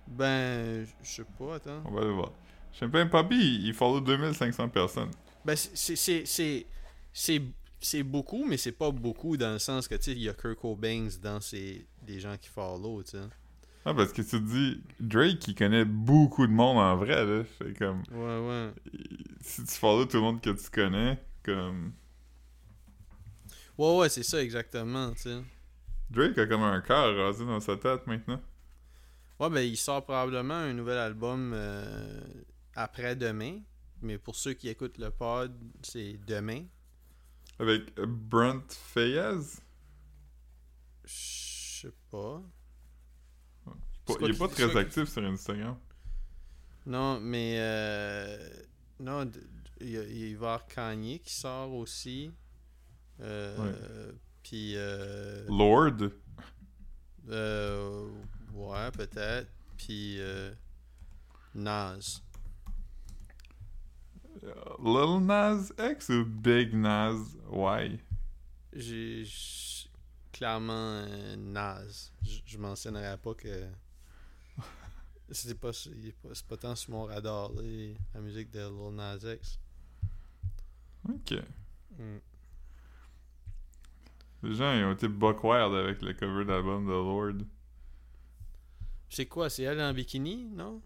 Ben, 0.07 0.86
je 1.03 1.09
sais 1.09 1.24
pas, 1.39 1.57
attends. 1.57 1.82
On 1.84 1.91
va 1.91 2.03
le 2.03 2.11
voir. 2.11 2.30
Champagne 2.73 3.09
Papi, 3.09 3.35
il 3.37 3.66
il 3.66 3.75
follow 3.75 4.01
2500 4.01 4.69
personnes. 4.69 5.11
Ben, 5.45 5.57
c'est- 5.57 5.97
beaucoup, 8.03 8.45
mais 8.47 8.57
c'est 8.57 8.73
pas 8.73 8.91
beaucoup 8.91 9.37
dans 9.37 9.53
le 9.53 9.59
sens 9.59 9.89
que, 9.89 9.95
tu 9.95 10.03
sais, 10.05 10.12
il 10.12 10.23
y 10.23 10.29
a 10.29 10.35
Kurt 10.35 10.59
Cobain 10.59 11.09
dans 11.23 11.41
ces, 11.41 11.87
des 12.03 12.21
gens 12.21 12.37
qui 12.37 12.49
follow, 12.49 13.03
tu 13.03 13.12
sais. 13.12 13.25
Ah, 13.85 13.95
parce 13.95 14.12
que 14.12 14.23
tu 14.23 14.31
te 14.31 14.37
dis, 14.37 14.83
Drake, 15.01 15.47
il 15.49 15.55
connaît 15.55 15.85
beaucoup 15.85 16.47
de 16.47 16.53
monde 16.53 16.79
en 16.79 16.97
vrai, 16.97 17.25
là. 17.25 17.45
Fait 17.45 17.73
comme, 17.75 18.03
Ouais, 18.11 18.49
ouais. 18.49 18.71
si 19.41 19.64
tu 19.64 19.75
follow 19.75 20.05
tout 20.05 20.16
le 20.19 20.23
monde 20.23 20.41
que 20.41 20.51
tu 20.51 20.71
connais, 20.71 21.19
comme. 21.43 21.93
Ouais, 23.79 23.97
ouais, 23.97 24.09
c'est 24.09 24.25
ça 24.25 24.43
exactement, 24.43 25.12
tu 25.12 25.23
sais. 25.23 25.39
Drake 26.11 26.37
a 26.39 26.47
comme 26.47 26.62
un 26.62 26.81
cœur 26.81 27.16
rasé 27.16 27.45
dans 27.45 27.61
sa 27.61 27.77
tête 27.77 28.07
maintenant. 28.07 28.41
Ouais, 29.39 29.51
ben, 29.51 29.61
il 29.61 29.77
sort 29.77 30.05
probablement 30.05 30.55
un 30.55 30.73
nouvel 30.73 30.99
album 30.99 31.53
euh, 31.55 32.21
après-demain. 32.79 33.61
Mais 34.01 34.16
pour 34.18 34.37
ceux 34.37 34.55
qui 34.55 34.68
écoutent 34.68 34.99
le 34.99 35.11
pod, 35.11 35.53
c'est 35.83 36.18
demain. 36.26 36.64
Avec 37.59 37.95
Brent 37.97 38.62
Fayez? 38.70 39.41
Je 41.05 41.11
sais 41.83 41.93
pas. 42.11 42.43
Il 44.20 44.31
est 44.31 44.39
pas 44.39 44.49
très 44.49 44.76
actif 44.76 45.09
sur 45.09 45.24
Instagram. 45.24 45.76
Non, 46.87 47.20
mais. 47.20 47.57
Euh, 47.59 48.49
non, 49.01 49.31
il 49.81 49.91
y, 49.91 49.99
a- 49.99 50.05
il 50.05 50.39
Kanye 50.74 51.18
qui 51.20 51.35
sort 51.35 51.72
aussi. 51.74 52.31
Euh, 53.20 54.12
Puis. 54.43 54.74
Euh, 54.76 55.45
Lord? 55.49 56.11
euh, 57.29 58.09
ouais, 58.55 58.91
peut-être. 58.93 59.51
Puis. 59.76 60.20
Nas. 61.55 62.22
Lil 64.43 65.26
Nas 65.26 65.72
X 65.78 66.09
ou 66.11 66.24
Big 66.24 66.74
Nas 66.74 67.36
Y? 67.53 67.99
J'ai 68.72 69.24
clairement 70.32 70.72
euh, 71.07 71.36
Nas. 71.36 72.12
Je, 72.47 72.59
mentionnerai 72.59 73.16
pas 73.18 73.34
que 73.34 73.66
c'est 75.30 75.59
pas 75.59 75.72
pas- 76.49 76.57
tant 76.57 76.74
sur 76.76 76.93
mon 76.93 77.05
radar 77.05 77.51
là, 77.53 77.62
la 78.14 78.20
musique 78.20 78.51
de 78.51 78.61
Lil 78.61 78.95
Nas 78.95 79.16
X. 79.16 79.59
Ok. 81.09 81.34
Mm. 81.99 82.18
Les 84.45 84.55
gens, 84.55 84.72
ils 84.72 84.84
ont 84.84 84.93
été 84.93 85.09
buck 85.09 85.43
wild 85.43 85.74
avec 85.74 86.01
le 86.01 86.14
cover 86.14 86.45
d'album 86.45 86.86
de 86.86 86.93
Lord. 86.93 87.45
C'est 89.09 89.26
quoi, 89.26 89.51
c'est 89.51 89.64
elle 89.64 89.80
en 89.80 89.93
bikini, 89.93 90.45
non? 90.45 90.80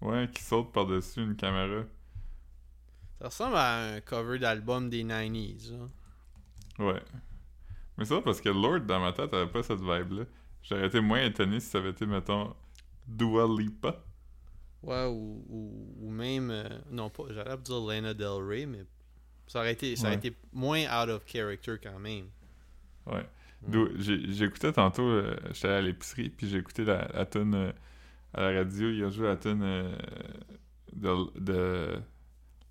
Ouais, 0.00 0.28
qui 0.32 0.42
saute 0.42 0.72
par-dessus 0.72 1.22
une 1.22 1.36
caméra. 1.36 1.84
Ça 3.20 3.26
ressemble 3.26 3.56
à 3.56 3.94
un 3.94 4.00
cover 4.00 4.38
d'album 4.38 4.88
des 4.88 5.02
90s. 5.04 5.72
là. 5.72 6.84
Ouais. 6.86 7.02
Mais 7.96 8.04
ça, 8.04 8.20
parce 8.22 8.40
que 8.40 8.48
Lord, 8.48 8.80
dans 8.80 9.00
ma 9.00 9.12
tête, 9.12 9.34
avait 9.34 9.50
pas 9.50 9.62
cette 9.62 9.80
vibe-là. 9.80 10.24
J'aurais 10.62 10.86
été 10.86 11.00
moins 11.00 11.22
étonné 11.24 11.58
si 11.60 11.68
ça 11.68 11.78
avait 11.78 11.90
été, 11.90 12.06
mettons, 12.06 12.54
Dua 13.06 13.46
Lipa. 13.58 13.96
Ouais, 14.82 15.06
ou, 15.06 15.44
ou, 15.48 15.94
ou 16.02 16.10
même 16.10 16.50
euh, 16.52 16.68
non 16.92 17.10
pas, 17.10 17.24
j'allais 17.30 17.56
dire 17.56 17.80
Lana 17.80 18.14
Del 18.14 18.40
Rey 18.46 18.64
mais 18.64 18.84
ça 19.48 19.58
aurait 19.58 19.72
été 19.72 19.96
ça 19.96 20.02
aurait 20.06 20.12
Ouais. 20.12 20.18
été 20.28 20.36
moins 20.52 20.82
out 21.02 21.08
of 21.08 21.24
character 21.26 21.78
quand 21.82 21.98
même. 21.98 22.26
Ouais. 23.06 23.26
Mm. 23.66 23.86
J'ai- 23.98 24.30
J'écoutais 24.32 24.72
tantôt, 24.72 25.02
euh, 25.02 25.36
j'étais 25.52 25.66
à 25.68 25.80
l'épicerie, 25.80 26.28
puis 26.30 26.54
écouté 26.54 26.84
la, 26.84 27.08
la 27.12 27.26
tune 27.26 27.54
euh, 27.56 27.72
à 28.32 28.42
la 28.42 28.58
radio. 28.60 28.88
Il 28.90 29.02
a 29.02 29.10
joué 29.10 29.26
la 29.26 29.36
tune 29.36 29.62
euh, 29.64 29.96
de, 30.92 31.40
de 31.40 32.00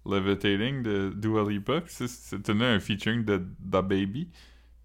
Levitating 0.08 0.84
de 0.84 1.12
Dua 1.16 1.50
Lipa. 1.50 1.82
C'était 1.88 2.52
un 2.52 2.80
featuring 2.80 3.26
de 3.26 3.46
Da 3.60 3.82
Baby. 3.82 4.30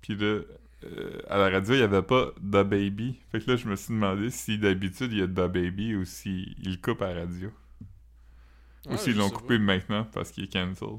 Puis 0.01 0.16
là, 0.16 0.41
euh, 0.85 1.18
à 1.29 1.39
la 1.39 1.49
radio, 1.51 1.75
il 1.75 1.79
n'y 1.79 1.83
avait 1.83 2.03
pas 2.03 2.33
Da 2.41 2.64
Baby. 2.64 3.18
Fait 3.31 3.41
que 3.41 3.51
là, 3.51 3.57
je 3.57 3.68
me 3.68 3.77
suis 3.77 3.95
demandé 3.95 4.31
si 4.31 4.59
d'habitude 4.59 5.12
il 5.12 5.18
y 5.18 5.23
a 5.23 5.27
Da 5.27 5.49
Baby 5.49 5.95
ou 5.95 6.05
s'il 6.05 6.57
le 6.64 6.77
coupe 6.77 7.03
à 7.03 7.14
la 7.14 7.20
radio. 7.20 7.51
Ou 8.89 8.97
s'ils 8.97 9.16
l'ont 9.16 9.31
coupé 9.31 9.59
maintenant 9.59 10.05
parce 10.12 10.31
qu'il 10.33 10.45
est 10.45 10.53
cancelled. 10.53 10.99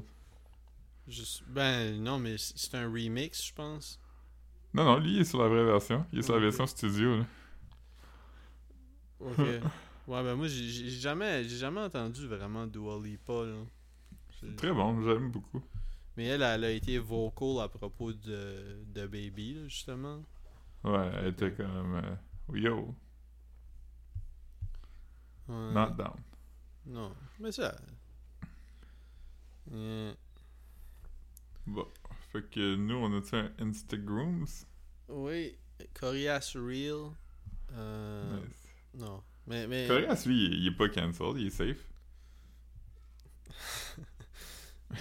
Je- 1.06 1.42
ben 1.48 2.02
non 2.02 2.18
mais 2.18 2.36
c'est 2.38 2.74
un 2.76 2.90
remix 2.90 3.46
je 3.46 3.52
pense. 3.52 4.00
Non, 4.72 4.84
non, 4.84 4.98
lui, 4.98 5.16
il 5.16 5.20
est 5.20 5.24
sur 5.24 5.40
la 5.42 5.48
vraie 5.48 5.64
version. 5.64 6.06
Il 6.12 6.20
est 6.20 6.22
sur 6.22 6.34
la 6.34 6.40
version 6.40 6.66
studio. 6.66 7.18
Là. 7.18 7.24
Ok. 9.20 9.38
ouais 10.08 10.22
ben 10.22 10.34
moi 10.34 10.48
j'ai 10.48 10.88
jamais 10.90 11.44
jamais 11.48 11.80
entendu 11.80 12.26
vraiment 12.26 12.66
Dua 12.66 12.98
Lipa 13.02 13.44
là. 13.44 13.56
Très 14.56 14.72
bon, 14.72 15.02
j'aime 15.02 15.30
beaucoup. 15.30 15.62
Mais 16.16 16.26
elle, 16.26 16.42
elle 16.42 16.64
a 16.64 16.70
été 16.70 16.98
vocal 16.98 17.60
à 17.60 17.68
propos 17.68 18.12
de, 18.12 18.84
de 18.86 19.06
Baby, 19.06 19.54
là, 19.54 19.68
justement. 19.68 20.22
Ouais, 20.84 21.10
elle 21.16 21.28
était 21.28 21.52
comme 21.52 21.94
euh, 21.96 22.16
Yo, 22.58 22.94
Ouais. 25.48 25.72
not 25.74 25.90
down. 25.90 26.14
Non, 26.86 27.14
mais 27.38 27.52
ça. 27.52 27.74
Yeah. 29.70 30.14
Bon. 31.66 31.86
Fait 32.32 32.42
que 32.50 32.76
nous, 32.76 32.94
on 32.96 33.16
a-tu 33.18 33.36
un 33.36 33.50
Instagrams? 33.58 34.46
Oui, 35.08 35.56
Corias 35.98 36.52
Real. 36.54 37.10
Euh, 37.72 38.40
Nice. 38.40 38.68
Non, 38.94 39.22
mais. 39.46 39.66
mais 39.66 39.86
Corias, 39.88 40.24
lui, 40.26 40.44
il 40.46 40.54
il 40.60 40.66
est 40.68 40.76
pas 40.76 40.88
cancelled, 40.88 41.36
il 41.38 41.46
est 41.46 41.50
safe. 41.50 41.90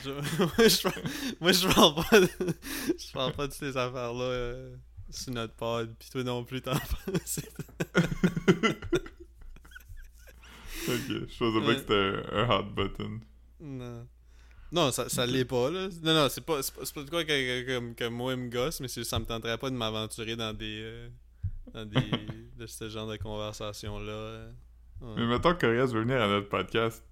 Je- 0.03 1.35
moi, 1.41 1.51
je 1.51 1.67
parle, 1.73 1.95
pas 2.09 2.19
de, 2.19 2.27
je 2.97 3.11
parle 3.13 3.33
pas 3.33 3.47
de 3.47 3.53
ces 3.53 3.75
affaires-là 3.77 4.23
euh, 4.23 4.75
sur 5.09 5.33
notre 5.33 5.53
pod, 5.53 5.93
pis 5.99 6.09
toi 6.09 6.23
non 6.23 6.43
plus 6.43 6.61
t'en. 6.61 6.73
C'est- 7.25 7.49
Ok, 10.85 11.07
je 11.07 11.37
pensais 11.37 11.65
pas 11.65 11.73
que 11.73 11.79
c'était 11.79 12.13
un, 12.33 12.49
hot 12.49 12.63
button. 12.63 13.19
Non. 13.61 14.07
Non, 14.71 14.91
ça, 14.91 15.07
ça 15.07 15.25
l'est 15.25 15.45
pas, 15.45 15.69
là. 15.69 15.87
Non, 16.01 16.13
non, 16.13 16.27
c'est 16.29 16.41
pas, 16.43 16.61
c'est 16.63 16.73
pas, 16.93 17.03
de 17.03 17.09
quoi 17.09 17.23
que, 17.23 17.29
que, 17.63 17.93
que- 17.93 18.07
moi 18.09 18.35
me 18.35 18.49
gosse, 18.49 18.79
mais 18.81 18.87
ça 18.87 19.19
me 19.19 19.25
tenterait 19.25 19.57
pas 19.57 19.69
de 19.69 19.75
m'aventurer 19.75 20.35
dans 20.35 20.53
des. 20.53 20.81
euh, 20.83 21.09
dans 21.73 21.85
des. 21.85 22.01
de 22.57 22.65
ce 22.67 22.89
genre 22.89 23.07
de 23.07 23.15
conversation-là. 23.17 24.11
euh. 24.11 24.51
Ouais. 25.01 25.13
Mais 25.17 25.25
mettons 25.27 25.53
que 25.53 25.61
Corias 25.61 25.85
veut 25.87 26.01
venir 26.01 26.21
à 26.21 26.27
notre 26.27 26.49
podcast. 26.49 27.03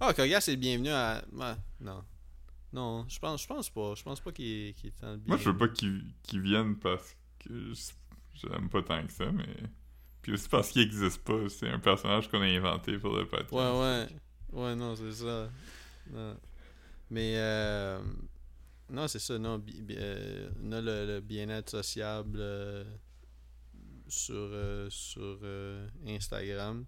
Ah, 0.00 0.14
Koga, 0.14 0.40
c'est 0.40 0.52
le 0.52 0.56
bienvenu 0.56 0.88
à. 0.90 1.22
non. 1.80 2.02
Non, 2.72 3.04
je 3.08 3.18
pense, 3.18 3.42
je 3.42 3.46
pense 3.48 3.68
pas. 3.68 3.94
Je 3.96 4.02
pense 4.02 4.20
pas 4.20 4.30
qu'il 4.32 4.44
est, 4.46 4.72
qu'il 4.74 4.88
est 4.90 5.02
le 5.02 5.16
bien. 5.16 5.24
Moi, 5.26 5.36
je 5.38 5.50
veux 5.50 5.56
pas 5.56 5.68
qu'il 5.68 6.40
vienne 6.40 6.76
parce 6.76 7.16
que 7.40 7.72
j'aime 8.34 8.68
pas 8.68 8.82
tant 8.82 9.04
que 9.04 9.12
ça, 9.12 9.30
mais. 9.32 9.48
Puis 10.22 10.32
aussi 10.32 10.48
parce 10.48 10.70
qu'il 10.70 10.82
existe 10.82 11.22
pas. 11.24 11.48
C'est 11.48 11.68
un 11.68 11.78
personnage 11.80 12.28
qu'on 12.28 12.40
a 12.40 12.46
inventé 12.46 12.96
pour 12.98 13.16
le 13.16 13.26
podcast. 13.26 13.52
Ouais, 13.52 13.80
ouais. 13.80 14.06
Ouais, 14.52 14.74
non, 14.76 14.94
c'est 14.96 15.12
ça. 15.12 15.48
Non. 16.12 16.36
Mais, 17.10 17.34
euh, 17.36 18.00
non, 18.88 19.08
c'est 19.08 19.18
ça, 19.18 19.36
non. 19.38 19.60
euh, 19.90 20.50
on 20.62 20.72
a 20.72 20.80
le, 20.80 21.06
le 21.06 21.20
bien-être 21.20 21.70
sociable 21.70 22.38
euh, 22.40 22.84
sur, 24.06 24.48
sur 24.92 25.38
Instagram. 26.06 26.84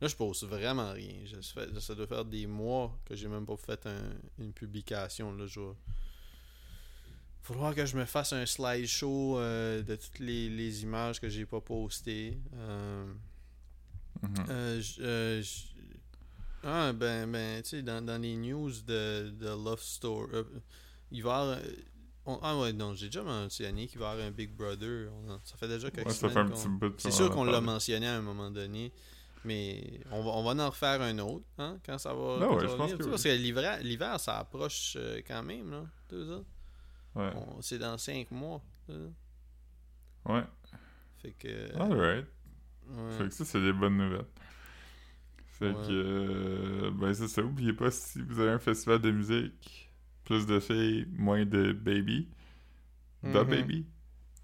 Là, 0.00 0.08
je 0.08 0.16
pose 0.16 0.44
vraiment 0.44 0.92
rien. 0.92 1.14
Je 1.26 1.36
fais- 1.40 1.80
ça 1.80 1.94
doit 1.94 2.06
faire 2.06 2.24
des 2.24 2.46
mois 2.46 2.98
que 3.04 3.14
j'ai 3.14 3.28
même 3.28 3.44
pas 3.44 3.56
fait 3.56 3.84
un- 3.86 4.14
une 4.38 4.52
publication. 4.52 5.32
Là, 5.34 5.46
je 5.46 5.60
Faudra 7.42 7.74
que 7.74 7.86
je 7.86 7.96
me 7.96 8.04
fasse 8.04 8.32
un 8.34 8.44
slideshow 8.46 9.38
euh, 9.38 9.82
de 9.82 9.96
toutes 9.96 10.18
les, 10.18 10.48
les 10.50 10.82
images 10.82 11.20
que 11.20 11.28
j'ai 11.28 11.46
pas 11.46 11.60
postées. 11.60 12.38
Euh, 12.54 13.12
Mhm. 14.22 14.34
euh, 14.50 14.82
euh, 15.00 15.42
ah, 16.62 16.92
ben, 16.92 17.30
ben, 17.32 17.62
tu 17.62 17.70
sais, 17.70 17.82
dans, 17.82 18.04
dans 18.04 18.20
les 18.20 18.36
news 18.36 18.70
de, 18.86 19.30
de 19.30 19.46
Love 19.46 19.80
Story, 19.80 20.30
il 21.10 21.22
va 21.22 21.40
avoir. 21.40 21.58
on- 22.26 22.38
ah, 22.42 22.58
ouais, 22.58 22.72
non, 22.74 22.94
j'ai 22.94 23.06
déjà 23.06 23.22
mentionné 23.22 23.86
qu'il 23.88 23.98
va 23.98 24.08
y 24.08 24.12
avoir 24.12 24.26
un 24.26 24.30
Big 24.30 24.50
Brother. 24.54 25.10
On 25.26 25.38
ça 25.42 25.56
fait 25.56 25.68
déjà 25.68 25.90
quelques 25.90 26.08
Ouais, 26.08 26.12
semaines. 26.14 26.52
C'est 26.98 27.10
sûr 27.10 27.30
qu'on 27.30 27.44
l'a 27.44 27.62
mentionné 27.62 28.06
à 28.06 28.16
un 28.16 28.22
moment 28.22 28.50
donné. 28.50 28.92
Mais 29.44 30.00
on 30.10 30.22
va, 30.22 30.30
on 30.32 30.42
va 30.54 30.64
en 30.64 30.68
refaire 30.70 31.00
un 31.00 31.18
autre, 31.18 31.46
hein, 31.58 31.78
quand 31.86 31.96
ça 31.98 32.12
va. 32.12 32.36
Quand 32.40 32.56
ouais, 32.56 32.68
je 32.68 32.74
pense 32.76 32.92
que 32.92 33.02
oui. 33.02 33.08
Parce 33.10 33.22
que 33.22 33.28
l'hiver, 33.30 33.78
l'hiver, 33.82 34.20
ça 34.20 34.38
approche 34.38 34.96
euh, 35.00 35.22
quand 35.26 35.42
même, 35.42 35.70
là. 35.70 35.84
Deux 36.10 36.30
ans. 36.32 36.44
Ouais. 37.14 37.32
C'est 37.62 37.78
dans 37.78 37.96
cinq 37.98 38.30
mois. 38.30 38.62
Ouais. 40.26 40.42
Fait 41.22 41.32
que. 41.32 41.74
Alright. 41.76 42.26
ouais. 42.88 43.10
Fait 43.18 43.24
que 43.28 43.34
ça, 43.34 43.44
c'est 43.44 43.60
des 43.60 43.72
bonnes 43.72 43.96
nouvelles. 43.96 44.26
Fait 45.58 45.72
que, 45.72 45.90
euh, 45.90 46.90
ben 46.92 47.12
c'est 47.14 47.28
ça. 47.28 47.42
Oubliez 47.42 47.72
pas, 47.72 47.90
si 47.90 48.20
vous 48.22 48.40
avez 48.40 48.50
un 48.52 48.58
festival 48.58 48.98
de 49.00 49.10
musique, 49.10 49.90
plus 50.24 50.46
de 50.46 50.58
filles, 50.60 51.06
moins 51.12 51.44
de 51.44 51.72
baby. 51.72 52.28
The 53.22 53.26
Mhm. 53.26 53.44
baby. 53.44 53.86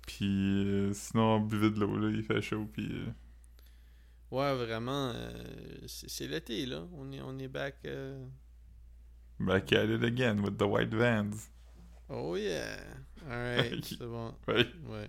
Puis 0.07 0.65
euh, 0.67 0.93
sinon, 0.93 1.41
buvez 1.41 1.71
de 1.71 1.81
l'eau, 1.81 1.97
là, 1.97 2.11
il 2.11 2.23
fait 2.23 2.41
chaud, 2.43 2.69
puis... 2.73 2.87
euh, 2.93 3.07
Ouais, 4.31 4.55
vraiment. 4.55 5.13
euh, 5.15 5.79
c'est 5.87 6.27
l'été, 6.27 6.67
là. 6.67 6.85
On 6.95 7.13
est, 7.13 7.21
on 7.23 7.39
est 7.39 7.49
back. 7.49 7.77
euh, 7.85 8.25
back 9.39 9.73
at 9.73 9.85
it 9.85 10.03
again 10.03 10.41
with 10.43 10.59
the 10.59 10.63
white 10.67 10.93
vans. 10.95 11.49
Oh 12.09 12.37
yeah! 12.37 12.77
Alright, 13.29 13.85
c'est 13.85 13.99
bon. 14.07 14.35
Ouais. 14.49 14.67
Ouais. 14.89 15.09